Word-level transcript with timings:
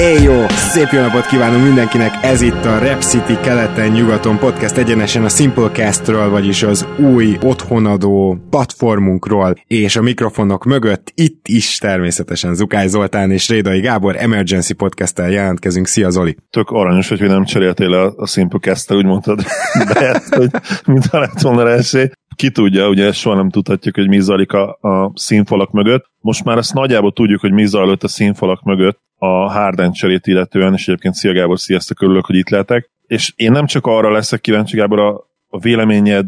Éj! 0.00 0.28
Szép 0.48 0.88
jó 0.90 1.00
napot 1.00 1.26
kívánunk 1.26 1.64
mindenkinek! 1.64 2.12
Ez 2.22 2.40
itt 2.40 2.64
a 2.64 2.78
Rep 2.78 3.00
City 3.00 3.36
keleten-nyugaton 3.42 4.38
podcast 4.38 4.76
egyenesen 4.76 5.24
a 5.24 5.28
Simplecastről, 5.28 6.30
vagyis 6.30 6.62
az 6.62 6.86
új 6.98 7.38
otthonadó 7.42 8.38
platformunkról, 8.50 9.54
és 9.66 9.96
a 9.96 10.02
mikrofonok 10.02 10.64
mögött 10.64 11.12
itt 11.14 11.48
is 11.48 11.78
természetesen 11.78 12.54
Zukály 12.54 12.88
Zoltán 12.88 13.30
és 13.30 13.48
Rédai 13.48 13.80
Gábor 13.80 14.16
Emergency 14.16 14.72
podcast 14.72 15.18
jelentkezünk. 15.18 15.86
Szia 15.86 16.10
Zoli! 16.10 16.36
Tök 16.50 16.70
aranyos, 16.70 17.08
hogy 17.08 17.20
nem 17.20 17.44
cseréltél 17.44 17.92
a, 17.92 18.14
a 18.16 18.26
Simplecast-tel, 18.26 18.96
úgy 18.96 19.06
mondtad, 19.06 19.42
de 19.92 20.22
hogy 20.30 20.50
mintha 20.86 21.18
lett 21.18 21.40
volna 21.40 21.70
esély 21.70 22.10
ki 22.36 22.50
tudja, 22.50 22.88
ugye 22.88 23.12
soha 23.12 23.36
nem 23.36 23.50
tudhatjuk, 23.50 23.94
hogy 23.94 24.08
mi 24.08 24.20
zajlik 24.20 24.52
a, 24.52 24.78
a 24.80 25.12
színfalak 25.14 25.70
mögött. 25.70 26.10
Most 26.20 26.44
már 26.44 26.58
ezt 26.58 26.74
nagyjából 26.74 27.12
tudjuk, 27.12 27.40
hogy 27.40 27.52
mi 27.52 27.66
zajlott 27.66 28.02
a 28.02 28.08
színfalak 28.08 28.62
mögött 28.62 29.00
a 29.16 29.26
Harden 29.26 29.92
cserét 29.92 30.26
illetően, 30.26 30.72
és 30.72 30.88
egyébként 30.88 31.14
szia 31.14 31.32
Gábor, 31.32 31.58
sziasztok, 31.58 32.02
örülök, 32.02 32.26
hogy 32.26 32.36
itt 32.36 32.48
lehetek. 32.48 32.90
És 33.06 33.32
én 33.36 33.52
nem 33.52 33.66
csak 33.66 33.86
arra 33.86 34.10
leszek 34.10 34.40
kíváncsi, 34.40 34.76
Gábor, 34.76 34.98
a, 34.98 35.10
a 35.48 35.58
véleményed 35.58 36.26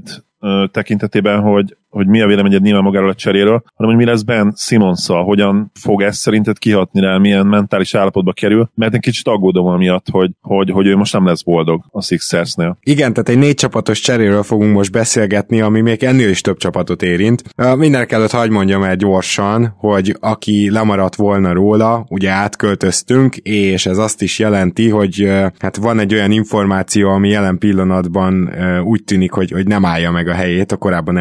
tekintetében, 0.71 1.41
hogy, 1.41 1.77
hogy 1.93 2.07
mi 2.07 2.21
a 2.21 2.27
véleményed 2.27 2.63
nyilván 2.63 2.83
magáról 2.83 3.09
a 3.09 3.15
cseréről, 3.15 3.63
hanem 3.75 3.95
hogy 3.95 4.05
mi 4.05 4.11
lesz 4.11 4.23
Ben 4.23 4.55
simmons 4.57 5.07
hogyan 5.07 5.71
fog 5.81 6.03
ez 6.03 6.17
szerinted 6.17 6.59
kihatni 6.59 7.01
rá, 7.01 7.19
milyen 7.19 7.47
mentális 7.47 7.95
állapotba 7.95 8.33
kerül, 8.33 8.71
mert 8.75 8.95
egy 8.95 9.01
kicsit 9.01 9.29
aggódom 9.29 9.67
amiatt, 9.67 10.07
hogy, 10.11 10.31
hogy, 10.41 10.71
hogy 10.71 10.87
ő 10.87 10.97
most 10.97 11.13
nem 11.13 11.27
lesz 11.27 11.43
boldog 11.43 11.85
a 11.91 12.03
Sixersnél. 12.03 12.79
Igen, 12.83 13.13
tehát 13.13 13.29
egy 13.29 13.39
négy 13.39 13.55
csapatos 13.55 14.01
cseréről 14.01 14.43
fogunk 14.43 14.75
most 14.75 14.93
beszélgetni, 14.93 15.61
ami 15.61 15.81
még 15.81 16.03
ennél 16.03 16.29
is 16.29 16.41
több 16.41 16.57
csapatot 16.57 17.03
érint. 17.03 17.43
Mindenek 17.77 18.13
előtt 18.13 18.31
hagyd 18.31 18.51
mondjam 18.51 18.83
el 18.83 18.97
gyorsan, 18.97 19.75
hogy 19.79 20.17
aki 20.21 20.71
lemaradt 20.71 21.15
volna 21.15 21.53
róla, 21.53 22.07
ugye 22.09 22.31
átköltöztünk, 22.31 23.37
és 23.37 23.87
ez 23.87 23.99
azt 23.99 24.23
is 24.23 24.39
jelenti, 24.39 24.89
hogy 24.89 25.29
hát 25.59 25.77
van 25.77 25.99
egy 25.99 26.15
olyan 26.15 26.31
információ, 26.31 27.09
ami 27.09 27.29
jelen 27.29 27.59
pillanatban 27.59 28.51
úgy 28.85 29.05
tűnik, 29.05 29.33
hogy, 29.33 29.51
hogy 29.51 29.67
nem 29.67 29.85
állja 29.85 30.11
meg 30.11 30.29
a 30.29 30.33
helyét 30.33 30.73
a 30.73 30.77
korábban 30.77 31.17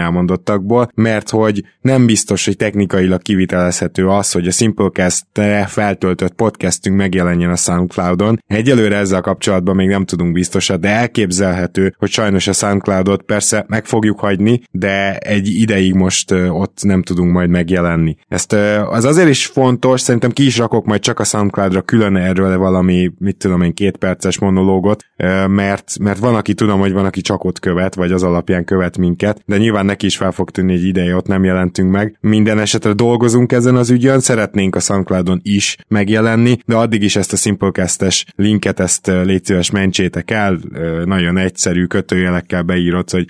elmondottakból, 0.62 0.92
mert 0.96 1.30
hogy 1.30 1.64
nem 1.82 2.06
biztos, 2.06 2.46
hogy 2.46 2.56
technikailag 2.56 3.22
kivitelezhető 3.22 4.08
az, 4.08 4.32
hogy 4.32 4.48
a 4.48 4.52
Simplecast-re 4.52 5.66
feltöltött 5.66 6.34
podcastünk 6.34 6.98
megjelenjen 6.98 7.52
a 7.52 7.56
SoundCloud-on. 7.56 8.44
Egyelőre 8.48 8.98
ezzel 8.98 9.22
kapcsolatban 9.22 9.76
még 9.76 9.88
nem 9.88 10.06
tudunk 10.06 10.34
biztosat, 10.34 10.80
de 10.80 10.90
elképzelhető, 10.90 11.96
hogy 11.98 12.10
sajnos 12.10 12.48
a 12.48 12.54
SoundCloud-ot 12.54 13.22
persze 13.22 13.66
meg 13.68 13.86
fogjuk 13.86 14.20
hagyni, 14.20 14.62
de 14.72 15.18
egy 15.18 15.48
ideig 15.48 15.94
most 15.94 16.32
ott 16.32 16.80
nem 16.84 17.04
tudunk 17.04 17.32
majd 17.32 17.50
megjelenni. 17.50 18.16
Ezt 18.28 18.54
az 18.90 19.06
azért 19.06 19.30
is 19.30 19.46
fontos, 19.46 20.02
szerintem 20.02 20.32
ki 20.32 20.46
is 20.46 20.58
rakok 20.58 20.86
majd 20.86 21.02
csak 21.02 21.20
a 21.20 21.24
SoundCloud-ra 21.24 21.82
külön 21.82 22.16
erről 22.16 22.58
valami, 22.58 23.12
mit 23.18 23.38
tudom 23.38 23.62
én, 23.62 23.74
két 23.74 23.98
perces 23.98 24.40
monológot, 24.40 25.04
mert, 25.48 26.00
mert 26.00 26.20
van, 26.20 26.36
aki 26.36 26.54
tudom, 26.54 26.80
hogy 26.80 26.92
van, 26.92 27.06
aki 27.06 27.22
csak 27.22 27.44
ott 27.44 27.60
követ, 27.60 27.96
vagy 27.96 28.12
az 28.12 28.24
alapján 28.24 28.66
követ 28.66 28.98
minket, 28.98 29.42
de 29.46 29.58
nyilván 29.58 29.86
neki 29.86 30.06
is 30.06 30.18
fel 30.18 30.32
fog 30.32 30.51
tűnni 30.52 30.74
egy 30.74 30.86
ideje, 30.86 31.16
ott 31.16 31.28
nem 31.28 31.44
jelentünk 31.44 31.92
meg. 31.92 32.18
Minden 32.20 32.60
esetre 32.60 32.94
dolgozunk 32.94 33.52
ezen 33.52 33.76
az 33.76 33.90
ügyön, 33.90 34.20
szeretnénk 34.20 34.76
a 34.76 34.80
SoundCloudon 34.80 35.40
is 35.44 35.78
megjelenni, 35.88 36.58
de 36.66 36.76
addig 36.76 37.04
is 37.04 37.16
ezt 37.16 37.34
a 37.34 37.36
Simplecast-es 37.36 38.26
linket, 38.36 38.80
ezt 38.80 39.08
légy 39.08 39.46
szíves 39.46 39.72
mentsétek 39.72 40.32
el, 40.32 40.60
nagyon 41.06 41.38
egyszerű 41.38 41.86
kötőjelekkel 41.86 42.64
beírod, 42.64 43.10
hogy 43.10 43.26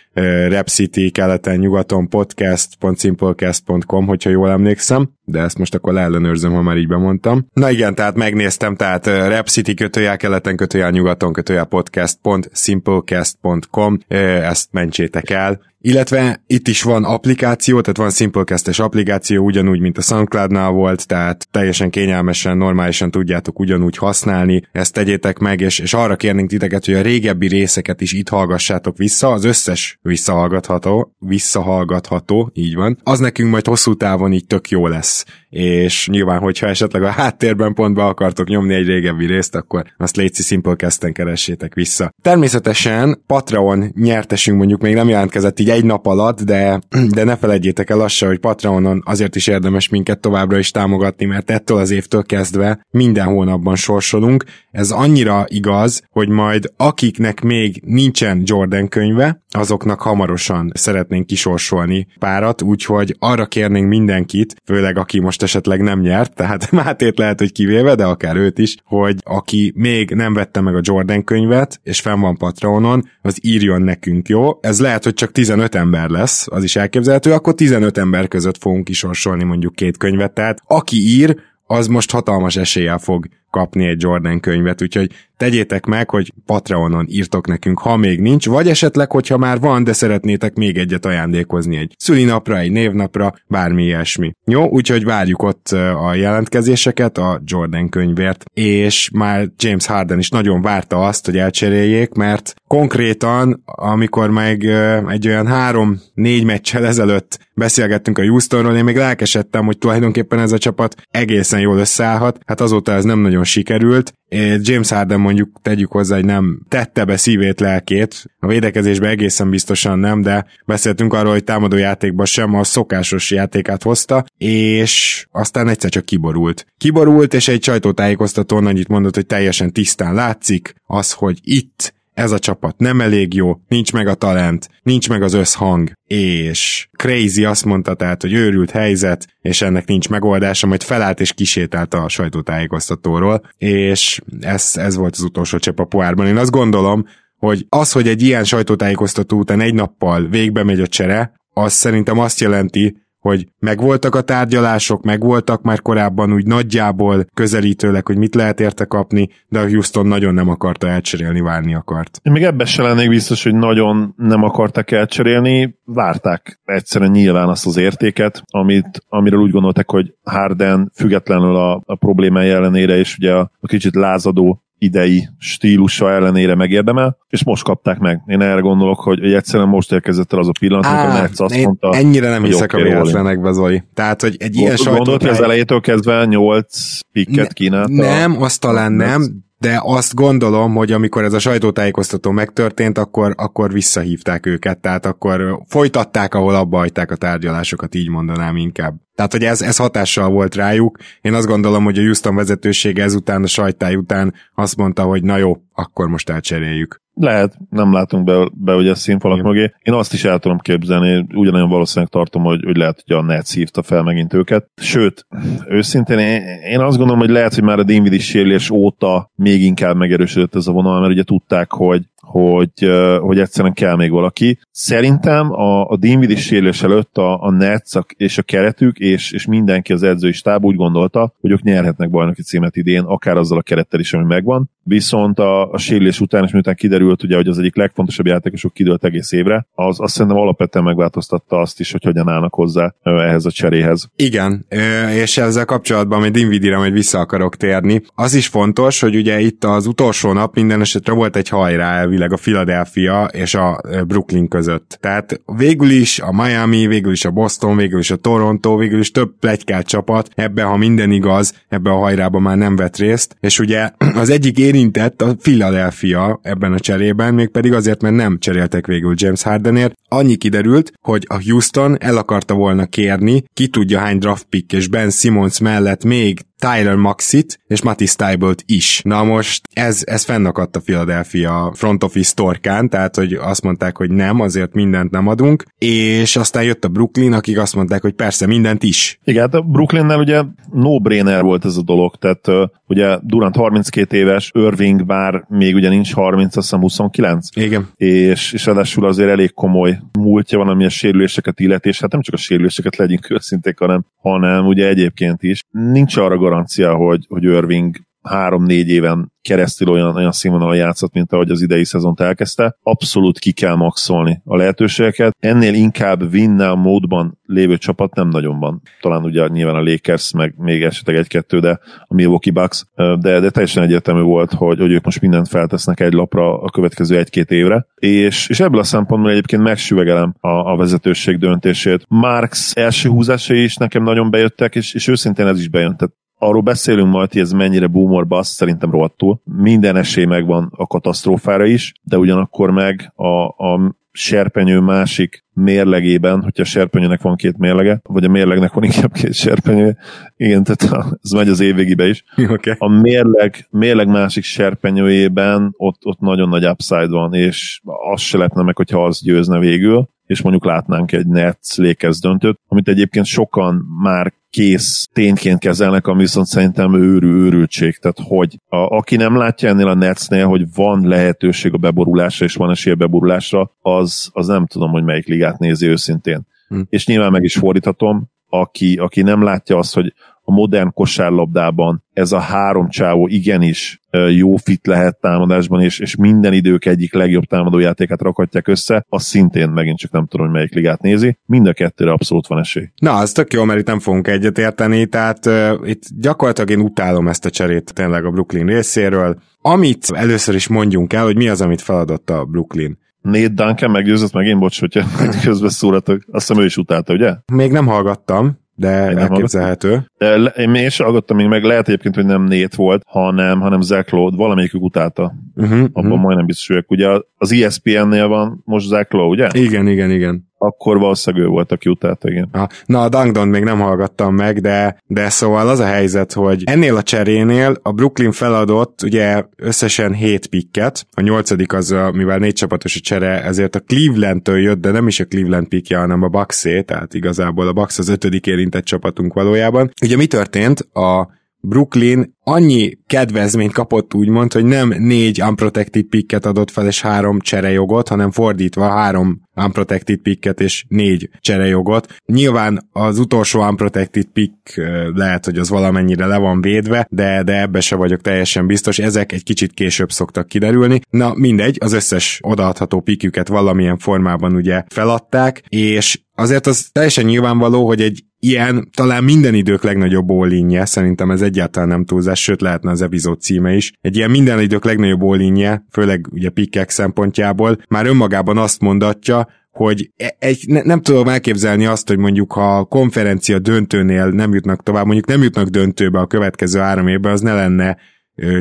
Rep 0.48 0.68
City 0.68 1.12
keleten 1.12 1.60
nyugaton 1.60 2.10
podcast.simplecast.com, 2.10 4.06
hogyha 4.06 4.30
jól 4.30 4.50
emlékszem 4.50 5.10
de 5.32 5.40
ezt 5.40 5.58
most 5.58 5.76
akkor 5.76 5.94
leellenőrzöm, 5.94 6.54
ha 6.54 6.62
már 6.62 6.78
így 6.78 6.88
bemondtam. 6.88 7.48
Na 7.54 7.70
igen, 7.70 7.96
tehát 7.96 8.16
megnéztem, 8.16 8.76
tehát 8.76 9.06
Rep 9.06 9.48
City 9.48 9.74
kötőjel 9.74 10.18
keleten 10.18 10.56
kötőjel 10.56 10.90
nyugaton 10.90 11.34
kötőjel 11.34 11.66
podcast.simplecast.com, 11.66 13.98
ezt 14.08 14.68
mentsétek 14.72 15.30
el, 15.30 15.70
illetve 15.82 16.44
itt 16.48 16.68
is 16.68 16.82
van 16.82 17.04
applikáció, 17.04 17.82
tehát 17.82 17.98
van 17.98 18.10
Simplecast-es 18.10 18.80
applikáció, 18.80 19.44
ugyanúgy, 19.44 19.80
mint 19.80 19.98
a 19.98 20.02
SoundCloud-nál 20.02 20.72
volt, 20.72 21.08
tehát 21.08 21.48
teljesen 21.52 21.90
kényelmesen, 21.90 22.58
normálisan 22.58 23.12
tudjátok 23.12 23.60
ugyanúgy 23.60 23.98
használni, 23.98 24.62
ezt 24.72 24.94
tegyétek 24.94 25.38
meg, 25.38 25.60
és, 25.60 25.80
és 25.80 25.94
arra 25.94 26.16
kérnénk 26.16 26.50
titeket, 26.50 26.86
hogy 26.86 26.94
a 26.94 27.02
régebbi 27.02 27.48
részeket 27.48 28.02
is 28.02 28.14
itt 28.14 28.30
hallgassátok 28.30 28.98
vissza, 28.98 29.32
az 29.32 29.44
összes 29.44 30.00
visszahallgatható, 30.02 31.16
visszahallgatható, 31.20 32.52
így 32.54 32.76
van. 32.76 32.98
Az 33.04 33.20
nekünk 33.20 33.52
majd 33.52 33.68
hosszú 33.68 33.96
távon 33.96 34.34
így 34.34 34.46
tök 34.46 34.70
jó 34.70 34.88
lesz 34.88 35.26
és 35.52 36.08
nyilván, 36.08 36.40
hogyha 36.40 36.68
esetleg 36.68 37.04
a 37.04 37.10
háttérben 37.10 37.74
pont 37.74 37.96
be 37.96 38.04
akartok 38.04 38.48
nyomni 38.48 38.74
egy 38.74 38.86
régebbi 38.86 39.26
részt, 39.26 39.56
akkor 39.56 39.84
azt 39.98 40.16
Léci 40.16 40.44
Simplecast-en 40.44 41.14
keressétek 41.14 41.74
vissza. 41.74 42.14
Természetesen 42.22 43.24
Patreon 43.28 43.92
nyertesünk 43.96 44.58
mondjuk 44.58 44.82
még 44.82 44.94
nem 44.94 45.10
jelentkezett 45.10 45.60
így 45.60 45.70
egy 45.70 45.86
nap 45.86 46.06
alatt, 46.06 46.42
de, 46.42 46.82
de 47.16 47.24
ne 47.24 47.36
felejtjétek 47.36 47.90
el 47.90 47.98
lassan, 47.98 48.28
hogy 48.28 48.40
Patreonon 48.40 49.02
azért 49.06 49.36
is 49.36 49.48
érdemes 49.48 49.90
minket 49.90 50.20
továbbra 50.20 50.58
is 50.58 50.72
támogatni, 50.72 51.26
mert 51.26 51.50
ettől 51.50 51.78
az 51.78 51.92
évtől 51.92 52.24
kezdve 52.24 52.86
minden 52.92 53.26
hónapban 53.26 53.76
sorsolunk. 53.76 54.44
Ez 54.72 54.92
annyira 54.92 55.46
igaz, 55.48 56.02
hogy 56.10 56.30
majd 56.30 56.74
akiknek 56.78 57.42
még 57.42 57.82
nincsen 57.86 58.42
Jordan 58.46 58.88
könyve, 58.88 59.44
azoknak 59.50 60.02
hamarosan 60.02 60.72
szeretnénk 60.74 61.26
kisorsolni 61.26 62.08
párat, 62.20 62.62
úgyhogy 62.62 63.16
arra 63.20 63.46
kérnénk 63.46 63.88
mindenkit, 63.88 64.56
főleg 64.66 64.98
aki 64.98 65.20
most 65.20 65.41
esetleg 65.42 65.82
nem 65.82 66.00
nyert, 66.00 66.36
tehát 66.36 66.72
Mátét 66.82 67.18
lehet, 67.18 67.40
hogy 67.40 67.52
kivéve, 67.52 67.96
de 67.96 68.06
akár 68.06 68.36
őt 68.36 68.58
is, 68.58 68.76
hogy 68.84 69.16
aki 69.24 69.74
még 69.76 70.12
nem 70.12 70.34
vette 70.34 70.62
meg 70.62 70.76
a 70.76 70.82
Jordan 70.82 71.24
könyvet, 71.24 71.80
és 71.84 72.00
fenn 72.00 72.20
van 72.20 72.38
Patreonon, 72.38 73.10
az 73.22 73.38
írjon 73.42 73.82
nekünk, 73.82 74.28
jó? 74.28 74.60
Ez 74.62 74.80
lehet, 74.80 75.04
hogy 75.04 75.14
csak 75.14 75.32
15 75.32 75.76
ember 75.76 76.10
lesz, 76.10 76.48
az 76.50 76.64
is 76.64 76.76
elképzelhető, 76.76 77.34
akkor 77.34 77.54
15 77.56 77.98
ember 77.98 78.28
között 78.28 78.58
fogunk 78.58 78.84
kisorsolni 78.84 79.44
mondjuk 79.44 79.76
két 79.76 79.98
könyvet, 79.98 80.34
tehát 80.34 80.62
aki 80.66 80.98
ír, 80.98 81.36
az 81.66 81.88
most 81.88 82.12
hatalmas 82.12 82.56
eséllyel 82.58 82.98
fog 82.98 83.28
kapni 83.52 83.86
egy 83.86 84.02
Jordan 84.02 84.40
könyvet, 84.40 84.82
úgyhogy 84.82 85.12
tegyétek 85.38 85.86
meg, 85.86 86.10
hogy 86.10 86.34
Patreonon 86.46 87.06
írtok 87.10 87.48
nekünk, 87.48 87.80
ha 87.80 87.98
még 87.98 88.20
nincs, 88.20 88.48
vagy 88.48 88.68
esetleg, 88.68 89.12
hogyha 89.12 89.38
már 89.38 89.60
van, 89.60 89.84
de 89.84 89.94
szeretnétek 89.94 90.54
még 90.54 90.78
egyet 90.78 91.06
ajándékozni 91.06 91.78
egy 91.78 91.96
szülinapra, 91.98 92.58
egy 92.58 92.72
névnapra, 92.72 93.34
bármi 93.48 93.84
ilyesmi. 93.84 94.32
Jó, 94.46 94.70
úgyhogy 94.70 95.04
várjuk 95.04 95.44
ott 95.44 95.68
a 96.08 96.14
jelentkezéseket 96.16 97.18
a 97.18 97.42
Jordan 97.46 97.90
könyvért, 97.90 98.44
és 98.54 99.10
már 99.14 99.48
James 99.58 99.86
Harden 99.86 100.20
is 100.20 100.30
nagyon 100.30 100.62
várta 100.62 101.06
azt, 101.06 101.26
hogy 101.26 101.38
elcseréljék, 101.38 102.14
mert 102.14 102.54
konkrétan, 102.68 103.64
amikor 103.66 104.30
meg 104.30 104.64
egy 105.08 105.28
olyan 105.28 105.48
három-négy 105.48 106.44
meccsel 106.44 106.86
ezelőtt 106.86 107.40
beszélgettünk 107.54 108.18
a 108.18 108.26
Houstonról, 108.26 108.76
én 108.76 108.84
még 108.84 108.96
lelkesedtem, 108.96 109.66
hogy 109.66 109.78
tulajdonképpen 109.78 110.40
ez 110.40 110.52
a 110.52 110.58
csapat 110.58 110.96
egészen 111.12 111.60
jól 111.60 111.78
összeállhat, 111.78 112.40
hát 112.46 112.62
azóta 112.62 112.92
ez 112.92 113.04
nem 113.04 113.20
nagyon 113.20 113.41
nagyon 113.42 113.46
sikerült. 113.46 114.14
James 114.62 114.90
Harden 114.90 115.20
mondjuk 115.20 115.60
tegyük 115.62 115.92
hozzá, 115.92 116.16
hogy 116.16 116.26
nem 116.26 116.62
tette 116.68 117.06
be 117.06 117.18
szívét, 117.18 117.60
lelkét. 117.60 118.26
A 118.40 118.48
védekezésben 118.48 119.10
egészen 119.10 119.50
biztosan 119.50 120.00
nem, 120.00 120.22
de 120.22 120.46
beszéltünk 120.66 121.14
arról, 121.14 121.32
hogy 121.32 121.44
támadó 121.44 121.78
játékban 121.78 122.26
sem 122.26 122.56
a 122.56 122.64
szokásos 122.64 123.32
játékát 123.32 123.84
hozta, 123.84 124.26
és 124.38 125.26
aztán 125.32 125.68
egyszer 125.68 125.90
csak 125.90 126.06
kiborult. 126.06 126.66
Kiborult, 126.78 127.34
és 127.34 127.48
egy 127.48 127.64
sajtótájékoztatón 127.64 128.66
annyit 128.66 128.88
mondott, 128.88 129.16
hogy 129.16 129.26
teljesen 129.26 129.74
tisztán 129.74 130.14
látszik 130.14 130.74
az, 130.86 131.12
hogy 131.12 131.40
itt 131.42 131.94
ez 132.14 132.32
a 132.32 132.40
csapat 132.40 132.78
nem 132.78 133.02
elég 133.02 133.34
jó, 133.34 133.54
nincs 133.68 133.94
meg 133.94 134.08
a 134.08 134.14
talent, 134.14 134.70
nincs 134.84 135.10
meg 135.10 135.22
az 135.22 135.34
összhang, 135.34 135.92
és 136.06 136.88
Crazy 136.92 137.46
azt 137.46 137.66
mondta 137.66 137.94
tehát, 137.94 138.22
hogy 138.22 138.34
őrült 138.34 138.72
helyzet, 138.72 139.28
és 139.42 139.62
ennek 139.62 139.88
nincs 139.88 140.10
megoldása, 140.10 140.68
majd 140.68 140.84
felállt 140.84 141.20
és 141.20 141.34
kisétált 141.34 141.94
a 141.94 142.10
sajtótájékoztatóról, 142.10 143.42
és 143.58 144.22
ez, 144.42 144.72
ez 144.76 144.96
volt 144.96 145.16
az 145.16 145.22
utolsó 145.22 145.58
csepp 145.58 145.80
a 145.80 145.86
poárban. 145.86 146.28
Én 146.28 146.38
azt 146.38 146.52
gondolom, 146.52 147.06
hogy 147.38 147.66
az, 147.70 147.92
hogy 147.92 148.08
egy 148.08 148.22
ilyen 148.22 148.44
sajtótájékoztató 148.44 149.38
után 149.38 149.62
egy 149.62 149.74
nappal 149.74 150.28
végbe 150.28 150.64
megy 150.64 150.80
a 150.80 150.88
csere, 150.88 151.34
az 151.54 151.74
szerintem 151.74 152.20
azt 152.20 152.40
jelenti, 152.40 153.01
hogy 153.22 153.48
megvoltak 153.60 154.16
a 154.16 154.22
tárgyalások, 154.22 155.04
megvoltak 155.04 155.62
már 155.62 155.82
korábban 155.82 156.34
úgy 156.34 156.46
nagyjából 156.46 157.26
közelítőleg, 157.34 158.06
hogy 158.06 158.18
mit 158.18 158.36
lehet 158.36 158.60
érte 158.60 158.86
kapni, 158.86 159.30
de 159.50 159.60
a 159.60 159.68
Houston 159.68 160.08
nagyon 160.08 160.34
nem 160.34 160.50
akarta 160.50 160.88
elcserélni, 160.88 161.42
várni 161.42 161.74
akart. 161.74 162.20
Én 162.24 162.32
még 162.32 162.44
ebben 162.44 162.66
se 162.66 162.82
lennék 162.82 163.10
biztos, 163.10 163.44
hogy 163.44 163.56
nagyon 163.56 164.14
nem 164.18 164.44
akartak 164.44 164.92
elcserélni, 164.92 165.80
várták 165.86 166.60
egyszerűen 166.66 167.12
nyilván 167.12 167.50
azt 167.50 167.66
az 167.66 167.78
értéket, 167.78 168.44
amit, 168.48 169.04
amiről 169.08 169.40
úgy 169.40 169.52
gondolták, 169.52 169.92
hogy 169.92 170.14
Harden 170.24 170.92
függetlenül 170.96 171.56
a, 171.56 171.82
a 171.86 171.96
problémái 171.96 172.50
ellenére, 172.50 172.98
és 172.98 173.18
ugye 173.18 173.34
a, 173.34 173.52
a 173.60 173.68
kicsit 173.68 173.96
lázadó 173.96 174.62
idei 174.84 175.30
stílusa 175.38 176.12
ellenére 176.12 176.56
megérdemel, 176.56 177.18
és 177.30 177.44
most 177.44 177.64
kapták 177.64 178.00
meg. 178.00 178.22
Én 178.26 178.42
erre 178.42 178.60
gondolok, 178.60 179.00
hogy, 179.00 179.34
egyszerűen 179.34 179.70
most 179.70 179.92
érkezett 179.92 180.34
el 180.34 180.40
az 180.40 180.48
a 180.48 180.52
pillanat, 180.60 180.86
Á, 180.86 181.04
amikor 181.04 181.22
Netsz 181.22 181.40
azt 181.40 181.64
mondta, 181.64 181.94
ennyire 181.94 182.30
nem 182.30 182.44
hiszek 182.44 182.74
a 182.74 182.78
véletlenekbe, 182.78 183.52
Zoli. 183.52 183.84
Tehát, 183.94 184.22
hogy 184.22 184.36
egy 184.40 184.56
ilyen 184.56 184.76
sajtótáj... 184.76 184.96
Gondolt, 184.96 185.22
hogy 185.22 185.32
az 185.32 185.42
elejétől 185.42 185.82
kezdve 185.82 186.26
8 186.26 187.00
pikket 187.12 187.54
kínálta? 187.54 187.92
Nem, 187.94 188.42
azt 188.42 188.60
talán 188.60 188.92
nem, 188.92 189.44
de 189.58 189.80
azt 189.84 190.16
gondolom, 190.16 190.76
hogy 190.76 190.92
amikor 190.92 191.24
ez 191.24 191.34
a 191.34 191.40
sajtótájékoztató 191.40 192.32
megtörtént, 192.32 192.98
akkor, 192.98 193.34
akkor 193.38 193.72
visszahívták 193.72 194.46
őket, 194.46 194.80
tehát 194.80 195.06
akkor 195.06 195.64
folytatták, 195.68 196.34
ahol 196.34 196.56
abba 196.56 196.78
hagyták 196.78 197.12
a 197.12 197.16
tárgyalásokat, 197.16 197.96
így 197.96 198.10
mondanám 198.10 198.56
inkább. 198.56 198.96
Tehát, 199.22 199.36
hogy 199.36 199.46
ez, 199.46 199.62
ez 199.62 199.78
hatással 199.78 200.30
volt 200.30 200.56
rájuk. 200.56 200.98
Én 201.22 201.34
azt 201.34 201.48
gondolom, 201.48 201.84
hogy 201.84 201.98
a 201.98 202.02
Houston 202.02 202.36
vezetősége 202.36 203.04
ezután, 203.04 203.44
a 203.44 203.48
sajtály 203.48 203.96
után 203.96 204.34
azt 204.56 204.76
mondta, 204.76 205.04
hogy 205.04 205.24
na 205.24 205.38
jó, 205.38 205.58
akkor 205.74 206.08
most 206.08 206.30
elcseréljük. 206.30 207.02
Lehet, 207.22 207.58
nem 207.70 207.94
látunk 207.94 208.24
be, 208.24 208.50
be 208.54 208.76
ugye 208.76 208.92
a 208.92 208.96
színfalak 208.96 209.42
mögé. 209.42 209.74
Én 209.82 209.94
azt 209.94 210.14
is 210.14 210.24
el 210.26 210.40
tudom 210.40 210.58
képzelni, 210.58 211.26
ugyanolyan 211.34 211.70
valószínűleg 211.70 212.10
tartom, 212.10 212.44
hogy, 212.44 212.64
hogy 212.64 212.78
lehet, 212.78 213.04
hogy 213.08 213.16
a 213.16 213.22
Nets 213.22 213.54
hívta 213.54 213.84
fel 213.84 214.04
megint 214.04 214.34
őket. 214.34 214.70
Sőt, 214.76 215.28
őszintén 215.68 216.20
én, 216.20 216.42
én 216.72 216.80
azt 216.80 216.98
gondolom, 216.98 217.20
hogy 217.20 217.30
lehet, 217.30 217.54
hogy 217.54 217.64
már 217.64 217.80
a 217.80 217.84
Dinwiddie 217.84 218.20
sérülés 218.20 218.70
óta 218.70 219.32
még 219.36 219.64
inkább 219.64 219.96
megerősödött 219.96 220.56
ez 220.56 220.68
a 220.68 220.72
vonal, 220.72 221.00
mert 221.00 221.12
ugye 221.12 221.24
tudták, 221.24 221.72
hogy 221.72 222.02
hogy, 222.22 222.90
hogy 223.20 223.40
egyszerűen 223.40 223.74
kell 223.74 223.96
még 223.96 224.12
valaki. 224.12 224.60
Szerintem 224.72 225.52
a, 225.52 225.86
a 225.86 225.98
Dinwiddie 225.98 226.38
sérülés 226.38 226.84
előtt 226.84 227.18
a, 227.18 227.44
a 227.44 227.52
Nets 227.52 227.92
és 228.18 228.38
a 228.38 228.42
keretük 228.42 228.98
és, 228.98 229.32
és 229.32 229.46
mindenki 229.46 229.94
az 229.94 230.04
edzői 230.04 230.32
stáb 230.32 230.66
úgy 230.66 230.76
gondolta, 230.76 231.34
hogy 231.40 231.52
ők 231.52 231.62
nyerhetnek 231.62 232.10
bajnoki 232.10 232.42
címet 232.42 232.76
idén, 232.76 233.04
akár 233.04 233.38
azzal 233.38 233.58
a 233.58 233.62
kerettel 233.62 234.00
is, 234.00 234.14
ami 234.14 234.24
megvan. 234.24 234.70
Viszont 234.84 235.40
a, 235.40 235.72
a 235.72 235.78
sérülés 235.78 236.20
után, 236.20 236.44
és 236.44 236.52
miután 236.52 236.76
kiderült, 236.76 237.24
ugye, 237.24 237.36
hogy 237.36 237.48
az 237.48 237.58
egyik 237.58 237.76
legfontosabb 237.76 238.26
játékosok 238.26 238.74
kidőlt 238.74 239.04
egész 239.04 239.32
évre, 239.32 239.68
az 239.74 240.00
azt 240.00 240.14
szerintem 240.14 240.42
alapvetően 240.42 240.86
megváltoztatta 240.86 241.58
azt 241.58 241.80
is, 241.80 241.92
hogy 241.92 242.04
hogyan 242.04 242.30
állnak 242.30 242.54
hozzá 242.54 242.94
ehhez 243.04 243.46
a 243.46 243.52
cseréhez. 243.52 244.10
Igen, 244.16 244.66
és 245.14 245.38
ezzel 245.38 245.66
kapcsolatban 245.66 246.20
majd 246.20 246.34
Dinwiddie-re 246.34 246.78
majd 246.78 246.94
vissza 246.94 247.20
akarok 247.20 247.56
térni. 247.56 248.02
Az 248.16 248.34
is 248.34 248.48
fontos, 248.48 249.00
hogy 249.00 249.16
ugye 249.16 249.40
itt 249.40 249.64
az 249.64 249.86
utolsó 249.86 250.34
nap 250.34 250.56
minden 250.56 250.82
esetre 250.82 251.14
volt 251.14 251.36
egy 251.36 251.50
hajrá 251.50 251.98
elvileg 251.98 252.34
a 252.34 252.38
Philadelphia 252.38 253.24
és 253.24 253.56
a 253.56 253.82
Brooklyn 254.08 254.48
között. 254.48 254.98
Tehát 255.00 255.42
végül 255.46 255.90
is 255.90 256.20
a 256.20 256.32
Miami, 256.32 256.88
végül 256.88 257.12
is 257.12 257.26
a 257.26 257.32
Boston, 257.32 257.78
végül 257.78 258.00
is 258.00 258.12
a 258.12 258.16
Toronto, 258.16 258.78
végül 258.78 259.00
is 259.00 259.12
több 259.12 259.32
plegykát 259.40 259.88
csapat, 259.88 260.30
ebben 260.36 260.68
ha 260.68 260.78
minden 260.78 261.12
igaz, 261.12 261.64
ebbe 261.68 261.90
a 261.90 261.98
hajrába 261.98 262.40
már 262.40 262.58
nem 262.58 262.76
vett 262.76 262.98
részt, 262.98 263.36
és 263.40 263.60
ugye 263.60 263.90
az 264.16 264.30
egyik 264.30 264.58
érintett 264.72 265.22
a 265.22 265.36
Philadelphia 265.36 266.40
ebben 266.44 266.74
a 266.74 266.80
cserében, 266.80 267.34
mégpedig 267.34 267.74
azért, 267.74 268.02
mert 268.02 268.16
nem 268.16 268.40
cseréltek 268.40 268.88
végül 268.88 269.14
James 269.18 269.42
Hardenért. 269.42 269.94
Annyi 270.08 270.36
kiderült, 270.36 270.92
hogy 271.02 271.26
a 271.30 271.42
Houston 271.44 271.98
el 272.00 272.18
akarta 272.18 272.54
volna 272.54 272.86
kérni, 272.86 273.44
ki 273.54 273.68
tudja 273.68 274.00
hány 274.00 274.18
draft 274.18 274.46
pick 274.50 274.74
és 274.74 274.88
Ben 274.88 275.10
Simmons 275.10 275.60
mellett 275.60 276.04
még 276.04 276.40
Tyler 276.62 276.96
Maxit 276.96 277.60
és 277.68 277.82
Matisse 277.82 278.16
Tybalt 278.16 278.64
is. 278.66 279.02
Na 279.04 279.24
most 279.24 279.68
ez, 279.74 280.02
ez 280.06 280.24
fennakadt 280.24 280.76
a 280.76 280.80
Philadelphia 280.80 281.72
front 281.76 282.04
office 282.04 282.34
torkán, 282.34 282.90
tehát 282.90 283.16
hogy 283.16 283.34
azt 283.34 283.64
mondták, 283.64 283.98
hogy 283.98 284.12
nem, 284.12 284.40
azért 284.40 284.74
mindent 284.74 285.12
nem 285.12 285.28
adunk, 285.28 285.66
és 285.78 286.36
aztán 286.36 286.64
jött 286.64 286.86
a 286.86 286.88
Brooklyn, 286.88 287.34
akik 287.34 287.60
azt 287.60 287.76
mondták, 287.76 288.02
hogy 288.02 288.14
persze 288.14 288.48
mindent 288.48 288.84
is. 288.84 289.20
Igen, 289.24 289.42
hát 289.42 289.54
a 289.54 289.62
Brooklynnel 289.62 290.20
ugye 290.20 290.44
no-brainer 290.72 291.42
volt 291.42 291.66
ez 291.66 291.78
a 291.78 291.82
dolog, 291.82 292.16
tehát 292.16 292.72
ugye 292.88 293.18
Durant 293.22 293.56
32 293.56 294.18
éves, 294.18 294.52
Irving 294.54 295.06
bár 295.06 295.46
még 295.48 295.76
ugye 295.76 295.90
nincs 295.90 296.14
30, 296.14 296.58
azt 296.58 296.66
hiszem 296.66 296.82
29. 296.82 297.48
Igen. 297.56 297.88
És, 297.96 298.54
és 298.54 298.66
ráadásul 298.66 299.06
azért 299.06 299.30
elég 299.30 299.54
komoly 299.54 300.00
múltja 300.20 300.58
van, 300.58 300.68
ami 300.68 300.86
a 300.86 300.90
sérüléseket 300.90 301.60
illeti, 301.60 301.90
és 301.90 302.00
hát 302.00 302.12
nem 302.12 302.22
csak 302.22 302.34
a 302.34 302.38
sérüléseket 302.38 302.96
legyünk 302.96 303.30
őszinték, 303.30 303.80
hanem, 303.80 304.06
hanem 304.18 304.66
ugye 304.66 304.88
egyébként 304.88 305.44
is. 305.44 305.64
Nincs 305.72 306.18
arra 306.18 306.38
garancia, 306.52 306.96
hogy, 306.96 307.26
hogy 307.30 307.44
Irving 307.44 307.96
három-négy 308.22 308.90
éven 308.90 309.32
keresztül 309.42 309.90
olyan, 309.90 310.16
olyan 310.16 310.32
színvonalon 310.32 310.76
játszott, 310.76 311.14
mint 311.14 311.34
ahogy 311.34 311.50
az 311.50 311.62
idei 311.62 311.86
szezont 311.86 312.20
elkezdte. 312.20 312.78
Abszolút 312.82 313.40
ki 313.40 313.52
kell 313.52 313.76
maxolni 313.76 314.42
a 314.46 314.56
lehetőségeket. 314.56 315.36
Ennél 315.40 315.74
inkább 315.74 316.34
win 316.34 316.52
módban 316.76 317.40
lévő 317.46 317.78
csapat 317.78 318.16
nem 318.16 318.28
nagyon 318.28 318.60
van. 318.60 318.82
Talán 319.02 319.24
ugye 319.24 319.48
nyilván 319.48 319.76
a 319.76 319.84
Lakers, 319.84 320.34
meg 320.34 320.54
még 320.58 320.84
esetleg 320.84 321.16
egy-kettő, 321.16 321.60
de 321.60 321.80
a 322.08 322.14
Milwaukee 322.14 322.54
Bucks, 322.54 322.86
de, 322.96 323.40
de 323.40 323.50
teljesen 323.50 323.84
egyértelmű 323.84 324.22
volt, 324.22 324.54
hogy, 324.54 324.80
hogy 324.80 324.92
ők 324.92 325.06
most 325.06 325.22
mindent 325.22 325.48
feltesznek 325.48 326.00
egy 326.00 326.14
lapra 326.14 326.62
a 326.62 326.70
következő 326.70 327.18
egy-két 327.18 327.52
évre, 327.52 327.86
és, 327.96 328.48
és 328.50 328.60
ebből 328.60 328.80
a 328.80 328.84
szempontból 328.84 329.32
egyébként 329.32 329.64
megsüvegelem 329.64 330.36
a, 330.40 330.72
a 330.72 330.76
vezetőség 330.76 331.38
döntését. 331.38 332.06
Marx 332.08 332.76
első 332.76 333.10
húzásai 333.10 333.64
is 333.64 333.76
nekem 333.76 334.04
nagyon 334.04 334.30
bejöttek, 334.30 334.76
és, 334.76 334.94
és 334.94 335.08
őszintén 335.08 335.48
ez 335.48 335.60
is 335.60 335.70
bejön. 335.70 335.98
Tehát 335.98 336.14
arról 336.42 336.62
beszélünk 336.62 337.12
majd, 337.12 337.32
hogy 337.32 337.42
ez 337.42 337.52
mennyire 337.52 337.88
boomer 337.88 338.28
bass, 338.28 338.48
szerintem 338.48 338.92
rohadtul. 338.92 339.42
Minden 339.44 339.96
esély 339.96 340.26
megvan 340.26 340.72
a 340.76 340.88
katasztrófára 340.88 341.66
is, 341.66 341.94
de 342.02 342.18
ugyanakkor 342.18 342.72
meg 342.72 343.12
a, 343.16 343.46
a 343.48 343.96
serpenyő 344.12 344.80
másik 344.80 345.46
mérlegében, 345.54 346.42
hogyha 346.42 346.62
a 346.62 346.66
serpenyőnek 346.66 347.22
van 347.22 347.36
két 347.36 347.58
mérlege, 347.58 348.00
vagy 348.04 348.24
a 348.24 348.30
mérlegnek 348.30 348.74
van 348.74 348.84
inkább 348.84 349.12
két 349.12 349.34
serpenyő, 349.34 349.98
igen, 350.38 350.64
tehát 350.64 351.06
ez 351.24 351.32
megy 351.32 351.48
az 351.48 351.60
évvégibe 351.60 352.08
is. 352.08 352.24
Okay. 352.38 352.74
A 352.78 352.88
mérleg, 352.88 353.68
mérleg 353.70 354.08
másik 354.08 354.44
serpenyőjében 354.44 355.74
ott, 355.78 356.06
ott 356.06 356.20
nagyon 356.20 356.50
nagy 356.50 356.66
upside 356.66 357.10
van, 357.10 357.34
és 357.34 357.82
az 358.14 358.22
se 358.22 358.38
lehetne 358.38 358.64
meg, 358.64 358.78
hogyha 358.78 359.06
az 359.06 359.22
győzne 359.24 359.60
végül, 359.60 360.10
és 360.32 360.42
mondjuk 360.42 360.66
látnánk 360.66 361.12
egy 361.12 361.28
Nets 361.28 361.76
Lakers 361.76 362.20
döntőt, 362.20 362.60
amit 362.68 362.88
egyébként 362.88 363.26
sokan 363.26 363.86
már 364.02 364.34
kész 364.50 365.08
tényként 365.14 365.60
kezelnek, 365.60 366.08
ami 366.08 366.22
viszont 366.22 366.46
szerintem 366.46 366.94
őrű 366.96 367.28
őrültség. 367.28 367.98
Tehát, 367.98 368.20
hogy 368.24 368.58
a, 368.68 368.78
aki 368.78 369.16
nem 369.16 369.38
látja 369.38 369.70
ennél 369.70 369.88
a 369.88 369.94
Netsnél, 369.94 370.48
hogy 370.48 370.74
van 370.76 371.08
lehetőség 371.08 371.74
a 371.74 371.78
beborulásra, 371.78 372.46
és 372.46 372.56
van 372.56 372.70
esély 372.70 372.94
a 372.94 372.96
beborulásra, 372.96 373.72
az, 373.82 374.30
az 374.34 374.48
nem 374.48 374.66
tudom, 374.66 374.92
hogy 374.92 375.04
melyik 375.04 375.28
ligát 375.28 375.60
nézi 375.60 375.88
őszintén. 375.88 376.48
Hm. 376.68 376.82
És 376.90 377.08
nyilván 377.08 377.32
meg 377.32 377.44
is 377.44 377.56
fordíthatom, 377.56 378.30
aki, 378.50 378.98
aki 378.98 379.22
nem 379.22 379.44
látja 379.44 379.78
azt, 379.78 379.94
hogy 379.94 380.14
a 380.42 380.52
modern 380.52 380.94
kosárlabdában 380.94 382.04
ez 382.14 382.32
a 382.32 382.40
három 382.40 382.90
csávó 382.90 383.28
igenis 383.28 384.01
jó 384.30 384.56
fit 384.56 384.88
lehet 384.88 385.20
támadásban, 385.20 385.82
és, 385.82 386.00
és 386.00 386.16
minden 386.16 386.54
idők 386.54 386.86
egyik 386.86 387.14
legjobb 387.14 387.44
támadójátékát 387.44 388.22
rakhatják 388.22 388.68
össze, 388.68 389.06
az 389.10 389.24
szintén 389.24 389.70
megint 389.70 389.98
csak 389.98 390.12
nem 390.12 390.28
tudom, 390.28 390.46
hogy 390.46 390.56
melyik 390.56 390.74
ligát 390.74 391.02
nézi. 391.02 391.38
Mind 391.46 391.68
a 391.68 391.74
kettőre 391.74 392.12
abszolút 392.12 392.48
van 392.48 392.60
esély. 392.60 392.90
Na, 392.96 393.14
az 393.14 393.32
tök 393.32 393.54
jó, 393.54 393.64
mert 393.64 393.80
itt 393.80 393.88
nem 393.88 394.00
fogunk 394.00 394.28
egyet 394.28 394.58
érteni, 394.58 395.06
tehát 395.06 395.46
uh, 395.46 395.72
itt 395.84 396.04
gyakorlatilag 396.20 396.70
én 396.70 396.80
utálom 396.80 397.28
ezt 397.28 397.46
a 397.46 397.50
cserét 397.50 397.94
tényleg 397.94 398.26
a 398.26 398.32
Brooklyn 398.32 398.66
részéről. 398.66 399.40
Amit 399.62 400.06
először 400.14 400.56
is 400.56 400.68
mondjunk 400.68 401.14
el, 401.14 401.24
hogy 401.24 401.36
mi 401.36 401.48
az, 401.48 401.62
amit 401.62 401.82
feladott 401.82 402.30
a 402.30 402.46
Brooklyn. 402.46 402.98
Nate 403.22 403.48
Duncan 403.48 403.92
meggyőzött 403.92 404.34
megint, 404.34 404.60
bocs, 404.60 404.80
hogyha 404.80 405.04
közbeszúratok. 405.44 406.24
Azt 406.32 406.48
hiszem 406.48 406.64
ő 406.64 406.66
is 406.66 406.78
utálta, 406.78 407.14
ugye? 407.14 407.36
Még 407.54 407.72
nem 407.72 407.86
hallgattam, 407.86 408.60
de 408.82 409.12
én 409.12 409.18
elképzelhető. 409.18 410.06
De 410.18 410.36
én 410.36 410.70
még 410.70 410.90
sem 410.90 411.08
még 411.36 411.48
meg, 411.48 411.64
lehet 411.64 411.88
egyébként, 411.88 412.16
hogy 412.16 412.26
nem 412.26 412.44
Nate 412.44 412.76
volt, 412.76 413.04
hanem, 413.06 413.60
hanem 413.60 413.82
Zach 413.82 414.14
Lowe, 414.14 414.36
valamelyikük 414.36 414.82
utálta. 414.82 415.34
Uh-huh, 415.56 415.80
Abban 415.80 416.06
uh-huh. 416.06 416.22
majdnem 416.22 416.46
biztos 416.46 416.68
vagyok. 416.68 416.92
Ugye 416.92 417.08
az 417.38 417.52
ESPN-nél 417.52 418.28
van 418.28 418.62
most 418.66 418.88
Lowe, 419.14 419.28
ugye? 419.28 419.48
Igen, 419.54 419.88
igen, 419.88 420.12
igen 420.12 420.50
akkor 420.64 421.00
valószínűleg 421.00 421.46
ő 421.46 421.50
volt, 421.50 421.72
aki 421.72 421.90
utált, 421.90 422.24
igen. 422.24 422.50
Ha, 422.52 422.68
na, 422.86 423.02
a 423.02 423.10
Dangdon 423.10 423.48
még 423.48 423.64
nem 423.64 423.80
hallgattam 423.80 424.36
meg, 424.36 424.62
de, 424.62 424.98
de 425.08 425.30
szóval 425.30 425.70
az 425.70 425.80
a 425.80 425.86
helyzet, 425.86 426.34
hogy 426.34 426.64
ennél 426.66 426.96
a 426.96 427.04
cserénél 427.04 427.76
a 427.82 427.92
Brooklyn 427.92 428.32
feladott 428.32 429.02
ugye 429.04 429.46
összesen 429.56 430.14
7 430.14 430.48
pikket, 430.48 431.06
a 431.14 431.22
nyolcadik 431.22 431.74
az, 431.74 431.92
a, 431.92 432.12
mivel 432.12 432.38
négy 432.38 432.54
csapatos 432.54 432.96
a 432.96 433.00
csere, 433.00 433.44
ezért 433.44 433.76
a 433.76 433.80
Cleveland-től 433.80 434.60
jött, 434.60 434.82
de 434.82 434.92
nem 434.92 435.08
is 435.08 435.20
a 435.20 435.26
Cleveland 435.26 435.68
pikje, 435.68 435.98
hanem 435.98 436.24
a 436.24 436.28
Bucksé, 436.28 436.82
tehát 436.82 437.14
igazából 437.14 437.68
a 437.68 437.74
Bucks 437.74 437.98
az 437.98 438.10
ötödik 438.10 438.48
érintett 438.48 438.84
csapatunk 438.84 439.34
valójában. 439.34 439.92
Ugye 440.02 440.16
mi 440.16 440.26
történt? 440.26 440.80
A 440.80 441.40
Brooklyn 441.62 442.40
annyi 442.44 442.98
kedvezményt 443.08 443.74
kapott 443.74 444.14
úgymond, 444.14 444.54
hogy 444.54 444.66
nem 444.66 444.94
négy 444.98 445.42
unprotected 445.42 446.04
picket 446.04 446.46
adott 446.46 446.72
fel 446.72 446.88
és 446.88 447.02
három 447.02 447.40
cserejogot, 447.40 448.08
hanem 448.08 448.32
fordítva 448.32 448.90
három 448.90 449.42
unprotected 449.56 450.18
picket 450.18 450.60
és 450.60 450.86
négy 450.88 451.30
cserejogot. 451.40 452.16
Nyilván 452.26 452.88
az 452.92 453.20
utolsó 453.20 453.68
unprotected 453.68 454.26
pick 454.26 454.82
lehet, 455.14 455.46
hogy 455.46 455.58
az 455.58 455.70
valamennyire 455.70 456.26
le 456.26 456.38
van 456.38 456.62
védve, 456.62 457.08
de, 457.10 457.44
de 457.44 457.62
ebbe 457.62 457.80
se 457.80 457.96
vagyok 457.96 458.22
teljesen 458.22 458.68
biztos, 458.68 459.00
ezek 459.00 459.32
egy 459.32 459.44
kicsit 459.44 459.74
később 459.74 460.12
szoktak 460.12 460.48
kiderülni. 460.48 461.00
Na 461.10 461.34
mindegy, 461.34 461.78
az 461.80 461.94
összes 461.94 462.40
odaadható 462.44 463.02
piküket 463.02 463.48
valamilyen 463.48 463.98
formában 463.98 464.56
ugye 464.56 464.84
feladták, 464.88 465.64
és 465.70 466.20
azért 466.36 466.68
az 466.68 466.90
teljesen 466.92 467.26
nyilvánvaló, 467.26 467.88
hogy 467.88 468.02
egy 468.02 468.24
ilyen 468.44 468.90
talán 468.96 469.24
minden 469.24 469.54
idők 469.54 469.84
legnagyobb 469.84 470.30
all 470.30 470.50
szerintem 470.84 471.32
ez 471.32 471.42
egyáltalán 471.42 471.90
nem 471.90 472.06
túlzás, 472.06 472.42
sőt 472.42 472.62
lehetne 472.62 472.92
az 472.92 473.02
epizód 473.02 473.42
címe 473.42 473.74
is. 473.74 473.94
Egy 474.02 474.16
ilyen 474.16 474.30
minden 474.30 474.60
idők 474.60 474.86
legnagyobb 474.86 475.22
all 475.22 475.82
főleg 475.92 476.28
ugye 476.32 476.50
pikkek 476.50 476.90
szempontjából, 476.90 477.78
már 477.90 478.06
önmagában 478.06 478.58
azt 478.58 478.82
mondatja, 478.82 479.48
hogy 479.72 480.12
e- 480.18 480.36
egy, 480.40 480.64
ne, 480.68 480.82
nem 480.82 481.02
tudom 481.02 481.28
elképzelni 481.28 481.86
azt, 481.86 482.08
hogy 482.08 482.18
mondjuk 482.18 482.54
ha 482.54 482.78
a 482.78 482.84
konferencia 482.84 483.60
döntőnél 483.60 484.28
nem 484.28 484.54
jutnak 484.54 484.84
tovább, 484.84 485.06
mondjuk 485.06 485.28
nem 485.28 485.44
jutnak 485.44 485.68
döntőbe 485.68 486.20
a 486.20 486.28
következő 486.28 486.80
három 486.80 487.08
évben, 487.08 487.32
az 487.32 487.42
ne 487.42 487.54
lenne 487.54 487.98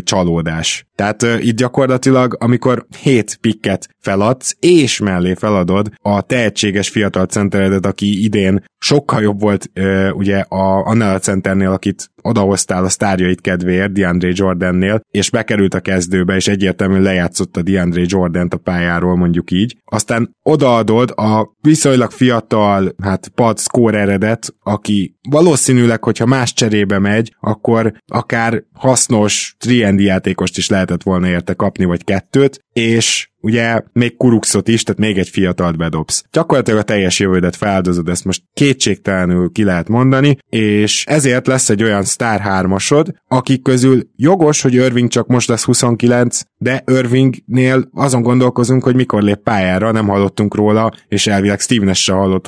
csalódás. 0.04 0.86
Tehát 0.94 1.22
ö, 1.22 1.38
itt 1.38 1.56
gyakorlatilag, 1.56 2.36
amikor 2.40 2.86
hét 3.02 3.38
pikket 3.40 3.88
feladsz, 3.98 4.56
és 4.60 5.00
mellé 5.00 5.34
feladod 5.34 5.90
a 6.02 6.20
tehetséges 6.20 6.88
fiatal 6.88 7.26
centeredet, 7.26 7.86
aki 7.86 8.24
idén 8.24 8.64
sokkal 8.78 9.22
jobb 9.22 9.40
volt 9.40 9.70
ugye 10.12 10.38
a, 10.38 10.86
annál 10.86 11.14
a 11.14 11.18
centernél, 11.18 11.70
akit 11.70 12.10
odahoztál 12.22 12.84
a 12.84 12.88
sztárjait 12.88 13.40
kedvéért, 13.40 13.92
DeAndre 13.92 14.30
Jordannél, 14.32 15.00
és 15.10 15.30
bekerült 15.30 15.74
a 15.74 15.80
kezdőbe, 15.80 16.34
és 16.34 16.48
egyértelműen 16.48 17.02
lejátszotta 17.02 17.62
DeAndre 17.62 18.02
Jordan-t 18.06 18.54
a 18.54 18.56
pályáról, 18.56 19.16
mondjuk 19.16 19.50
így. 19.50 19.76
Aztán 19.84 20.36
odaadod 20.42 21.10
a 21.10 21.54
viszonylag 21.60 22.10
fiatal, 22.10 22.94
hát 23.02 23.28
pad 23.28 23.58
eredet, 23.94 24.54
aki 24.62 25.18
valószínűleg, 25.28 26.04
hogyha 26.04 26.26
más 26.26 26.52
cserébe 26.52 26.98
megy, 26.98 27.34
akkor 27.40 27.92
akár 28.06 28.62
hasznos 28.72 29.56
3 29.68 29.98
játékost 29.98 30.58
is 30.58 30.68
lehetett 30.68 31.02
volna 31.02 31.28
érte 31.28 31.54
kapni, 31.54 31.84
vagy 31.84 32.04
kettőt, 32.04 32.64
és 32.72 33.29
ugye 33.40 33.82
még 33.92 34.16
Kuruxot 34.16 34.68
is, 34.68 34.82
tehát 34.82 35.00
még 35.00 35.18
egy 35.18 35.28
fiatalt 35.28 35.76
bedobsz. 35.76 36.25
Gyakorlatilag 36.32 36.80
a 36.80 36.82
teljes 36.82 37.18
jövődet 37.18 37.56
feldozod, 37.56 38.09
ezt 38.09 38.25
most 38.25 38.42
kétségtelenül 38.54 39.50
ki 39.52 39.64
lehet 39.64 39.88
mondani, 39.88 40.38
és 40.49 41.04
ezért 41.06 41.47
lesz 41.47 41.70
egy 41.70 41.82
olyan 41.82 42.02
sztár 42.02 42.40
hármasod, 42.40 43.14
akik 43.28 43.62
közül 43.62 44.02
jogos, 44.16 44.62
hogy 44.62 44.75
Irving 44.75 45.09
csak 45.09 45.26
most 45.26 45.49
lesz 45.49 45.64
29, 45.64 46.40
de 46.59 46.82
Irvingnél 46.87 47.88
azon 47.92 48.23
gondolkozunk, 48.23 48.85
hogy 48.85 48.94
mikor 48.94 49.23
lép 49.23 49.38
pályára, 49.38 49.90
nem 49.90 50.09
hallottunk 50.09 50.54
róla, 50.54 50.92
és 51.09 51.26
elvileg 51.26 51.61
Steven 51.61 51.94
se 51.94 52.12
hallott 52.12 52.47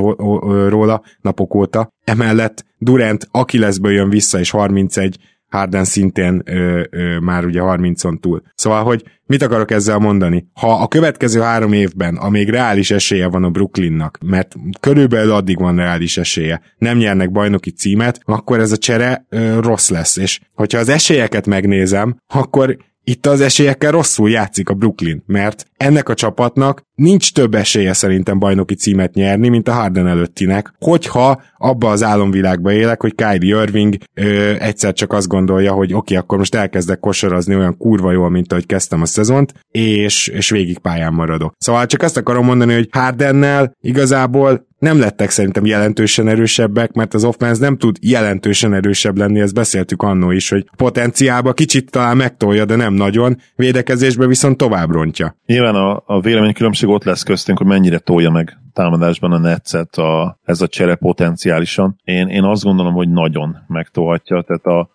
róla 0.68 1.02
napok 1.20 1.54
óta. 1.54 1.88
Emellett 2.04 2.64
Durant 2.78 3.26
aki 3.30 3.58
leszből 3.58 3.92
jön 3.92 4.08
vissza, 4.08 4.38
és 4.38 4.50
31 4.50 5.16
Harden 5.52 5.84
szintén 5.84 6.42
ö, 6.44 6.82
ö, 6.90 7.18
már 7.18 7.44
ugye 7.44 7.60
30-on 7.64 8.20
túl. 8.20 8.42
Szóval, 8.54 8.84
hogy 8.84 9.04
mit 9.26 9.42
akarok 9.42 9.70
ezzel 9.70 9.98
mondani? 9.98 10.46
Ha 10.52 10.72
a 10.82 10.88
következő 10.88 11.40
három 11.40 11.72
évben, 11.72 12.16
amíg 12.16 12.48
reális 12.48 12.90
esélye 12.90 13.26
van 13.26 13.44
a 13.44 13.50
Brooklynnak, 13.50 14.18
mert 14.24 14.54
körülbelül 14.80 15.32
addig 15.32 15.58
van 15.58 15.76
reális 15.76 16.16
esélye, 16.16 16.60
nem 16.78 16.96
nyernek 16.96 17.30
bajnoki 17.30 17.70
címet, 17.70 18.20
akkor 18.24 18.60
ez 18.60 18.72
a 18.72 18.76
csere 18.76 19.26
ö, 19.28 19.60
rossz 19.60 19.88
lesz. 19.88 20.16
És 20.16 20.40
hogyha 20.54 20.78
az 20.78 20.88
esélyeket 20.88 21.46
megnézem, 21.46 22.16
akkor 22.26 22.76
itt 23.04 23.26
az 23.26 23.40
esélyekkel 23.40 23.90
rosszul 23.90 24.30
játszik 24.30 24.68
a 24.68 24.74
Brooklyn, 24.74 25.22
mert 25.26 25.66
ennek 25.76 26.08
a 26.08 26.14
csapatnak 26.14 26.82
nincs 27.02 27.32
több 27.32 27.54
esélye 27.54 27.92
szerintem 27.92 28.38
bajnoki 28.38 28.74
címet 28.74 29.14
nyerni, 29.14 29.48
mint 29.48 29.68
a 29.68 29.72
Harden 29.72 30.06
előttinek, 30.06 30.72
hogyha 30.78 31.42
abba 31.56 31.90
az 31.90 32.02
álomvilágba 32.02 32.72
élek, 32.72 33.00
hogy 33.00 33.14
Kyrie 33.14 33.62
Irving 33.62 33.96
ö, 34.14 34.52
egyszer 34.58 34.92
csak 34.92 35.12
azt 35.12 35.28
gondolja, 35.28 35.72
hogy 35.72 35.92
oké, 35.92 35.96
okay, 35.96 36.16
akkor 36.16 36.38
most 36.38 36.54
elkezdek 36.54 36.98
kosarazni 36.98 37.56
olyan 37.56 37.76
kurva 37.76 38.12
jól, 38.12 38.30
mint 38.30 38.52
ahogy 38.52 38.66
kezdtem 38.66 39.02
a 39.02 39.06
szezont, 39.06 39.52
és, 39.70 40.28
és 40.28 40.50
végig 40.50 40.78
pályán 40.78 41.12
maradok. 41.12 41.54
Szóval 41.58 41.86
csak 41.86 42.02
azt 42.02 42.16
akarom 42.16 42.44
mondani, 42.44 42.74
hogy 42.74 42.88
Hardennel 42.90 43.76
igazából 43.80 44.70
nem 44.82 44.98
lettek 44.98 45.30
szerintem 45.30 45.64
jelentősen 45.64 46.28
erősebbek, 46.28 46.92
mert 46.92 47.14
az 47.14 47.24
offense 47.24 47.60
nem 47.60 47.76
tud 47.76 47.96
jelentősen 48.00 48.74
erősebb 48.74 49.16
lenni, 49.16 49.40
ezt 49.40 49.54
beszéltük 49.54 50.02
annó 50.02 50.30
is, 50.30 50.48
hogy 50.48 50.66
potenciálba 50.76 51.52
kicsit 51.52 51.90
talán 51.90 52.16
megtolja, 52.16 52.64
de 52.64 52.76
nem 52.76 52.94
nagyon, 52.94 53.36
védekezésbe 53.56 54.26
viszont 54.26 54.56
tovább 54.56 54.90
rontja. 54.90 55.36
Nyilván 55.46 55.74
a, 55.74 56.02
a 56.06 56.20
véleménykülönbség 56.20 56.88
ott 56.92 57.04
lesz 57.04 57.22
köztünk, 57.22 57.58
hogy 57.58 57.66
mennyire 57.66 57.98
tolja 57.98 58.30
meg 58.30 58.58
támadásban 58.72 59.32
a 59.32 59.38
netszet 59.38 59.96
a, 59.96 60.38
ez 60.44 60.60
a 60.60 60.68
csere 60.68 60.94
potenciálisan. 60.94 62.00
Én, 62.04 62.28
én 62.28 62.42
azt 62.42 62.62
gondolom, 62.62 62.94
hogy 62.94 63.08
nagyon 63.10 63.56
megtolhatja, 63.66 64.42
tehát 64.42 64.64
a, 64.64 64.90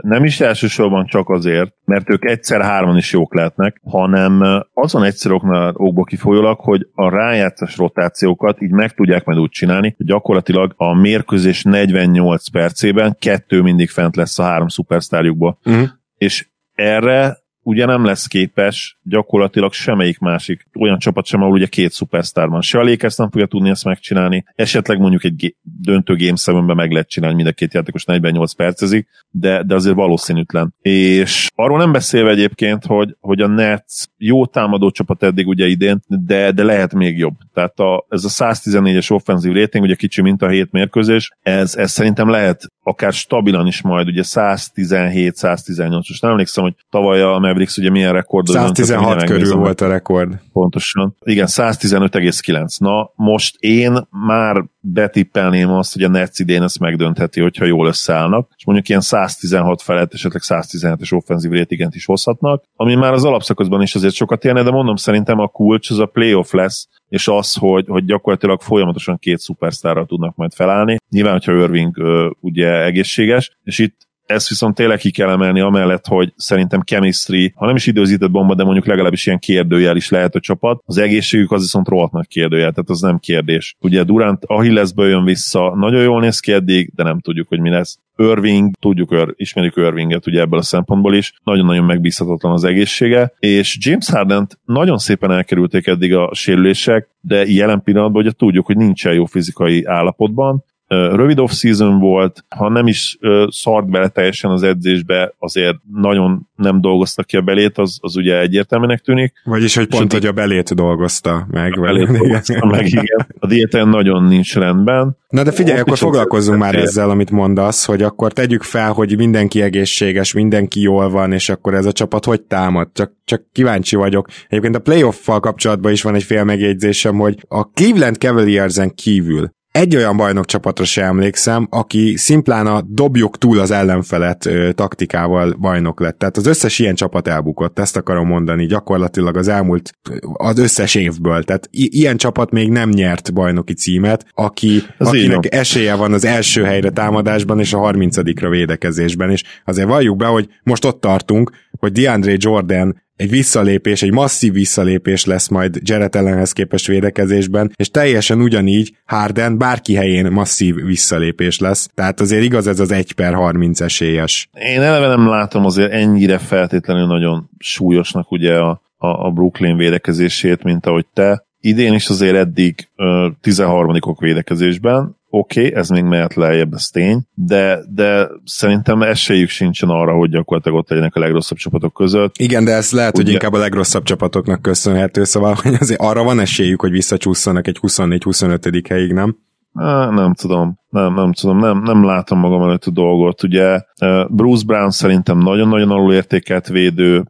nem 0.00 0.24
is 0.24 0.40
elsősorban 0.40 1.06
csak 1.06 1.28
azért, 1.28 1.74
mert 1.84 2.10
ők 2.10 2.24
egyszer-hárman 2.24 2.96
is 2.96 3.12
jók 3.12 3.34
lehetnek, 3.34 3.80
hanem 3.84 4.62
azon 4.72 5.04
egyszer 5.04 5.32
okból 5.72 6.04
kifolyólag, 6.04 6.60
hogy 6.60 6.88
a 6.94 7.08
rájátszás 7.08 7.76
rotációkat 7.76 8.62
így 8.62 8.70
meg 8.70 8.94
tudják 8.94 9.24
majd 9.24 9.38
úgy 9.38 9.50
csinálni, 9.50 9.94
hogy 9.96 10.06
gyakorlatilag 10.06 10.74
a 10.76 10.94
mérkőzés 10.94 11.62
48 11.62 12.48
percében 12.48 13.16
kettő 13.18 13.62
mindig 13.62 13.90
fent 13.90 14.16
lesz 14.16 14.38
a 14.38 14.42
három 14.42 14.68
szupersztárjukból. 14.68 15.58
Uh-huh. 15.64 15.88
És 16.16 16.48
erre 16.74 17.36
ugye 17.66 17.86
nem 17.86 18.04
lesz 18.04 18.26
képes 18.26 18.98
gyakorlatilag 19.02 19.72
semmelyik 19.72 20.18
másik 20.18 20.66
olyan 20.78 20.98
csapat 20.98 21.26
sem, 21.26 21.40
ahol 21.40 21.52
ugye 21.52 21.66
két 21.66 21.92
szupersztár 21.92 22.48
van. 22.48 22.60
Se 22.60 22.78
a 22.78 22.82
Lakers 22.82 23.16
nem 23.16 23.30
fogja 23.30 23.46
tudni 23.46 23.68
ezt 23.70 23.84
megcsinálni, 23.84 24.44
esetleg 24.54 24.98
mondjuk 24.98 25.24
egy 25.24 25.56
döntő 25.62 26.16
game 26.16 26.60
7 26.66 26.74
meg 26.74 26.90
lehet 26.90 27.08
csinálni, 27.08 27.36
mind 27.36 27.48
a 27.48 27.52
két 27.52 27.74
játékos 27.74 28.04
48 28.04 28.52
percezik, 28.52 29.08
de, 29.30 29.62
de 29.62 29.74
azért 29.74 29.94
valószínűtlen. 29.94 30.74
És 30.80 31.48
arról 31.54 31.78
nem 31.78 31.92
beszélve 31.92 32.30
egyébként, 32.30 32.84
hogy, 32.84 33.16
hogy 33.20 33.40
a 33.40 33.46
Nets 33.46 34.02
jó 34.16 34.46
támadó 34.46 34.90
csapat 34.90 35.22
eddig 35.22 35.46
ugye 35.46 35.66
idén, 35.66 36.00
de, 36.06 36.52
de 36.52 36.64
lehet 36.64 36.94
még 36.94 37.18
jobb. 37.18 37.34
Tehát 37.54 37.78
a, 37.78 38.06
ez 38.08 38.24
a 38.24 38.28
114-es 38.28 39.12
offenzív 39.12 39.52
rating, 39.52 39.84
ugye 39.84 39.94
kicsi 39.94 40.22
mint 40.22 40.42
a 40.42 40.48
hét 40.48 40.72
mérkőzés, 40.72 41.30
ez, 41.40 41.76
ez 41.76 41.90
szerintem 41.90 42.28
lehet 42.28 42.66
akár 42.88 43.12
stabilan 43.12 43.66
is 43.66 43.82
majd, 43.82 44.06
ugye 44.08 44.22
117-118, 44.24 45.90
most 45.90 46.22
nem 46.22 46.30
emlékszem, 46.30 46.64
hogy 46.64 46.74
tavaly 46.90 47.22
a 47.22 47.38
Mavericks 47.38 47.76
ugye 47.76 47.90
milyen 47.90 48.12
rekord. 48.12 48.46
116 48.46 49.24
körül 49.24 49.54
volt 49.54 49.80
a 49.80 49.88
rekord. 49.88 50.40
Pontosan. 50.52 51.16
Igen, 51.24 51.46
115,9. 51.48 52.78
Na, 52.78 53.10
most 53.14 53.56
én 53.58 54.06
már 54.10 54.64
betippelném 54.92 55.70
azt, 55.70 55.92
hogy 55.92 56.02
a 56.02 56.08
Nets 56.08 56.38
idén 56.38 56.62
ezt 56.62 56.78
megdöntheti, 56.78 57.40
hogyha 57.40 57.64
jól 57.64 57.86
összeállnak, 57.86 58.50
és 58.56 58.64
mondjuk 58.64 58.88
ilyen 58.88 59.00
116 59.00 59.82
felett, 59.82 60.14
esetleg 60.14 60.42
117-es 60.44 61.14
offenzív 61.14 61.50
ratinget 61.50 61.94
is 61.94 62.04
hozhatnak, 62.04 62.64
ami 62.76 62.94
már 62.94 63.12
az 63.12 63.24
alapszakaszban 63.24 63.82
is 63.82 63.94
azért 63.94 64.14
sokat 64.14 64.44
érne, 64.44 64.62
de 64.62 64.70
mondom, 64.70 64.96
szerintem 64.96 65.38
a 65.38 65.48
kulcs 65.48 65.90
az 65.90 65.98
a 65.98 66.06
playoff 66.06 66.52
lesz, 66.52 66.88
és 67.08 67.28
az, 67.28 67.54
hogy, 67.54 67.86
hogy 67.88 68.04
gyakorlatilag 68.04 68.60
folyamatosan 68.60 69.18
két 69.18 69.38
szupersztárra 69.38 70.04
tudnak 70.04 70.36
majd 70.36 70.52
felállni. 70.52 70.96
Nyilván, 71.10 71.32
hogyha 71.32 71.52
Irving 71.52 71.96
ugye 72.40 72.84
egészséges, 72.84 73.56
és 73.64 73.78
itt 73.78 74.05
ezt 74.26 74.48
viszont 74.48 74.74
tényleg 74.74 74.98
ki 74.98 75.10
kell 75.10 75.28
emelni, 75.28 75.60
amellett, 75.60 76.06
hogy 76.06 76.32
szerintem 76.36 76.82
chemistry, 76.82 77.52
ha 77.54 77.66
nem 77.66 77.76
is 77.76 77.86
időzített 77.86 78.30
bomba, 78.30 78.54
de 78.54 78.64
mondjuk 78.64 78.86
legalábbis 78.86 79.26
ilyen 79.26 79.38
kérdőjel 79.38 79.96
is 79.96 80.10
lehet 80.10 80.34
a 80.34 80.40
csapat. 80.40 80.82
Az 80.84 80.98
egészségük 80.98 81.52
az 81.52 81.60
viszont 81.60 81.88
rohadt 81.88 82.12
nagy 82.12 82.28
kérdőjel, 82.28 82.70
tehát 82.70 82.90
az 82.90 83.00
nem 83.00 83.18
kérdés. 83.18 83.76
Ugye 83.80 84.02
Durant 84.02 84.44
Achillesből 84.46 85.08
jön 85.08 85.24
vissza, 85.24 85.74
nagyon 85.76 86.02
jól 86.02 86.20
néz 86.20 86.40
ki 86.40 86.52
eddig, 86.52 86.90
de 86.94 87.02
nem 87.02 87.20
tudjuk, 87.20 87.48
hogy 87.48 87.60
mi 87.60 87.70
lesz. 87.70 87.98
Irving, 88.16 88.74
tudjuk, 88.80 89.34
ismerjük 89.36 89.76
Irvinget 89.76 90.26
ugye 90.26 90.40
ebből 90.40 90.58
a 90.58 90.62
szempontból 90.62 91.14
is, 91.14 91.32
nagyon-nagyon 91.44 91.84
megbízhatatlan 91.84 92.52
az 92.52 92.64
egészsége, 92.64 93.32
és 93.38 93.76
James 93.80 94.10
harden 94.10 94.46
nagyon 94.64 94.98
szépen 94.98 95.30
elkerülték 95.30 95.86
eddig 95.86 96.14
a 96.14 96.30
sérülések, 96.34 97.08
de 97.20 97.46
jelen 97.46 97.82
pillanatban 97.82 98.22
ugye 98.22 98.30
tudjuk, 98.30 98.66
hogy 98.66 98.76
nincsen 98.76 99.14
jó 99.14 99.24
fizikai 99.24 99.84
állapotban, 99.84 100.64
rövid 100.88 101.38
off-season 101.38 101.98
volt, 101.98 102.44
ha 102.56 102.68
nem 102.68 102.86
is 102.86 103.18
szart 103.48 103.90
bele 103.90 104.08
teljesen 104.08 104.50
az 104.50 104.62
edzésbe, 104.62 105.34
azért 105.38 105.76
nagyon 105.92 106.48
nem 106.56 106.80
dolgozta 106.80 107.22
ki 107.22 107.36
a 107.36 107.40
belét, 107.40 107.78
az, 107.78 107.98
az 108.00 108.16
ugye 108.16 108.40
egyértelműnek 108.40 109.00
tűnik. 109.00 109.32
Vagyis, 109.44 109.76
hogy 109.76 109.86
pont, 109.86 110.12
hogy 110.12 110.26
a 110.26 110.32
belét 110.32 110.74
dolgozta 110.74 111.46
meg. 111.50 111.78
A 111.78 111.80
belét 111.80 112.10
dolgozta 112.18 112.66
meg, 112.66 112.86
igen. 112.86 113.26
A 113.38 113.46
diéten 113.46 113.88
nagyon 113.88 114.24
nincs 114.24 114.54
rendben. 114.54 115.16
Na 115.28 115.42
de 115.42 115.52
figyelj, 115.52 115.78
akkor 115.78 115.98
foglalkozzunk 115.98 116.58
már 116.58 116.74
ezzel, 116.74 117.10
amit 117.10 117.30
mondasz, 117.30 117.84
hogy 117.84 118.02
akkor 118.02 118.32
tegyük 118.32 118.62
fel, 118.62 118.92
hogy 118.92 119.16
mindenki 119.16 119.62
egészséges, 119.62 120.32
mindenki 120.32 120.80
jól 120.80 121.10
van, 121.10 121.32
és 121.32 121.48
akkor 121.48 121.74
ez 121.74 121.86
a 121.86 121.92
csapat 121.92 122.24
hogy 122.24 122.42
támad? 122.42 122.88
Csak, 122.92 123.12
csak 123.24 123.42
kíváncsi 123.52 123.96
vagyok. 123.96 124.28
Egyébként 124.48 124.76
a 124.76 124.80
playoff-fal 124.80 125.40
kapcsolatban 125.40 125.92
is 125.92 126.02
van 126.02 126.14
egy 126.14 126.22
fél 126.22 126.44
megjegyzésem, 126.44 127.16
hogy 127.16 127.44
a 127.48 127.64
Cleveland 127.64 128.16
Cavaliersen 128.16 128.94
kívül 128.94 129.54
egy 129.76 129.96
olyan 129.96 130.16
bajnok 130.16 130.44
csapatra 130.44 130.84
sem 130.84 131.04
emlékszem, 131.04 131.66
aki 131.70 132.16
szimplán 132.16 132.66
a 132.66 132.80
dobjuk 132.88 133.38
túl 133.38 133.58
az 133.58 133.70
ellenfelet 133.70 134.46
ö, 134.46 134.72
taktikával 134.72 135.56
bajnok 135.60 136.00
lett. 136.00 136.18
Tehát 136.18 136.36
az 136.36 136.46
összes 136.46 136.78
ilyen 136.78 136.94
csapat 136.94 137.28
elbukott, 137.28 137.78
ezt 137.78 137.96
akarom 137.96 138.26
mondani, 138.26 138.66
gyakorlatilag 138.66 139.36
az 139.36 139.48
elmúlt, 139.48 139.92
az 140.32 140.58
összes 140.58 140.94
évből. 140.94 141.42
Tehát 141.44 141.68
i- 141.70 141.98
ilyen 141.98 142.16
csapat 142.16 142.50
még 142.50 142.70
nem 142.70 142.88
nyert 142.88 143.32
bajnoki 143.34 143.72
címet, 143.74 144.26
aki, 144.34 144.82
Az 144.98 145.06
így 145.14 145.20
akinek 145.20 145.34
van. 145.50 145.60
esélye 145.60 145.94
van 145.94 146.12
az 146.12 146.24
első 146.24 146.62
helyre 146.62 146.90
támadásban 146.90 147.58
és 147.60 147.72
a 147.72 147.78
30 147.78 148.16
védekezésben, 148.48 149.30
és 149.30 149.42
azért 149.64 149.88
valljuk 149.88 150.16
be, 150.16 150.26
hogy 150.26 150.48
most 150.62 150.84
ott 150.84 151.00
tartunk, 151.00 151.50
hogy 151.78 151.92
DeAndre 151.92 152.34
Jordan 152.36 153.04
egy 153.16 153.30
visszalépés, 153.30 154.02
egy 154.02 154.12
masszív 154.12 154.52
visszalépés 154.52 155.24
lesz 155.24 155.48
majd 155.48 155.78
Jared 155.82 156.14
ellenhez 156.14 156.52
képest 156.52 156.86
védekezésben, 156.86 157.72
és 157.76 157.90
teljesen 157.90 158.40
ugyanígy 158.40 158.96
Harden 159.04 159.58
bárki 159.58 159.94
helyén 159.94 160.32
masszív 160.32 160.74
visszalépés 160.74 161.58
lesz. 161.58 161.88
Tehát 161.94 162.20
azért 162.20 162.42
igaz 162.42 162.66
ez 162.66 162.80
az 162.80 162.90
1 162.90 163.12
per 163.12 163.34
30 163.34 163.80
esélyes. 163.80 164.48
Én 164.52 164.80
eleve 164.80 165.06
nem 165.06 165.28
látom 165.28 165.64
azért 165.64 165.92
ennyire 165.92 166.38
feltétlenül 166.38 167.06
nagyon 167.06 167.50
súlyosnak 167.58 168.30
ugye 168.30 168.58
a, 168.58 168.80
a, 168.96 169.06
a 169.06 169.30
Brooklyn 169.30 169.76
védekezését, 169.76 170.62
mint 170.62 170.86
ahogy 170.86 171.06
te. 171.12 171.44
Idén 171.60 171.94
is 171.94 172.08
azért 172.08 172.36
eddig 172.36 172.88
ö, 172.96 173.28
13 173.40 173.98
védekezésben, 174.18 175.15
oké, 175.30 175.66
okay, 175.66 175.74
ez 175.74 175.88
még 175.88 176.04
mehet 176.04 176.34
lejjebb, 176.34 176.72
ez 176.72 176.88
tény, 176.88 177.20
de, 177.34 177.78
de 177.94 178.28
szerintem 178.44 179.02
esélyük 179.02 179.48
sincsen 179.48 179.88
arra, 179.88 180.12
hogy 180.12 180.30
gyakorlatilag 180.30 180.78
ott 180.78 180.88
legyenek 180.88 181.14
a 181.14 181.20
legrosszabb 181.20 181.58
csapatok 181.58 181.92
között. 181.94 182.34
Igen, 182.36 182.64
de 182.64 182.72
ez 182.72 182.92
lehet, 182.92 183.16
hogy 183.16 183.24
Ugye- 183.24 183.32
inkább 183.32 183.52
a 183.52 183.58
legrosszabb 183.58 184.02
csapatoknak 184.02 184.62
köszönhető, 184.62 185.24
szóval 185.24 185.56
hogy 185.62 185.74
azért 185.80 186.00
arra 186.00 186.22
van 186.22 186.40
esélyük, 186.40 186.80
hogy 186.80 186.90
visszacsúszanak 186.90 187.66
egy 187.66 187.78
24-25. 187.80 188.84
helyig, 188.88 189.12
nem? 189.12 189.36
Á, 189.74 190.10
nem 190.10 190.34
tudom, 190.34 190.78
nem, 190.88 191.14
nem 191.14 191.32
tudom, 191.32 191.58
nem, 191.58 191.82
nem 191.82 192.04
látom 192.04 192.38
magam 192.38 192.62
előtt 192.62 192.84
a 192.84 192.90
dolgot. 192.90 193.42
Ugye 193.42 193.80
Bruce 194.28 194.64
Brown 194.66 194.90
szerintem 194.90 195.38
nagyon-nagyon 195.38 195.90
alul 195.90 196.12
értékelt 196.12 196.68
védő, 196.68 197.24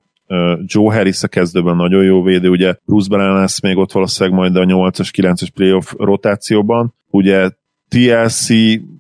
Joe 0.64 0.94
Harris 0.94 1.22
a 1.22 1.28
kezdőben 1.28 1.76
nagyon 1.76 2.04
jó 2.04 2.22
védő, 2.22 2.48
ugye 2.48 2.74
Bruce 2.84 3.08
Brown 3.08 3.34
lesz 3.34 3.60
még 3.60 3.76
ott 3.76 3.92
valószínűleg 3.92 4.38
majd 4.38 4.56
a 4.56 4.64
8-as, 4.64 5.10
9-es 5.16 5.48
playoff 5.54 5.92
rotációban, 5.98 6.94
ugye 7.10 7.50
TLC 7.88 8.48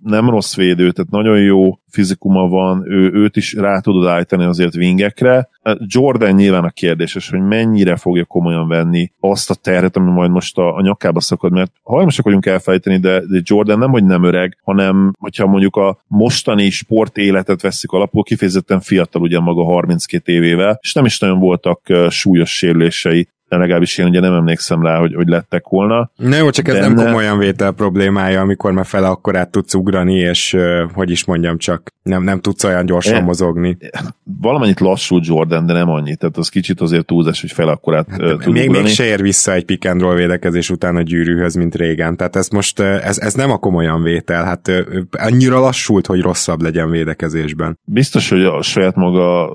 nem 0.02 0.30
rossz 0.30 0.56
védő, 0.56 0.90
tehát 0.90 1.10
nagyon 1.10 1.38
jó 1.38 1.78
fizikuma 1.88 2.48
van, 2.48 2.84
ő, 2.90 3.12
őt 3.12 3.36
is 3.36 3.52
rá 3.54 3.80
tudod 3.80 4.06
állítani 4.06 4.44
azért 4.44 4.76
wingekre. 4.76 5.48
Jordan 5.78 6.32
nyilván 6.32 6.64
a 6.64 6.70
kérdéses, 6.70 7.30
hogy 7.30 7.40
mennyire 7.40 7.96
fogja 7.96 8.24
komolyan 8.24 8.68
venni 8.68 9.12
azt 9.20 9.50
a 9.50 9.54
terhet, 9.54 9.96
ami 9.96 10.10
majd 10.10 10.30
most 10.30 10.58
a, 10.58 10.76
a 10.76 10.80
nyakába 10.80 11.20
szakad, 11.20 11.52
mert 11.52 11.72
hajlamosak 11.82 12.24
vagyunk 12.24 12.46
elfelejteni, 12.46 12.98
de, 12.98 13.20
de 13.20 13.40
Jordan 13.42 13.78
nem, 13.78 13.90
hogy 13.90 14.04
nem 14.04 14.24
öreg, 14.24 14.58
hanem 14.62 15.12
hogyha 15.18 15.46
mondjuk 15.46 15.76
a 15.76 15.98
mostani 16.06 16.70
sport 16.70 17.16
életet 17.16 17.62
veszik 17.62 17.90
alapul, 17.90 18.22
kifejezetten 18.22 18.80
fiatal 18.80 19.22
ugye 19.22 19.40
maga 19.40 19.64
32 19.64 20.32
évével, 20.32 20.78
és 20.80 20.92
nem 20.92 21.04
is 21.04 21.18
nagyon 21.18 21.38
voltak 21.38 21.80
súlyos 22.08 22.56
sérülései, 22.56 23.28
legalábbis 23.48 23.98
én 23.98 24.06
ugye 24.06 24.20
nem 24.20 24.32
emlékszem 24.32 24.82
rá, 24.82 24.98
hogy, 24.98 25.14
hogy 25.14 25.28
lettek 25.28 25.68
volna. 25.68 26.10
Na 26.16 26.36
jó, 26.36 26.50
csak 26.50 26.68
ez 26.68 26.78
nem 26.78 26.94
komolyan 26.94 27.38
vétel 27.38 27.72
problémája, 27.72 28.40
amikor 28.40 28.72
már 28.72 28.86
fele 28.86 29.08
akkor 29.08 29.36
át 29.36 29.50
tudsz 29.50 29.74
ugrani, 29.74 30.14
és 30.14 30.56
hogy 30.92 31.10
is 31.10 31.24
mondjam, 31.24 31.58
csak 31.58 31.92
nem, 32.02 32.22
nem 32.22 32.40
tudsz 32.40 32.64
olyan 32.64 32.86
gyorsan 32.86 33.14
E- 33.14 33.20
mozogni. 33.22 33.76
Valamennyit 34.40 34.80
lassú 34.80 35.18
Jordan, 35.22 35.66
de 35.66 35.72
nem 35.72 35.90
annyi, 35.90 36.16
tehát 36.16 36.36
az 36.36 36.48
kicsit 36.48 36.80
azért 36.80 37.06
túlzás, 37.06 37.40
hogy 37.40 37.52
fel 37.52 37.68
akkor 37.68 37.96
át 37.96 38.08
hát, 38.10 38.18
tud 38.18 38.52
Még, 38.52 38.68
ugrani. 38.68 38.84
még 38.84 38.86
se 38.92 39.04
ér 39.04 39.22
vissza 39.22 39.52
egy 39.52 39.64
pick 39.64 39.88
and 39.88 40.00
roll 40.00 40.14
védekezés 40.14 40.70
után 40.70 40.96
a 40.96 41.02
gyűrűhöz, 41.02 41.54
mint 41.54 41.74
régen. 41.74 42.16
Tehát 42.16 42.36
ez 42.36 42.48
most, 42.48 42.80
ez, 42.80 43.18
ez 43.18 43.34
nem 43.34 43.50
a 43.50 43.56
komolyan 43.56 44.02
vétel, 44.02 44.44
hát 44.44 44.70
annyira 45.10 45.58
lassult, 45.60 46.06
hogy 46.06 46.20
rosszabb 46.20 46.62
legyen 46.62 46.90
védekezésben. 46.90 47.78
Biztos, 47.84 48.28
hogy 48.28 48.44
a 48.44 48.62
saját 48.62 48.96
maga 48.96 49.52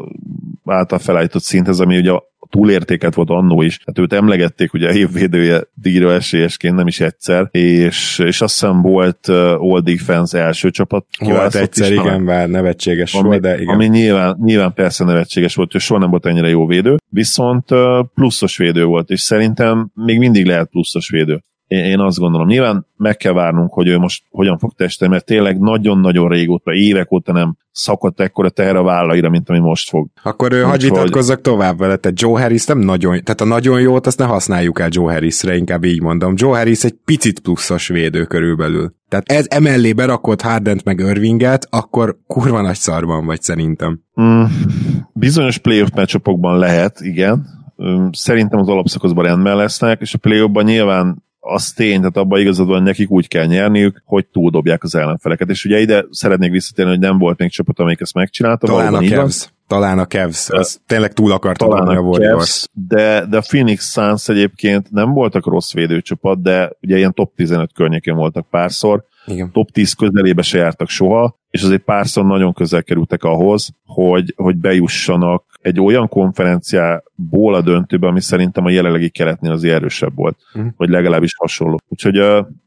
által 0.65 0.99
felállított 0.99 1.43
szinthez, 1.43 1.79
ami 1.79 1.97
ugye 1.97 2.11
túlértéket 2.51 3.15
volt 3.15 3.29
annó 3.29 3.61
is. 3.61 3.79
Hát 3.85 3.99
őt 3.99 4.13
emlegették 4.13 4.73
ugye 4.73 4.87
a 4.89 4.93
évvédője 4.93 5.63
díjra 5.73 6.13
esélyesként 6.13 6.75
nem 6.75 6.87
is 6.87 6.99
egyszer, 6.99 7.47
és, 7.51 8.19
és 8.19 8.41
azt 8.41 8.59
hiszem 8.59 8.81
volt 8.81 9.27
All 9.57 9.81
Defense 9.83 10.39
első 10.39 10.69
csapat. 10.69 11.05
Volt 11.19 11.55
egyszer, 11.55 11.91
is, 11.91 11.97
igen, 11.97 12.25
bár 12.25 12.49
nevetséges 12.49 13.13
ami, 13.13 13.27
volt, 13.27 13.41
de 13.41 13.61
igen. 13.61 13.73
ami 13.73 13.85
nyilván, 13.87 14.37
nyilván 14.43 14.73
persze 14.73 15.03
nevetséges 15.03 15.55
volt, 15.55 15.71
hogy 15.71 15.81
soha 15.81 15.99
nem 15.99 16.09
volt 16.09 16.25
ennyire 16.25 16.49
jó 16.49 16.67
védő, 16.67 16.95
viszont 17.09 17.65
pluszos 18.13 18.57
védő 18.57 18.83
volt, 18.85 19.09
és 19.09 19.19
szerintem 19.19 19.91
még 19.93 20.17
mindig 20.17 20.45
lehet 20.45 20.69
pluszos 20.69 21.09
védő. 21.09 21.43
Én, 21.71 21.99
azt 21.99 22.17
gondolom. 22.17 22.47
Nyilván 22.47 22.85
meg 22.97 23.17
kell 23.17 23.33
várnunk, 23.33 23.73
hogy 23.73 23.87
ő 23.87 23.97
most 23.97 24.23
hogyan 24.29 24.57
fog 24.57 24.73
testeni, 24.73 25.11
mert 25.11 25.25
tényleg 25.25 25.59
nagyon-nagyon 25.59 26.29
régóta, 26.29 26.73
évek 26.73 27.11
óta 27.11 27.31
nem 27.31 27.57
szakadt 27.71 28.19
ekkora 28.19 28.49
teher 28.49 28.75
a 28.75 28.83
vállaira, 28.83 29.29
mint 29.29 29.49
ami 29.49 29.59
most 29.59 29.89
fog. 29.89 30.07
Akkor 30.23 30.53
ő, 30.53 30.61
hagyj 30.61 30.85
vitatkozzak 30.85 31.41
tovább 31.41 31.77
vele, 31.77 31.95
tehát 31.95 32.21
Joe 32.21 32.41
Harris 32.41 32.65
nem 32.65 32.79
nagyon, 32.79 33.11
tehát 33.23 33.41
a 33.41 33.45
nagyon 33.45 33.81
jót 33.81 34.07
azt 34.07 34.17
ne 34.17 34.25
használjuk 34.25 34.79
el 34.79 34.87
Joe 34.91 35.13
Harrisre, 35.13 35.55
inkább 35.55 35.83
így 35.83 36.01
mondom. 36.01 36.33
Joe 36.37 36.57
Harris 36.57 36.83
egy 36.83 36.95
picit 37.05 37.39
pluszos 37.39 37.87
védő 37.87 38.23
körülbelül. 38.23 38.93
Tehát 39.09 39.31
ez 39.31 39.45
emellé 39.49 39.93
berakott 39.93 40.41
Hardent 40.41 40.83
meg 40.83 40.99
Irvinget, 40.99 41.67
akkor 41.69 42.17
kurva 42.27 42.61
nagy 42.61 42.75
szarban 42.75 43.25
vagy 43.25 43.41
szerintem. 43.41 43.99
Mm, 44.21 44.43
bizonyos 45.13 45.57
playoff 45.57 45.89
meccsapokban 45.95 46.57
lehet, 46.57 46.99
igen. 47.01 47.45
Üm, 47.77 48.09
Szerintem 48.11 48.59
az 48.59 48.67
alapszakaszban 48.67 49.25
rendben 49.25 49.55
lesznek, 49.55 50.01
és 50.01 50.13
a 50.13 50.17
playoffban 50.17 50.63
nyilván 50.63 51.29
az 51.43 51.71
tény, 51.71 51.97
tehát 51.97 52.17
abban 52.17 52.39
igazad 52.39 52.67
van, 52.67 52.83
nekik 52.83 53.11
úgy 53.11 53.27
kell 53.27 53.45
nyerniük, 53.45 54.01
hogy 54.05 54.25
túldobják 54.25 54.83
az 54.83 54.95
ellenfeleket. 54.95 55.49
És 55.49 55.65
ugye 55.65 55.79
ide 55.79 56.05
szeretnék 56.09 56.51
visszatérni, 56.51 56.91
hogy 56.91 56.99
nem 56.99 57.17
volt 57.17 57.37
még 57.37 57.49
csapat, 57.49 57.79
amelyik 57.79 58.01
ezt 58.01 58.13
megcsinálta. 58.13 58.67
Talán 58.67 58.93
a. 58.93 59.01
Cavs. 59.01 59.49
Talán 59.67 59.99
a 59.99 60.05
Cavs. 60.05 60.49
Az 60.49 60.81
tényleg 60.85 61.13
túl 61.13 61.31
akarta 61.31 61.67
dobni 61.67 61.95
a 61.95 61.99
Warriors. 61.99 62.67
De, 62.71 63.25
de 63.25 63.37
a 63.37 63.43
Phoenix 63.47 63.91
Suns 63.91 64.27
egyébként 64.27 64.91
nem 64.91 65.13
voltak 65.13 65.45
rossz 65.45 65.73
védőcsapat, 65.73 66.41
de 66.41 66.71
ugye 66.81 66.97
ilyen 66.97 67.13
top 67.13 67.35
15 67.35 67.73
környékén 67.73 68.15
voltak 68.15 68.49
párszor, 68.49 69.05
Igen. 69.25 69.51
top 69.51 69.71
10 69.71 69.93
közelébe 69.93 70.41
se 70.41 70.57
jártak 70.57 70.89
soha, 70.89 71.39
és 71.49 71.63
azért 71.63 71.81
párszor 71.81 72.25
nagyon 72.25 72.53
közel 72.53 72.83
kerültek 72.83 73.23
ahhoz, 73.23 73.69
hogy, 73.93 74.33
hogy 74.35 74.55
bejussanak 74.55 75.43
egy 75.61 75.79
olyan 75.79 76.07
konferenciából 76.07 77.53
a 77.55 77.61
döntőbe, 77.61 78.07
ami 78.07 78.21
szerintem 78.21 78.65
a 78.65 78.69
jelenlegi 78.69 79.09
keretnél 79.09 79.51
azért 79.51 79.75
erősebb 79.75 80.15
volt, 80.15 80.37
Mhm. 80.53 80.67
vagy 80.77 80.89
legalábbis 80.89 81.35
hasonló. 81.37 81.79
Úgyhogy 81.87 82.21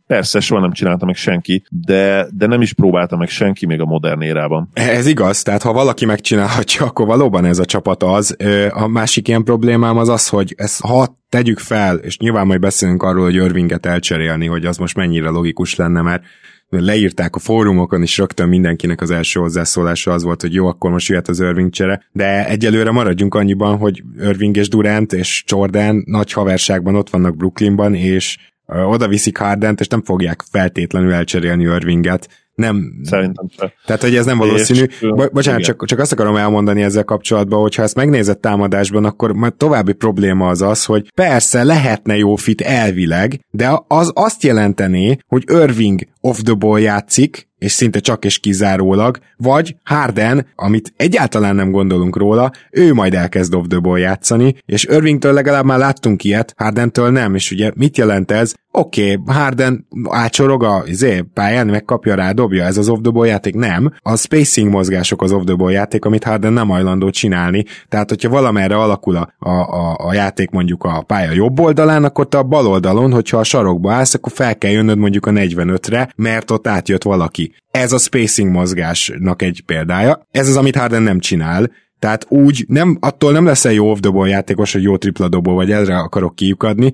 persze 0.06 0.40
soha 0.40 0.60
nem 0.60 0.72
csinálta 0.72 1.06
meg 1.06 1.14
senki, 1.14 1.64
de, 1.70 2.26
de 2.36 2.46
nem 2.46 2.60
is 2.62 2.72
próbálta 2.72 3.16
meg 3.16 3.28
senki 3.28 3.66
még 3.66 3.80
a 3.80 3.84
modern 3.84 4.20
érában. 4.20 4.68
Ez 4.72 5.06
igaz, 5.06 5.42
tehát 5.42 5.62
ha 5.62 5.72
valaki 5.72 6.04
megcsinálhatja, 6.04 6.86
akkor 6.86 7.06
valóban 7.06 7.44
ez 7.44 7.58
a 7.58 7.64
csapat 7.64 8.02
az. 8.02 8.36
A 8.70 8.86
másik 8.86 9.28
ilyen 9.28 9.44
problémám 9.44 9.96
az 9.96 10.08
az, 10.08 10.28
hogy 10.28 10.54
ezt 10.56 10.80
ha 10.80 11.18
tegyük 11.28 11.58
fel, 11.58 11.96
és 11.96 12.18
nyilván 12.18 12.46
majd 12.46 12.60
beszélünk 12.60 13.02
arról, 13.02 13.24
hogy 13.24 13.34
Irvinget 13.34 13.86
elcserélni, 13.86 14.46
hogy 14.46 14.64
az 14.66 14.76
most 14.76 14.96
mennyire 14.96 15.28
logikus 15.28 15.74
lenne, 15.76 16.02
mert 16.02 16.22
leírták 16.68 17.36
a 17.36 17.38
fórumokon 17.38 18.02
is 18.02 18.18
rögtön 18.18 18.48
mindenkinek 18.48 19.00
az 19.00 19.10
első 19.10 19.40
hozzászólása 19.40 20.12
az 20.12 20.22
volt, 20.22 20.40
hogy 20.40 20.54
jó, 20.54 20.66
akkor 20.66 20.90
most 20.90 21.08
jöhet 21.08 21.28
az 21.28 21.40
Irving 21.40 21.70
csere, 21.70 22.04
de 22.12 22.46
egyelőre 22.48 22.90
maradjunk 22.90 23.34
annyiban, 23.34 23.76
hogy 23.76 24.02
Irving 24.18 24.56
és 24.56 24.68
Durant 24.68 25.12
és 25.12 25.44
Jordan 25.46 26.02
nagy 26.06 26.32
haverságban 26.32 26.94
ott 26.94 27.10
vannak 27.10 27.36
Brooklynban, 27.36 27.94
és 27.94 28.36
oda 28.66 29.08
viszik 29.08 29.38
Hardent, 29.38 29.80
és 29.80 29.86
nem 29.88 30.02
fogják 30.02 30.44
feltétlenül 30.50 31.12
elcserélni 31.12 31.62
Irvinget. 31.62 32.28
Nem, 32.54 32.92
Szerintem 33.02 33.46
se. 33.58 33.72
tehát, 33.86 34.02
hogy 34.02 34.16
ez 34.16 34.26
nem 34.26 34.38
valószínű. 34.38 34.82
És, 34.82 34.98
Bo- 35.00 35.32
bocsánat, 35.32 35.60
igen. 35.60 35.72
csak, 35.72 35.86
csak 35.86 35.98
azt 35.98 36.12
akarom 36.12 36.36
elmondani 36.36 36.82
ezzel 36.82 37.04
kapcsolatban, 37.04 37.60
hogy 37.60 37.74
ha 37.74 37.82
ezt 37.82 37.94
megnézed 37.94 38.38
támadásban, 38.38 39.04
akkor 39.04 39.32
majd 39.32 39.54
további 39.54 39.92
probléma 39.92 40.48
az 40.48 40.62
az, 40.62 40.84
hogy 40.84 41.12
persze 41.14 41.64
lehetne 41.64 42.16
jó 42.16 42.36
fit 42.36 42.60
elvileg, 42.60 43.40
de 43.50 43.80
az 43.88 44.10
azt 44.14 44.42
jelenteni, 44.42 45.18
hogy 45.26 45.44
Irving 45.46 46.00
off 46.24 46.40
the 46.42 46.54
ball 46.54 46.80
játszik, 46.80 47.48
és 47.58 47.72
szinte 47.72 47.98
csak 47.98 48.24
és 48.24 48.38
kizárólag, 48.38 49.18
vagy 49.36 49.76
Harden, 49.84 50.46
amit 50.54 50.92
egyáltalán 50.96 51.54
nem 51.54 51.70
gondolunk 51.70 52.16
róla, 52.16 52.50
ő 52.70 52.94
majd 52.94 53.14
elkezd 53.14 53.54
off 53.54 53.64
the 53.68 53.78
ball 53.78 53.98
játszani, 53.98 54.54
és 54.66 54.84
Irvingtől 54.84 55.32
legalább 55.32 55.64
már 55.64 55.78
láttunk 55.78 56.24
ilyet, 56.24 56.54
Hardentől 56.56 57.10
nem, 57.10 57.34
és 57.34 57.50
ugye 57.50 57.70
mit 57.74 57.96
jelent 57.96 58.30
ez? 58.30 58.54
Oké, 58.76 59.16
okay, 59.16 59.34
Harden 59.34 59.86
ácsorog 60.08 60.62
a 60.62 60.82
izé, 60.86 61.20
pályán, 61.34 61.66
megkapja 61.66 62.14
rá, 62.14 62.32
dobja, 62.32 62.64
ez 62.64 62.76
az 62.76 62.88
off 62.88 62.98
the 63.02 63.10
ball 63.10 63.26
játék? 63.26 63.54
Nem. 63.54 63.92
A 63.98 64.16
spacing 64.16 64.70
mozgások 64.70 65.22
az 65.22 65.32
off 65.32 65.44
the 65.44 65.54
ball 65.54 65.70
játék, 65.70 66.04
amit 66.04 66.24
Harden 66.24 66.52
nem 66.52 66.68
hajlandó 66.68 67.10
csinálni. 67.10 67.64
Tehát, 67.88 68.08
hogyha 68.08 68.28
valamerre 68.28 68.76
alakul 68.76 69.16
a, 69.16 69.34
a, 69.38 69.50
a, 69.50 69.96
a 70.06 70.14
játék 70.14 70.50
mondjuk 70.50 70.84
a 70.84 71.02
pálya 71.06 71.32
jobb 71.32 71.60
oldalán, 71.60 72.04
akkor 72.04 72.28
te 72.28 72.38
a 72.38 72.42
bal 72.42 72.66
oldalon, 72.66 73.12
hogyha 73.12 73.38
a 73.38 73.44
sarokba 73.44 73.92
állsz, 73.92 74.14
akkor 74.14 74.32
fel 74.32 74.58
kell 74.58 74.70
jönnöd 74.70 74.98
mondjuk 74.98 75.26
a 75.26 75.30
45-re, 75.30 76.08
mert 76.16 76.50
ott 76.50 76.66
átjött 76.66 77.02
valaki. 77.02 77.54
Ez 77.70 77.92
a 77.92 77.98
spacing 77.98 78.50
mozgásnak 78.50 79.42
egy 79.42 79.62
példája. 79.66 80.26
Ez 80.30 80.48
az, 80.48 80.56
amit 80.56 80.76
Harden 80.76 81.02
nem 81.02 81.18
csinál. 81.18 81.70
Tehát 81.98 82.26
úgy, 82.28 82.64
nem, 82.68 82.96
attól 83.00 83.32
nem 83.32 83.44
leszel 83.44 83.72
jó 83.72 83.90
off 83.90 83.98
játékos, 84.26 84.72
hogy 84.72 84.82
jó 84.82 84.96
tripla 84.96 85.28
dobó 85.28 85.54
vagy, 85.54 85.70
erre 85.70 85.96
akarok 85.96 86.34
kiukadni, 86.34 86.92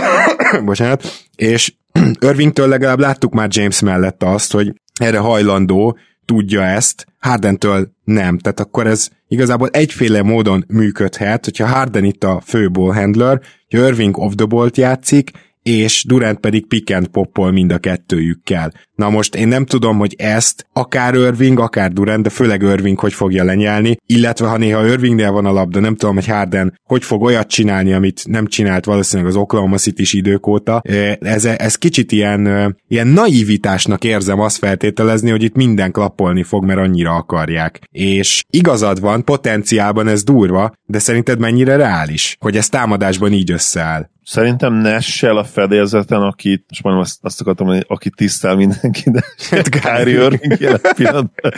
bocsánat, 0.64 1.26
és 1.36 1.74
Irvingtől 2.20 2.68
legalább 2.68 2.98
láttuk 2.98 3.32
már 3.32 3.48
James 3.50 3.80
mellett 3.80 4.22
azt, 4.22 4.52
hogy 4.52 4.72
erre 5.00 5.18
hajlandó, 5.18 5.98
tudja 6.24 6.62
ezt, 6.62 7.06
Hardentől 7.18 7.92
nem. 8.04 8.38
Tehát 8.38 8.60
akkor 8.60 8.86
ez 8.86 9.08
igazából 9.28 9.68
egyféle 9.68 10.22
módon 10.22 10.64
működhet, 10.68 11.44
hogyha 11.44 11.66
Harden 11.66 12.04
itt 12.04 12.24
a 12.24 12.42
fő 12.44 12.70
ball 12.70 12.94
handler, 12.94 13.40
hogy 13.68 13.80
Irving 13.80 14.18
off 14.18 14.32
the 14.34 14.46
ball 14.46 14.70
játszik, 14.74 15.30
és 15.64 16.04
Durant 16.08 16.40
pedig 16.40 16.66
pick 16.66 16.94
and 16.94 17.06
poppol 17.06 17.50
mind 17.50 17.72
a 17.72 17.78
kettőjükkel. 17.78 18.72
Na 18.94 19.10
most 19.10 19.34
én 19.34 19.48
nem 19.48 19.64
tudom, 19.64 19.98
hogy 19.98 20.14
ezt 20.18 20.66
akár 20.72 21.14
Irving, 21.14 21.58
akár 21.58 21.92
Durant, 21.92 22.22
de 22.22 22.30
főleg 22.30 22.62
Irving 22.62 22.98
hogy 22.98 23.12
fogja 23.12 23.44
lenyelni, 23.44 23.96
illetve 24.06 24.46
ha 24.46 24.56
néha 24.56 24.86
Irvingnél 24.86 25.30
van 25.30 25.46
a 25.46 25.52
labda, 25.52 25.80
nem 25.80 25.94
tudom, 25.96 26.14
hogy 26.14 26.26
Harden 26.26 26.80
hogy 26.84 27.04
fog 27.04 27.22
olyat 27.22 27.48
csinálni, 27.48 27.92
amit 27.92 28.22
nem 28.26 28.46
csinált 28.46 28.84
valószínűleg 28.84 29.30
az 29.30 29.36
Oklahoma 29.36 29.76
city 29.76 30.16
idők 30.16 30.46
óta. 30.46 30.82
Ez, 31.20 31.44
ez 31.44 31.76
kicsit 31.76 32.12
ilyen, 32.12 32.76
ilyen 32.88 33.06
naivitásnak 33.06 34.04
érzem 34.04 34.40
azt 34.40 34.56
feltételezni, 34.56 35.30
hogy 35.30 35.42
itt 35.42 35.54
minden 35.54 35.90
klappolni 35.90 36.42
fog, 36.42 36.64
mert 36.64 36.78
annyira 36.78 37.14
akarják. 37.14 37.80
És 37.90 38.44
igazad 38.50 39.00
van, 39.00 39.24
potenciálban 39.24 40.08
ez 40.08 40.22
durva, 40.22 40.72
de 40.86 40.98
szerinted 40.98 41.38
mennyire 41.38 41.76
reális, 41.76 42.36
hogy 42.40 42.56
ez 42.56 42.68
támadásban 42.68 43.32
így 43.32 43.50
összeáll? 43.50 44.12
Szerintem 44.24 44.74
Nessel 44.74 45.36
a 45.36 45.44
fedélzeten, 45.44 46.22
akit, 46.22 46.64
most 46.68 46.82
már 46.82 46.94
azt, 46.94 47.18
azt 47.22 47.40
akartam 47.40 47.66
mondani, 47.66 47.86
aki 47.88 48.10
tisztel 48.10 48.56
mindenki, 48.56 49.10
de 49.10 49.20
hát 49.50 49.68
Kyrie 49.68 50.22
Irving 50.22 50.60
jelen 50.60 50.80
pillanatban. 50.96 51.52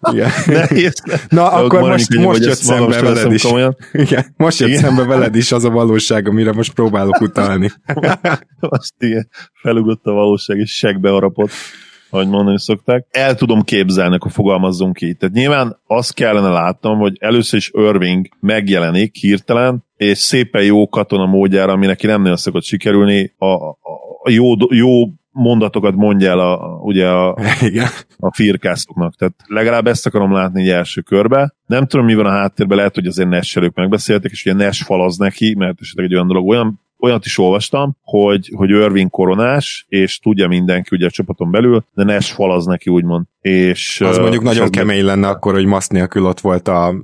Nehéz. 0.46 1.02
Na, 1.28 1.52
akkor 1.52 1.80
most, 1.80 2.14
most 2.14 2.44
jött 2.44 2.54
szembe 2.54 3.00
veled 3.00 3.32
is. 3.32 3.44
Igen, 3.92 4.34
most 4.36 4.58
jött 4.58 4.68
igen. 4.68 4.80
szembe 4.80 5.04
veled 5.04 5.34
is 5.34 5.52
az 5.52 5.64
a 5.64 5.70
valóság, 5.70 6.28
amire 6.28 6.52
most 6.52 6.72
próbálok 6.72 7.20
utalni. 7.20 7.70
azt 8.60 8.94
igen, 8.98 9.28
felugrott 9.62 10.04
a 10.04 10.12
valóság, 10.12 10.58
és 10.58 10.70
segbe 10.70 11.10
harapott 11.10 11.50
ahogy 12.10 12.28
mondani 12.28 12.58
szokták. 12.60 13.06
El 13.10 13.34
tudom 13.34 13.62
képzelni, 13.62 14.14
akkor 14.14 14.30
fogalmazzunk 14.30 14.96
ki. 14.96 15.14
Tehát 15.14 15.34
nyilván 15.34 15.80
azt 15.86 16.14
kellene 16.14 16.48
látnom, 16.48 16.98
hogy 16.98 17.16
először 17.20 17.58
is 17.58 17.70
Irving 17.72 18.28
megjelenik 18.40 19.14
hirtelen, 19.16 19.84
és 20.00 20.18
szépen 20.18 20.62
jó 20.62 20.88
katona 20.88 21.26
módjára, 21.26 21.72
ami 21.72 21.86
neki 21.86 22.06
nem 22.06 22.20
nagyon 22.20 22.36
szokott 22.36 22.62
sikerülni, 22.62 23.34
a, 23.38 23.46
a, 23.46 23.78
a 24.22 24.30
jó, 24.30 24.54
jó 24.68 24.88
mondatokat 25.30 25.94
mondja 25.94 26.30
el 26.30 26.38
a, 26.38 26.78
ugye 26.82 27.08
a, 27.08 27.36
Igen. 27.60 27.86
a 28.18 28.34
firkászoknak. 28.34 29.14
Tehát 29.14 29.34
legalább 29.46 29.86
ezt 29.86 30.06
akarom 30.06 30.32
látni 30.32 30.60
egy 30.60 30.68
első 30.68 31.00
körbe. 31.00 31.54
Nem 31.66 31.86
tudom, 31.86 32.06
mi 32.06 32.14
van 32.14 32.26
a 32.26 32.30
háttérben, 32.30 32.76
lehet, 32.76 32.94
hogy 32.94 33.06
azért 33.06 33.28
Nash 33.28 33.70
megbeszéltek, 33.74 34.30
és 34.30 34.46
ugye 34.46 34.64
Nash 34.64 34.84
falaz 34.84 35.16
neki, 35.16 35.54
mert 35.58 35.80
esetleg 35.80 36.06
egy 36.06 36.14
olyan 36.14 36.26
dolog, 36.26 36.48
olyan 36.48 36.80
olyat 37.00 37.24
is 37.24 37.38
olvastam, 37.38 37.96
hogy, 38.02 38.52
hogy 38.56 38.70
Irving 38.70 39.10
koronás, 39.10 39.86
és 39.88 40.18
tudja 40.18 40.48
mindenki 40.48 40.96
ugye 40.96 41.06
a 41.06 41.10
csapaton 41.10 41.50
belül, 41.50 41.84
de 41.94 42.04
Nash 42.04 42.32
falaz 42.32 42.64
neki 42.66 42.90
úgymond. 42.90 43.24
És, 43.40 44.00
az 44.00 44.18
mondjuk 44.18 44.42
nagyon 44.42 44.70
kemény 44.70 45.04
lenne 45.04 45.28
akkor, 45.28 45.54
hogy 45.54 45.66
masz 45.66 45.88
nélkül 45.88 46.26
ott 46.26 46.40
volt 46.40 46.68
a, 46.68 46.94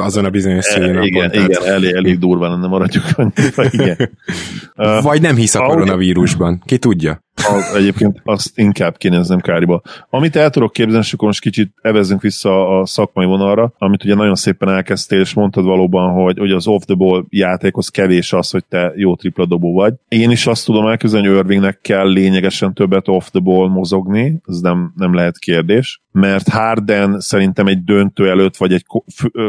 azon 0.00 0.24
a 0.24 0.30
bizonyos 0.30 0.64
színén. 0.64 1.02
Igen, 1.02 1.32
igen, 1.32 1.50
tehát... 1.50 1.66
elég, 1.66 1.94
elég 1.94 2.18
durva 2.18 2.48
lenne 2.48 2.66
maradjuk 2.66 3.04
annyira, 3.16 3.64
igen. 3.70 4.18
Vagy 5.02 5.20
nem 5.20 5.36
hisz 5.36 5.54
a 5.54 5.64
koronavírusban, 5.64 6.62
ki 6.64 6.78
tudja? 6.78 7.24
Az, 7.48 7.74
egyébként 7.74 8.20
azt 8.24 8.58
inkább 8.58 8.96
kinéznem 8.96 9.40
káriba. 9.40 9.82
Amit 10.10 10.36
el 10.36 10.50
tudok 10.50 10.72
képzelni, 10.72 11.04
és 11.04 11.12
akkor 11.12 11.26
most 11.26 11.40
kicsit 11.40 11.72
evezünk 11.82 12.22
vissza 12.22 12.80
a 12.80 12.86
szakmai 12.86 13.26
vonalra, 13.26 13.72
amit 13.78 14.04
ugye 14.04 14.14
nagyon 14.14 14.34
szépen 14.34 14.68
elkezdtél, 14.68 15.20
és 15.20 15.34
mondtad 15.34 15.64
valóban, 15.64 16.12
hogy, 16.12 16.38
hogy 16.38 16.50
az 16.50 16.66
off-the-ball 16.66 17.24
játékhoz 17.28 17.88
kevés 17.88 18.32
az, 18.32 18.50
hogy 18.50 18.64
te 18.64 18.92
jó 18.96 19.16
tripla 19.16 19.46
dobó 19.46 19.72
vagy. 19.72 19.94
Én 20.08 20.30
is 20.30 20.46
azt 20.46 20.64
tudom 20.64 20.86
elképzelni, 20.86 21.26
hogy 21.26 21.36
Irvingnek 21.36 21.78
kell 21.82 22.08
lényegesen 22.08 22.74
többet 22.74 23.08
off-the-ball 23.08 23.68
mozogni, 23.68 24.40
ez 24.46 24.60
nem, 24.60 24.92
nem 24.96 25.14
lehet 25.14 25.38
kérdés, 25.38 26.00
mert 26.16 26.48
Harden 26.48 27.20
szerintem 27.20 27.66
egy 27.66 27.84
döntő 27.84 28.28
előtt, 28.28 28.56
vagy 28.56 28.72
egy 28.72 28.84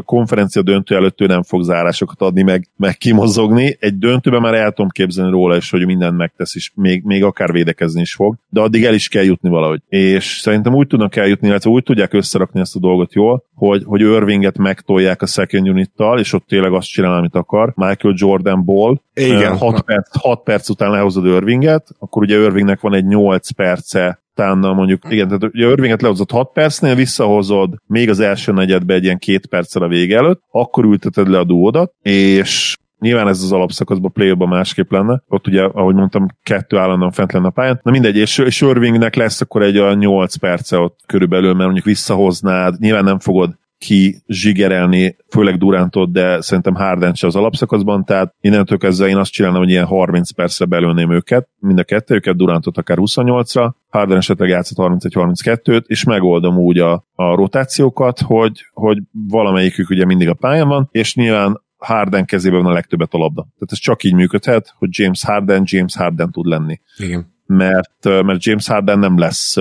konferencia 0.06 0.62
döntő 0.62 0.96
előtt 0.96 1.22
ő 1.22 1.26
nem 1.26 1.44
fog 1.44 1.64
zárásokat 1.64 2.22
adni, 2.22 2.42
meg, 2.42 2.68
meg 2.76 2.98
kimozogni. 2.98 3.78
Egy 3.80 3.98
döntőben 3.98 4.42
már 4.42 4.54
el 4.54 4.72
tudom 4.72 4.90
képzelni 4.90 5.32
róla 5.32 5.56
is, 5.56 5.70
hogy 5.70 5.86
mindent 5.86 6.18
megtesz, 6.18 6.56
és 6.56 6.72
még, 6.76 7.04
még 7.04 7.24
akár 7.24 7.52
védekezni 7.52 7.87
is 7.96 8.14
fog, 8.14 8.36
de 8.50 8.62
addig 8.62 8.84
el 8.84 8.94
is 8.94 9.08
kell 9.08 9.24
jutni 9.24 9.50
valahogy. 9.50 9.82
És 9.88 10.26
szerintem 10.26 10.76
úgy 10.76 10.88
tudnak 10.88 11.16
eljutni, 11.16 11.48
illetve 11.48 11.70
úgy 11.70 11.84
tudják 11.84 12.14
összerakni 12.14 12.60
ezt 12.60 12.76
a 12.76 12.80
dolgot 12.80 13.14
jól, 13.14 13.44
hogy, 13.56 13.84
hogy 13.86 14.02
Irvinget 14.02 14.58
megtolják 14.58 15.22
a 15.22 15.26
second 15.26 15.70
unittal, 15.70 16.20
és 16.20 16.34
ott 16.34 16.48
tényleg 16.48 16.74
azt 16.74 16.88
csinál, 16.88 17.14
amit 17.14 17.36
akar. 17.36 17.74
Michael 17.76 18.14
Jordan 18.18 18.66
Ball. 18.66 18.98
Igen. 19.14 19.58
6 19.58 19.82
perc, 19.82 20.18
6 20.22 20.44
perc 20.44 20.70
után 20.70 20.92
lehozod 20.92 21.26
Irvinget, 21.26 21.88
akkor 22.00 22.24
ugye 22.24 22.40
Irvingnek 22.40 22.80
van 22.80 22.94
egy 22.94 23.06
8 23.06 23.50
perce 23.52 24.22
utána 24.38 24.74
mondjuk, 24.74 25.02
igen, 25.10 25.28
tehát 25.28 25.44
ugye 25.44 25.70
Irvinget 25.70 26.02
lehozott 26.02 26.32
6 26.32 26.52
percnél, 26.54 26.96
visszahozod 26.96 27.76
még 27.88 28.10
az 28.10 28.20
első 28.20 28.52
negyedbe 28.52 28.94
egy 28.94 29.04
ilyen 29.04 29.18
két 29.18 29.46
perccel 29.46 29.82
a 29.82 29.88
vége 29.88 30.18
előtt, 30.18 30.42
akkor 30.52 30.86
ülteted 30.86 31.28
le 31.28 31.40
a 31.40 31.44
duódat, 31.44 31.94
és 32.02 32.78
Nyilván 33.00 33.28
ez 33.28 33.42
az 33.42 33.52
alapszakaszban, 33.52 34.12
play 34.12 34.34
másképp 34.36 34.92
lenne. 34.92 35.24
Ott 35.28 35.48
ugye, 35.48 35.64
ahogy 35.64 35.96
mondtam, 35.96 36.28
kettő 36.44 36.78
állandóan 36.78 37.12
fent 37.12 37.32
lenne 37.32 37.48
a 37.48 37.50
pályán. 37.50 37.80
Na 37.84 37.92
mindegy, 37.92 38.18
és, 38.18 38.38
és 38.38 38.62
Irvingnek 38.62 39.16
lesz 39.16 39.42
akkor 39.42 39.62
egy 39.62 39.78
olyan 39.78 39.98
8 39.98 40.36
perce 40.36 40.78
ott 40.78 41.00
körülbelül, 41.06 41.54
mert 41.54 41.64
mondjuk 41.64 41.86
visszahoznád, 41.86 42.80
nyilván 42.80 43.04
nem 43.04 43.20
fogod 43.20 43.58
ki 43.78 44.24
zsigerelni, 44.28 45.16
főleg 45.30 45.58
Durantot, 45.58 46.12
de 46.12 46.42
szerintem 46.42 46.76
Harden 46.76 47.14
se 47.14 47.28
az 47.28 47.36
alapszakaszban, 47.36 48.06
tehát 48.06 48.34
innentől 48.40 48.78
kezdve 48.78 49.08
én 49.08 49.18
azt 49.18 49.32
csinálnám, 49.32 49.62
hogy 49.62 49.70
ilyen 49.70 49.86
30 49.86 50.32
percre 50.32 50.66
belőném 50.66 51.12
őket, 51.12 51.48
mind 51.60 51.80
a 51.80 51.84
kettőket, 51.84 52.36
Durantot 52.36 52.78
akár 52.78 52.98
28-ra, 53.02 53.72
Harden 53.90 54.18
esetleg 54.18 54.50
játszott 54.50 54.78
31-32-t, 54.80 55.84
és 55.86 56.04
megoldom 56.04 56.58
úgy 56.58 56.80
a, 56.80 57.06
a 57.16 57.36
rotációkat, 57.36 58.20
hogy, 58.20 58.66
hogy 58.74 58.98
valamelyikük 59.28 59.90
ugye 59.90 60.06
mindig 60.06 60.30
a 60.30 60.34
pályán 60.34 60.68
van, 60.68 60.88
és 60.92 61.16
nyilván 61.16 61.66
Harden 61.78 62.26
kezében 62.26 62.62
van 62.62 62.72
a 62.72 62.74
legtöbbet 62.74 63.14
a 63.14 63.18
labda. 63.18 63.42
Tehát 63.42 63.72
ez 63.72 63.78
csak 63.78 64.04
így 64.04 64.14
működhet, 64.14 64.74
hogy 64.78 64.90
James 64.92 65.24
Harden 65.24 65.64
James 65.66 65.96
Harden 65.96 66.32
tud 66.32 66.46
lenni. 66.46 66.80
Igen. 66.98 67.36
Mert, 67.46 68.04
mert 68.04 68.44
James 68.44 68.68
Harden 68.68 69.00
nem 69.00 69.18
lesz, 69.18 69.56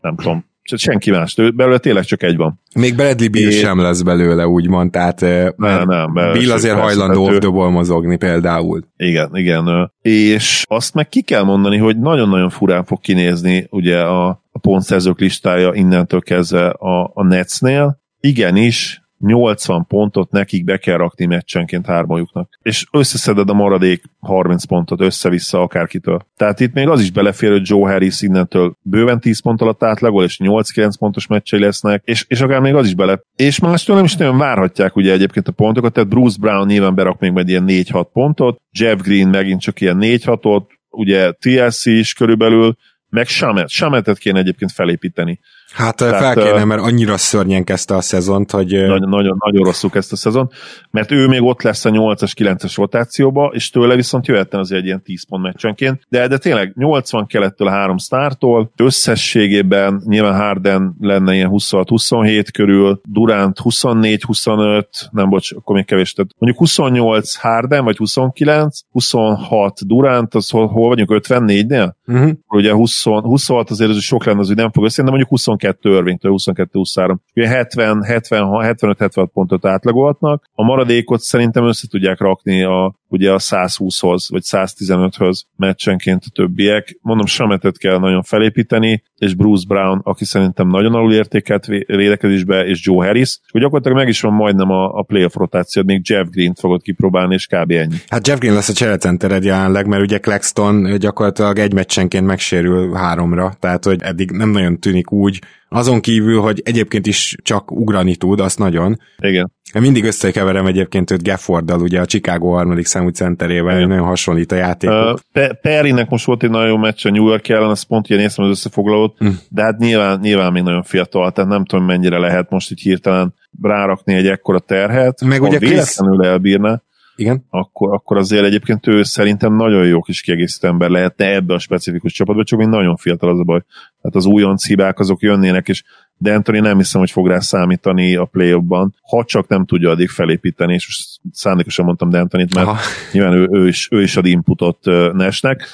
nem 0.00 0.16
tudom, 0.16 0.44
senki 0.76 1.10
más, 1.10 1.34
belőle 1.34 1.78
tényleg 1.78 2.04
csak 2.04 2.22
egy 2.22 2.36
van. 2.36 2.60
Még 2.74 2.94
Bradley 2.94 3.30
Bill 3.30 3.50
sem 3.50 3.80
lesz 3.80 4.02
belőle, 4.02 4.46
úgymond, 4.46 4.90
tehát 4.90 5.20
nem, 5.56 5.84
nem, 5.86 6.12
Bill 6.12 6.52
azért 6.52 6.78
hajlandó 6.78 7.24
off 7.24 7.72
mozogni 7.72 8.16
például. 8.16 8.84
Igen, 8.96 9.36
igen. 9.36 9.92
És 10.02 10.64
azt 10.68 10.94
meg 10.94 11.08
ki 11.08 11.22
kell 11.22 11.42
mondani, 11.42 11.76
hogy 11.76 11.98
nagyon-nagyon 11.98 12.50
furán 12.50 12.84
fog 12.84 13.00
kinézni 13.00 13.66
ugye 13.70 14.00
a, 14.00 14.28
a 14.28 14.58
pontszerzők 14.60 15.20
listája 15.20 15.74
innentől 15.74 16.20
kezdve 16.20 16.68
a, 16.68 17.10
a 17.14 17.24
Netsnél. 17.24 18.00
Igenis, 18.20 19.02
80 19.20 19.86
pontot 19.86 20.30
nekik 20.30 20.64
be 20.64 20.76
kell 20.76 20.96
rakni 20.96 21.26
meccsenként 21.26 21.86
hármajuknak. 21.86 22.48
És 22.62 22.86
összeszeded 22.92 23.50
a 23.50 23.54
maradék 23.54 24.02
30 24.20 24.64
pontot 24.64 25.00
össze-vissza 25.00 25.60
akárkitől. 25.60 26.26
Tehát 26.36 26.60
itt 26.60 26.72
még 26.72 26.88
az 26.88 27.00
is 27.00 27.10
belefér, 27.10 27.50
hogy 27.50 27.68
Joe 27.68 27.90
Harris 27.90 28.22
innentől 28.22 28.76
bőven 28.82 29.20
10 29.20 29.42
pont 29.42 29.60
alatt 29.60 29.82
átlagol, 29.82 30.24
és 30.24 30.38
8-9 30.42 30.92
pontos 30.98 31.26
meccsei 31.26 31.60
lesznek, 31.60 32.02
és, 32.04 32.24
és 32.28 32.40
akár 32.40 32.60
még 32.60 32.74
az 32.74 32.86
is 32.86 32.94
bele. 32.94 33.20
És 33.36 33.60
mástól 33.60 33.96
nem 33.96 34.04
is 34.04 34.16
nagyon 34.16 34.38
várhatják 34.38 34.96
ugye 34.96 35.12
egyébként 35.12 35.48
a 35.48 35.52
pontokat, 35.52 35.92
tehát 35.92 36.08
Bruce 36.08 36.36
Brown 36.40 36.66
nyilván 36.66 36.94
berak 36.94 37.18
még 37.18 37.30
majd 37.30 37.48
ilyen 37.48 37.64
4-6 37.68 38.06
pontot, 38.12 38.60
Jeff 38.78 39.00
Green 39.00 39.28
megint 39.28 39.60
csak 39.60 39.80
ilyen 39.80 39.98
4-6-ot, 40.00 40.62
ugye 40.90 41.32
TLC 41.32 41.86
is 41.86 42.12
körülbelül, 42.12 42.76
meg 43.08 43.26
Shamet. 43.26 43.68
Shametet 43.68 44.18
kéne 44.18 44.38
egyébként 44.38 44.72
felépíteni. 44.72 45.40
Hát 45.72 45.96
Tehát, 45.96 46.18
fel 46.18 46.34
kéne, 46.44 46.64
mert 46.64 46.80
annyira 46.80 47.16
szörnyen 47.16 47.64
kezdte 47.64 47.96
a 47.96 48.00
szezont, 48.00 48.50
hogy... 48.50 48.72
Nagyon, 48.72 49.08
nagyon, 49.08 49.36
nagyon 49.44 49.64
rosszul 49.64 49.90
kezdte 49.90 50.14
a 50.14 50.18
szezon, 50.18 50.50
mert 50.90 51.10
ő 51.10 51.26
még 51.26 51.42
ott 51.42 51.62
lesz 51.62 51.84
a 51.84 51.90
8-as, 51.90 52.32
9-es 52.36 52.72
rotációba, 52.76 53.50
és 53.54 53.70
tőle 53.70 53.94
viszont 53.94 54.26
jöhetne 54.26 54.58
az 54.58 54.72
egy 54.72 54.84
ilyen 54.84 55.02
10 55.02 55.26
pont 55.26 55.42
meccsenként, 55.42 56.06
de, 56.08 56.26
de 56.26 56.38
tényleg 56.38 56.72
80 56.76 57.26
kelettől 57.26 57.68
a 57.68 57.70
három 57.70 57.96
sztártól, 57.96 58.72
összességében 58.76 60.02
nyilván 60.06 60.40
Harden 60.40 60.94
lenne 61.00 61.34
ilyen 61.34 61.50
26-27 61.52 62.46
körül, 62.52 63.00
Durant 63.04 63.58
24-25, 63.64 64.84
nem 65.10 65.28
bocs, 65.28 65.52
akkor 65.52 65.74
még 65.76 65.84
kevés, 65.84 66.12
tehát 66.12 66.30
mondjuk 66.38 66.62
28 66.62 67.36
Harden, 67.36 67.84
vagy 67.84 67.96
29, 67.96 68.78
26 68.90 69.86
Durant, 69.86 70.34
az 70.34 70.50
hol, 70.50 70.66
hol 70.66 70.88
vagyunk, 70.88 71.10
54-nél? 71.12 71.92
Uh-huh. 72.06 72.30
Ugye 72.48 72.72
20, 72.72 73.04
26 73.04 73.70
azért 73.70 73.90
az 73.90 74.00
sok 74.00 74.24
lenne, 74.24 74.40
az, 74.40 74.46
hogy 74.46 74.56
nem 74.56 74.72
fog 74.72 74.84
összejönni, 74.84 75.10
de 75.10 75.18
mondjuk 75.18 75.28
22 75.60 75.96
Irvingtől 75.96 76.32
22-23. 76.36 77.16
70, 77.34 78.04
70, 78.04 78.44
75-76 78.50 79.28
pontot 79.32 79.64
átlagolhatnak. 79.64 80.49
A 80.60 80.62
maradékot 80.62 81.20
szerintem 81.20 81.66
össze 81.66 81.86
tudják 81.88 82.20
rakni 82.20 82.62
a, 82.62 82.94
ugye 83.08 83.32
a 83.32 83.38
120-hoz, 83.38 84.30
vagy 84.30 84.42
115-höz 84.44 85.40
meccsenként 85.56 86.22
a 86.26 86.30
többiek. 86.34 86.98
Mondom, 87.02 87.26
Sametet 87.26 87.78
kell 87.78 87.98
nagyon 87.98 88.22
felépíteni, 88.22 89.02
és 89.16 89.34
Bruce 89.34 89.64
Brown, 89.68 90.00
aki 90.02 90.24
szerintem 90.24 90.68
nagyon 90.68 90.94
alul 90.94 91.12
értékelt 91.12 91.66
védekezésbe, 91.86 92.66
és 92.66 92.86
Joe 92.86 93.06
Harris, 93.06 93.40
hogy 93.50 93.60
gyakorlatilag 93.60 93.98
meg 93.98 94.08
is 94.08 94.20
van 94.20 94.32
majdnem 94.32 94.70
a, 94.70 94.98
a 94.98 95.02
playoff 95.02 95.34
rotáció, 95.34 95.82
még 95.82 96.00
Jeff 96.08 96.26
Green-t 96.30 96.60
fogod 96.60 96.82
kipróbálni, 96.82 97.34
és 97.34 97.46
kb. 97.46 97.70
ennyi. 97.70 97.96
Hát 98.08 98.26
Jeff 98.26 98.38
Green 98.38 98.54
lesz 98.54 98.68
a 98.68 98.72
cserecentered 98.72 99.44
jelenleg, 99.44 99.86
mert 99.86 100.02
ugye 100.02 100.18
Claxton 100.18 100.98
gyakorlatilag 100.98 101.58
egy 101.58 101.72
meccsenként 101.72 102.26
megsérül 102.26 102.94
háromra, 102.94 103.52
tehát 103.60 103.84
hogy 103.84 104.02
eddig 104.02 104.30
nem 104.30 104.50
nagyon 104.50 104.80
tűnik 104.80 105.12
úgy, 105.12 105.38
azon 105.72 106.00
kívül, 106.00 106.40
hogy 106.40 106.60
egyébként 106.64 107.06
is 107.06 107.36
csak 107.42 107.70
ugrani 107.70 108.16
tud, 108.16 108.40
azt 108.40 108.58
nagyon. 108.58 108.98
Igen. 109.18 109.52
Mindig 109.78 110.04
összekeverem 110.04 110.66
egyébként 110.66 111.10
őt 111.10 111.22
Gefforddal, 111.22 111.80
ugye 111.80 112.00
a 112.00 112.06
Chicago 112.06 112.50
harmadik 112.50 112.86
számú 112.86 113.08
centerével, 113.08 113.76
Igen. 113.76 113.88
nagyon 113.88 114.06
hasonlít 114.06 114.52
a 114.52 114.56
játék. 114.56 114.90
Uh, 114.90 115.48
Perrynek 115.62 116.08
most 116.08 116.24
volt 116.24 116.42
egy 116.42 116.50
nagyon 116.50 116.80
meccs 116.80 117.06
a 117.06 117.10
New 117.10 117.28
York 117.28 117.48
ellen, 117.48 117.70
azt 117.70 117.84
pont 117.84 118.08
ilyen 118.08 118.20
néztem 118.20 118.44
az 118.44 118.50
összefoglalót, 118.50 119.24
mm. 119.24 119.28
de 119.48 119.62
hát 119.62 119.78
nyilván, 119.78 120.18
nyilván 120.22 120.52
még 120.52 120.62
nagyon 120.62 120.82
fiatal, 120.82 121.32
tehát 121.32 121.50
nem 121.50 121.64
tudom 121.64 121.84
mennyire 121.84 122.18
lehet 122.18 122.50
most 122.50 122.70
így 122.70 122.80
hirtelen 122.80 123.34
rárakni 123.62 124.14
egy 124.14 124.26
ekkora 124.26 124.58
terhet. 124.58 125.24
Meg 125.24 125.42
ugye 125.42 125.58
véletlenül 125.58 126.16
Chris... 126.16 126.30
elbírna, 126.30 126.82
igen. 127.20 127.44
Akkor, 127.50 127.92
akkor 127.94 128.16
azért 128.16 128.44
egyébként 128.44 128.86
ő 128.86 129.02
szerintem 129.02 129.54
nagyon 129.54 129.86
jó 129.86 130.00
kis 130.00 130.20
kiegészítő 130.20 130.68
ember 130.68 130.90
lehetne 130.90 131.34
ebbe 131.34 131.54
a 131.54 131.58
specifikus 131.58 132.12
csapatba, 132.12 132.44
csak 132.44 132.58
még 132.58 132.68
nagyon 132.68 132.96
fiatal 132.96 133.30
az 133.30 133.38
a 133.38 133.42
baj. 133.42 133.60
Tehát 134.00 134.16
az 134.16 134.24
újonc 134.24 134.66
hibák 134.66 134.98
azok 134.98 135.22
jönnének, 135.22 135.68
és 135.68 135.82
de 136.22 136.34
Anthony 136.34 136.60
nem 136.60 136.76
hiszem, 136.76 137.00
hogy 137.00 137.10
fog 137.10 137.26
rá 137.26 137.38
számítani 137.38 138.16
a 138.16 138.24
play 138.24 138.54
ban 138.54 138.94
ha 139.02 139.24
csak 139.24 139.48
nem 139.48 139.64
tudja 139.64 139.90
addig 139.90 140.08
felépíteni, 140.08 140.74
és 140.74 141.18
szándékosan 141.32 141.84
mondtam 141.84 142.10
D'Antonit, 142.10 142.54
mert 142.54 142.66
Aha. 142.66 142.78
nyilván 143.12 143.32
ő, 143.32 143.48
ő, 143.50 143.68
is, 143.68 143.88
ő 143.90 144.02
is 144.02 144.16
ad 144.16 144.26
inputot 144.26 144.84
Nesnek, 145.12 145.66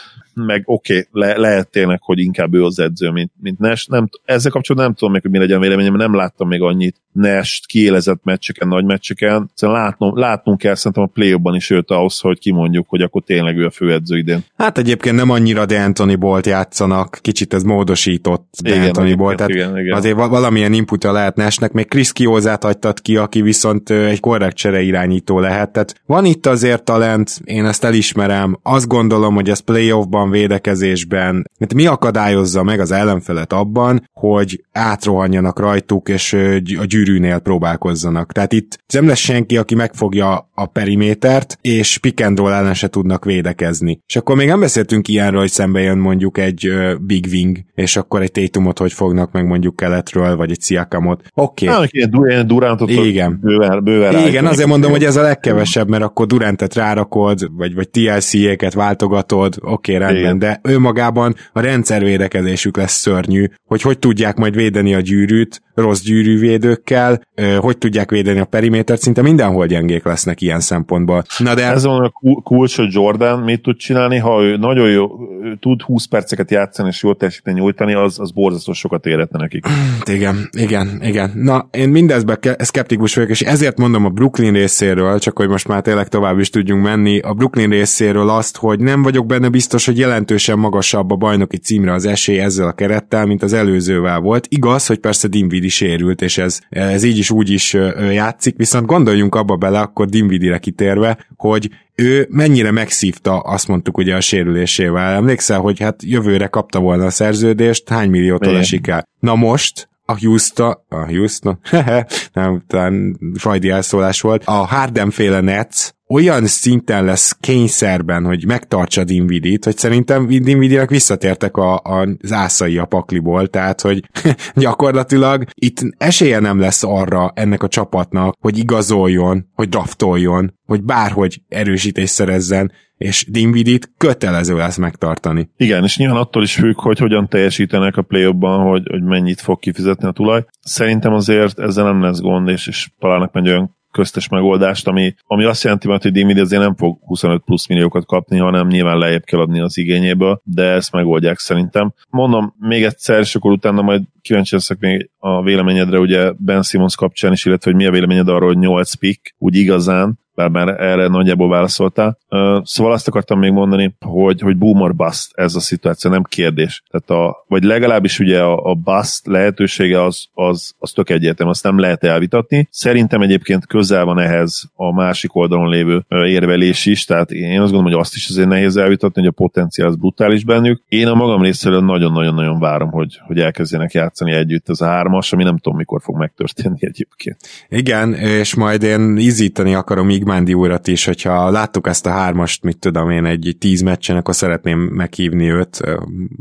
meg 0.45 0.63
oké, 0.65 1.07
okay, 1.11 1.29
le, 1.29 1.37
lehet 1.37 1.71
tényleg, 1.71 2.03
hogy 2.03 2.19
inkább 2.19 2.55
ő 2.55 2.65
az 2.65 2.79
edző, 2.79 3.11
mint, 3.11 3.33
mint 3.41 3.59
Nash. 3.59 3.89
Nem, 3.89 4.09
ezzel 4.25 4.51
kapcsolatban 4.51 4.87
nem 4.87 4.97
tudom 4.97 5.13
még, 5.13 5.23
hogy 5.23 5.31
mi 5.31 5.39
legyen 5.39 5.61
véleményem, 5.61 5.93
mert 5.93 6.11
nem 6.11 6.19
láttam 6.19 6.49
még 6.49 6.63
annyit 6.63 6.97
Nash 7.13 7.67
kiélezett 7.67 8.21
meccseken, 8.25 8.69
nagy 8.69 8.85
meccseken. 8.85 9.51
Szóval 9.55 9.77
látnom, 9.77 10.19
látnunk 10.19 10.59
kell 10.59 10.75
szerintem 10.75 11.03
a 11.03 11.07
play 11.07 11.57
is 11.57 11.71
őt 11.71 11.91
ahhoz, 11.91 12.19
hogy 12.19 12.39
kimondjuk, 12.39 12.89
hogy 12.89 13.03
akkor 13.03 13.23
tényleg 13.23 13.57
ő 13.57 13.65
a 13.67 13.71
főedző 13.71 14.17
idén. 14.17 14.45
Hát 14.57 14.79
egyébként 14.79 15.17
nem 15.17 15.31
annyira 15.31 15.67
De 15.67 15.81
Anthony 15.81 16.19
Bolt 16.19 16.47
játszanak, 16.47 17.19
kicsit 17.21 17.55
ez 17.55 17.63
módosított 17.63 18.49
De 18.63 18.71
igen, 18.71 18.87
Anthony 18.87 19.17
Bolt, 19.17 19.37
tehát 19.37 19.53
igen, 19.53 19.79
igen. 19.79 19.97
azért 19.97 20.17
valamilyen 20.17 20.73
inputa 20.73 21.13
lehet 21.13 21.37
Nashnek, 21.37 21.73
még 21.73 21.89
Chris 21.89 22.13
Kiózát 22.13 22.63
hagytad 22.63 23.01
ki, 23.01 23.17
aki 23.17 23.43
viszont 23.43 23.91
egy 23.91 24.21
korrekt 24.21 24.57
csere 24.57 24.81
irányító 24.81 25.41
lehet. 25.41 25.73
Tehát 25.73 26.01
van 26.07 26.25
itt 26.25 26.47
azért 26.47 26.85
talent, 26.85 27.41
én 27.45 27.67
ezt 27.67 27.85
elismerem, 27.85 28.59
azt 28.63 28.89
gondolom, 28.89 29.35
hogy 29.35 29.49
ez 29.49 29.59
playoffban 29.59 30.26
van 30.27 30.39
védekezésben, 30.39 31.51
mert 31.59 31.75
mi 31.75 31.87
akadályozza 31.87 32.63
meg 32.63 32.81
az 32.81 32.91
ellenfelet 32.93 33.53
abban, 33.53 34.09
hogy 34.13 34.65
átrohanjanak 34.73 35.59
rajtuk, 35.59 36.09
és 36.09 36.33
a 36.79 36.85
gyűrűnél 36.85 37.39
próbálkozzanak. 37.39 38.33
Tehát 38.33 38.53
itt 38.53 38.79
nem 38.93 39.07
lesz 39.07 39.19
senki, 39.19 39.57
aki 39.57 39.75
megfogja 39.75 40.51
a 40.55 40.67
perimétert, 40.67 41.59
és 41.61 41.99
pick 41.99 42.25
and 42.25 42.39
roll 42.39 42.53
ellen 42.53 42.75
se 42.75 42.89
tudnak 42.89 43.25
védekezni. 43.25 44.01
És 44.07 44.17
akkor 44.17 44.37
még 44.37 44.47
nem 44.47 44.61
beszéltünk 44.61 45.09
ilyenről, 45.09 45.41
hogy 45.41 45.51
szembe 45.51 45.81
jön 45.81 45.99
mondjuk 45.99 46.39
egy 46.39 46.73
Big 47.01 47.27
Wing, 47.31 47.59
és 47.75 47.97
akkor 47.97 48.23
egy 48.23 48.31
Tatumot 48.31 48.79
hogy 48.79 48.93
fognak 48.93 49.33
meg 49.33 49.47
mondjuk 49.47 49.77
keletről, 49.77 50.37
vagy 50.37 50.51
egy 50.51 50.61
Siakamot. 50.61 51.23
Oké. 51.35 51.69
Okay. 51.69 51.89
Ilyen 51.91 52.47
Durantot 52.47 52.91
Igen. 52.91 53.39
Bőven, 53.43 53.85
bőven 53.85 54.27
Igen, 54.27 54.47
azért 54.47 54.69
mondom, 54.69 54.91
hogy 54.91 55.05
ez 55.05 55.17
a 55.17 55.23
legkevesebb, 55.23 55.89
mert 55.89 56.03
akkor 56.03 56.27
Durantet 56.27 56.75
rárakod, 56.75 57.51
vagy, 57.57 57.75
vagy 57.75 57.89
TLC-éket 57.89 58.75
váltogatod, 58.75 59.55
oké, 59.61 59.97
okay, 59.97 60.16
rendben, 60.23 60.61
de 60.63 60.71
önmagában 60.73 61.35
a 61.53 61.61
rendszervédekezésük 61.61 62.77
lesz 62.77 62.93
szörnyű, 62.93 63.47
hogy 63.67 63.83
hogy 63.83 63.99
tudják 63.99 64.37
majd 64.37 64.55
védeni 64.55 64.95
a 64.95 65.01
gyűrűt, 65.01 65.63
rossz 65.75 66.01
gyűrűvédőkkel, 66.01 67.21
hogy 67.59 67.79
tudják 67.79 68.11
védeni 68.11 68.39
a 68.39 68.45
perimétert, 68.45 69.01
szinte 69.01 69.23
mindenhol 69.23 69.67
gyengék 69.67 70.05
lesznek 70.05 70.41
ilyen 70.41 70.61
szempontból. 70.61 71.25
Na 71.39 71.55
de... 71.55 71.71
Ez 71.71 71.85
van 71.85 72.05
a 72.05 72.41
kulcs, 72.43 72.77
hogy 72.77 72.93
Jordan 72.93 73.39
mit 73.39 73.63
tud 73.63 73.77
csinálni, 73.77 74.19
ha 74.19 74.43
ő 74.43 74.57
nagyon 74.57 74.91
jó, 74.91 75.09
ő 75.43 75.57
tud 75.61 75.83
20 75.83 76.07
perceket 76.07 76.51
játszani 76.51 76.89
és 76.89 77.03
jól 77.03 77.17
teljesíteni 77.17 77.61
nyújtani, 77.61 77.95
az, 77.95 78.21
az 78.21 78.31
borzasztó 78.31 78.73
sokat 78.73 79.07
érhetne 79.07 79.39
nekik. 79.39 79.67
Igen, 80.05 80.49
igen, 80.53 81.01
igen. 81.03 81.33
Na, 81.35 81.69
én 81.71 81.89
mindezben 81.89 82.39
szkeptikus 82.59 83.15
vagyok, 83.15 83.31
és 83.31 83.41
ezért 83.41 83.79
mondom 83.79 84.05
a 84.05 84.09
Brooklyn 84.09 84.53
részéről, 84.53 85.19
csak 85.19 85.37
hogy 85.37 85.49
most 85.49 85.69
már 85.69 85.83
tényleg 85.83 86.09
tovább 86.09 86.39
is 86.39 86.51
tudjunk 86.51 86.83
menni, 86.83 87.19
a 87.19 87.33
Brooklyn 87.33 87.71
részéről 87.71 88.29
azt, 88.29 88.57
hogy 88.57 88.81
nem 88.81 89.03
vagyok 89.03 89.27
benne 89.27 89.49
biztos, 89.49 89.87
hogy 89.87 89.99
jelentősen 90.07 90.59
magasabb 90.59 91.11
a 91.11 91.17
bajnoki 91.17 91.57
címre 91.57 91.93
az 91.93 92.05
esély 92.07 92.41
ezzel 92.41 92.67
a 92.67 92.73
kerettel, 92.73 93.27
mint 93.27 93.43
az 93.43 93.53
előzővel 93.53 94.21
volt. 94.21 94.47
Igaz, 94.49 94.87
hogy 94.87 94.99
persze 94.99 95.29
Dinwiddie 95.29 95.69
sérült, 95.69 96.23
és 96.23 96.39
ez, 96.39 96.61
ez 96.69 97.03
így 97.03 97.19
is 97.19 97.31
úgy 97.31 97.51
is 97.51 97.77
játszik, 98.13 98.57
viszont 98.57 98.87
gondoljunk 98.87 99.35
abba 99.35 99.57
bele, 99.57 99.81
akkor 99.81 100.07
Dinwiddie-re 100.07 100.59
kitérve, 100.59 101.27
hogy 101.37 101.71
ő 101.95 102.27
mennyire 102.31 102.71
megszívta, 102.71 103.39
azt 103.39 103.69
mondtuk 103.69 103.99
ugye 103.99 104.17
a 104.17 104.21
sérülésével. 104.21 105.15
Emlékszel, 105.15 105.61
hogy 105.61 105.81
hát 105.81 106.03
jövőre 106.03 106.47
kapta 106.47 106.81
volna 106.81 107.05
a 107.05 107.11
szerződést, 107.11 107.89
hány 107.89 108.11
milliótól 108.11 108.57
esik 108.57 108.87
el? 108.87 109.09
Na 109.21 109.35
most, 109.35 109.89
a 110.07 110.19
Houston, 110.19 110.79
a 110.89 111.07
Houston, 111.07 111.59
nem, 112.33 112.63
talán 112.67 113.19
fajdi 113.35 113.69
elszólás 113.69 114.21
volt, 114.21 114.45
a 114.45 114.53
Harden 114.53 115.11
féle 115.11 115.41
Nets 115.41 115.95
olyan 116.09 116.47
szinten 116.47 117.05
lesz 117.05 117.37
kényszerben, 117.41 118.25
hogy 118.25 118.47
megtartsa 118.47 119.05
Dinvidit, 119.05 119.65
hogy 119.65 119.77
szerintem 119.77 120.27
Dinvidinek 120.27 120.91
visszatértek 120.91 121.57
a, 121.57 121.75
a, 121.75 122.09
az 122.23 122.33
ászai 122.33 122.79
a 122.79 122.85
pakliból, 122.85 123.49
tehát 123.49 123.81
hogy 123.81 124.05
gyakorlatilag 124.55 125.45
itt 125.55 125.79
esélye 125.99 126.39
nem 126.39 126.59
lesz 126.59 126.83
arra 126.83 127.33
ennek 127.35 127.63
a 127.63 127.69
csapatnak, 127.69 128.37
hogy 128.41 128.59
igazoljon, 128.59 129.49
hogy 129.55 129.69
draftoljon, 129.69 130.55
hogy 130.67 130.83
bárhogy 130.83 131.43
erősítés 131.49 132.11
szerezzen, 132.11 132.73
és 132.97 133.27
Dinvidit 133.31 133.93
kötelező 133.97 134.57
lesz 134.57 134.77
megtartani. 134.77 135.51
Igen, 135.57 135.83
és 135.83 135.97
nyilván 135.97 136.21
attól 136.21 136.43
is 136.43 136.55
függ, 136.55 136.81
hogy 136.81 136.99
hogyan 136.99 137.29
teljesítenek 137.29 137.97
a 137.97 138.03
play 138.03 138.25
hogy, 138.33 138.87
hogy 138.91 139.03
mennyit 139.03 139.41
fog 139.41 139.59
kifizetni 139.59 140.09
a 140.09 140.13
tulaj. 140.13 140.45
Szerintem 140.61 141.13
azért 141.13 141.59
ezzel 141.59 141.85
nem 141.85 142.03
lesz 142.03 142.21
gond, 142.21 142.49
és, 142.49 142.67
és 142.67 142.91
találnak 142.99 143.33
meg 143.33 143.45
olyan 143.45 143.77
köztes 143.97 144.29
megoldást, 144.29 144.89
ami, 144.89 145.15
ami 145.25 145.45
azt 145.45 145.63
jelenti, 145.63 145.89
hogy 145.89 146.13
Dimidi 146.13 146.41
azért 146.41 146.63
nem 146.63 146.75
fog 146.75 146.99
25 147.01 147.43
plusz 147.45 147.67
milliókat 147.69 148.07
kapni, 148.07 148.39
hanem 148.39 148.67
nyilván 148.67 148.99
lejjebb 148.99 149.25
kell 149.25 149.41
adni 149.41 149.61
az 149.61 149.79
igényéből, 149.79 150.41
de 150.45 150.63
ezt 150.63 150.93
megoldják 150.93 151.39
szerintem. 151.39 151.93
Mondom 152.11 152.55
még 152.59 152.85
egyszer, 152.85 153.21
és 153.21 153.35
akkor 153.35 153.51
utána 153.51 153.83
majd 153.83 154.03
kíváncsi 154.21 154.55
leszek 154.55 154.79
még 154.79 155.11
a 155.19 155.43
véleményedre, 155.43 155.99
ugye 155.99 156.33
Ben 156.39 156.63
Simmons 156.63 156.97
kapcsán 156.97 157.33
is, 157.33 157.45
illetve 157.45 157.71
hogy 157.71 157.81
mi 157.81 157.87
a 157.87 157.91
véleményed 157.91 158.29
arról, 158.29 158.49
hogy 158.49 158.59
8 158.59 158.95
pick, 158.95 159.35
úgy 159.39 159.57
igazán, 159.57 160.19
bár 160.37 160.49
már 160.49 160.69
erre 160.69 161.07
nagyjából 161.07 161.49
válaszoltál. 161.49 162.19
Szóval 162.63 162.93
azt 162.93 163.09
akartam 163.09 163.39
még 163.39 163.51
mondani, 163.51 163.97
hogy, 164.01 164.41
hogy 164.41 164.57
boomer 164.57 164.95
bust 164.95 165.31
ez 165.35 165.55
a 165.55 165.61
szituáció, 165.61 166.11
nem 166.11 166.23
kérdés. 166.23 166.83
Tehát 166.91 167.25
a, 167.25 167.45
vagy 167.49 167.63
legalábbis 167.63 168.19
ugye 168.19 168.41
a, 168.41 168.71
a 168.71 168.75
bust 168.75 169.27
lehetősége 169.27 170.03
az, 170.03 170.27
az, 170.33 170.75
az 170.79 170.91
tök 170.91 171.11
egyértelmű, 171.11 171.53
azt 171.53 171.63
nem 171.63 171.79
lehet 171.79 172.05
elvitatni. 172.05 172.69
Szerintem 172.71 173.21
egyébként 173.21 173.67
közel 173.67 174.05
van 174.05 174.19
ehhez 174.19 174.71
a 174.75 174.95
másik 174.95 175.35
oldalon 175.35 175.69
lévő 175.69 176.05
érvelés 176.09 176.87
is, 176.87 177.05
tehát 177.05 177.31
én 177.31 177.61
azt 177.61 177.73
gondolom, 177.73 177.93
hogy 177.93 178.01
azt 178.01 178.15
is 178.15 178.29
azért 178.29 178.49
nehéz 178.49 178.77
elvitatni, 178.77 179.21
hogy 179.21 179.31
a 179.31 179.43
potenciál 179.43 179.89
az 179.89 179.97
brutális 179.97 180.45
bennük. 180.45 180.83
Én 180.89 181.07
a 181.07 181.15
magam 181.15 181.43
részéről 181.43 181.81
nagyon-nagyon-nagyon 181.81 182.59
várom, 182.59 182.91
hogy, 182.91 183.21
hogy 183.27 183.39
elkezdjenek 183.39 183.93
játszani 183.93 184.33
együtt 184.33 184.69
ez 184.69 184.81
a 184.81 184.87
hármas, 184.87 185.33
ami 185.33 185.43
nem 185.43 185.59
tudom, 185.59 185.79
mikor 185.79 186.01
fog 186.03 186.17
megtörténni 186.17 186.79
egyébként. 186.81 187.37
Igen, 187.69 188.15
és 188.15 188.55
majd 188.55 188.83
én 188.83 189.17
izítani 189.17 189.75
akarom 189.75 190.11
így 190.11 190.25
Igmándi 190.27 190.55
urat 190.55 190.87
is, 190.87 191.05
hogyha 191.05 191.51
láttuk 191.51 191.87
ezt 191.87 192.07
a 192.07 192.11
hármast, 192.11 192.63
mit 192.63 192.79
tudom 192.79 193.11
én, 193.11 193.25
egy 193.25 193.57
tíz 193.59 193.81
meccsen, 193.81 194.17
akkor 194.17 194.35
szeretném 194.35 194.79
meghívni 194.79 195.51
őt, 195.51 195.81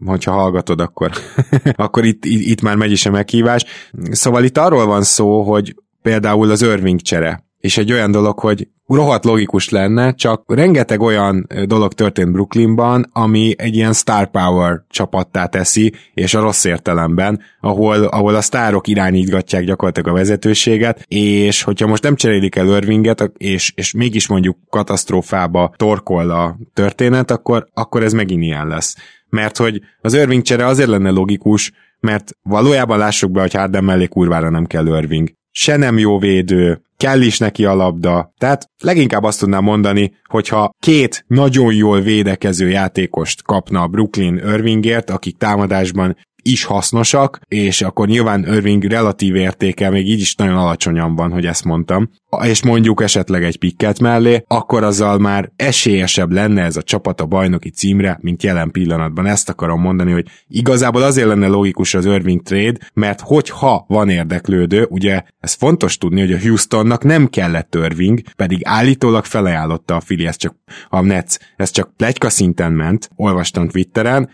hogyha 0.05 0.31
hallgatod, 0.31 0.79
akkor, 0.79 1.11
akkor 1.75 2.05
itt, 2.05 2.25
itt, 2.25 2.45
itt 2.45 2.61
már 2.61 2.75
megy 2.75 2.91
is 2.91 3.05
a 3.05 3.11
meghívás. 3.11 3.65
Szóval 4.11 4.43
itt 4.43 4.57
arról 4.57 4.85
van 4.85 5.03
szó, 5.03 5.41
hogy 5.41 5.75
például 6.01 6.51
az 6.51 6.61
Irving 6.61 7.01
csere, 7.01 7.45
és 7.59 7.77
egy 7.77 7.91
olyan 7.91 8.11
dolog, 8.11 8.39
hogy 8.39 8.67
rohadt 8.87 9.25
logikus 9.25 9.69
lenne, 9.69 10.13
csak 10.13 10.43
rengeteg 10.47 11.01
olyan 11.01 11.47
dolog 11.65 11.93
történt 11.93 12.31
Brooklynban, 12.31 13.09
ami 13.13 13.53
egy 13.57 13.75
ilyen 13.75 13.93
star 13.93 14.31
power 14.31 14.83
csapattá 14.89 15.45
teszi, 15.45 15.93
és 16.13 16.33
a 16.33 16.39
rossz 16.39 16.63
értelemben, 16.63 17.41
ahol, 17.61 18.03
ahol 18.03 18.35
a 18.35 18.41
sztárok 18.41 18.87
irányítgatják 18.87 19.63
gyakorlatilag 19.63 20.09
a 20.09 20.17
vezetőséget, 20.17 21.05
és 21.07 21.63
hogyha 21.63 21.87
most 21.87 22.03
nem 22.03 22.15
cserélik 22.15 22.55
el 22.55 22.67
Irvinget, 22.67 23.31
és, 23.37 23.73
és 23.75 23.93
mégis 23.93 24.27
mondjuk 24.27 24.57
katasztrófába 24.69 25.73
torkol 25.75 26.29
a 26.29 26.57
történet, 26.73 27.31
akkor, 27.31 27.67
akkor 27.73 28.03
ez 28.03 28.13
megint 28.13 28.43
ilyen 28.43 28.67
lesz. 28.67 28.95
Mert 29.29 29.57
hogy 29.57 29.81
az 30.01 30.13
Irving 30.13 30.41
csere 30.41 30.65
azért 30.65 30.89
lenne 30.89 31.09
logikus, 31.09 31.71
mert 31.99 32.31
valójában 32.41 32.97
lássuk 32.97 33.31
be, 33.31 33.41
hogy 33.41 33.53
Harden 33.53 33.83
mellé 33.83 34.05
kurvára 34.05 34.49
nem 34.49 34.65
kell 34.65 34.87
Irving. 34.87 35.29
Se 35.57 35.75
nem 35.75 35.97
jó 35.97 36.19
védő, 36.19 36.81
kell 36.97 37.21
is 37.21 37.37
neki 37.39 37.65
a 37.65 37.75
labda. 37.75 38.33
Tehát 38.37 38.69
leginkább 38.83 39.23
azt 39.23 39.39
tudnám 39.39 39.63
mondani, 39.63 40.13
hogyha 40.23 40.69
két 40.79 41.23
nagyon 41.27 41.73
jól 41.73 42.01
védekező 42.01 42.69
játékost 42.69 43.43
kapna 43.43 43.81
a 43.81 43.87
Brooklyn 43.87 44.35
Irvingért, 44.35 45.09
akik 45.09 45.37
támadásban 45.37 46.17
is 46.45 46.63
hasznosak, 46.63 47.39
és 47.47 47.81
akkor 47.81 48.07
nyilván 48.07 48.45
Irving 48.53 48.83
relatív 48.83 49.35
értéke 49.35 49.89
még 49.89 50.07
így 50.07 50.19
is 50.19 50.35
nagyon 50.35 50.57
alacsonyan 50.57 51.15
van, 51.15 51.31
hogy 51.31 51.45
ezt 51.45 51.63
mondtam, 51.63 52.09
és 52.43 52.63
mondjuk 52.63 53.01
esetleg 53.01 53.43
egy 53.43 53.57
pikket 53.57 53.99
mellé, 53.99 54.43
akkor 54.47 54.83
azzal 54.83 55.17
már 55.17 55.51
esélyesebb 55.55 56.31
lenne 56.31 56.63
ez 56.63 56.77
a 56.77 56.81
csapat 56.81 57.21
a 57.21 57.25
bajnoki 57.25 57.69
címre, 57.69 58.17
mint 58.21 58.43
jelen 58.43 58.71
pillanatban. 58.71 59.25
Ezt 59.25 59.49
akarom 59.49 59.81
mondani, 59.81 60.11
hogy 60.11 60.27
igazából 60.47 61.01
azért 61.03 61.27
lenne 61.27 61.47
logikus 61.47 61.93
az 61.93 62.05
Irving 62.05 62.41
trade, 62.41 62.79
mert 62.93 63.21
hogyha 63.21 63.85
van 63.87 64.09
érdeklődő, 64.09 64.87
ugye 64.89 65.21
ez 65.39 65.53
fontos 65.53 65.97
tudni, 65.97 66.19
hogy 66.19 66.33
a 66.33 66.39
Houstonnak 66.39 67.03
nem 67.03 67.27
kellett 67.27 67.75
Irving, 67.75 68.21
pedig 68.35 68.59
állítólag 68.63 69.25
felajánlotta 69.25 69.95
a 69.95 69.99
Fili, 69.99 70.25
ez 70.25 70.37
csak 70.37 70.55
a 70.89 71.01
Nets, 71.01 71.35
ez 71.55 71.69
csak 71.69 71.93
plegyka 71.97 72.29
szinten 72.29 72.71
ment, 72.71 73.09
olvastam 73.15 73.67
Twitteren, 73.67 74.29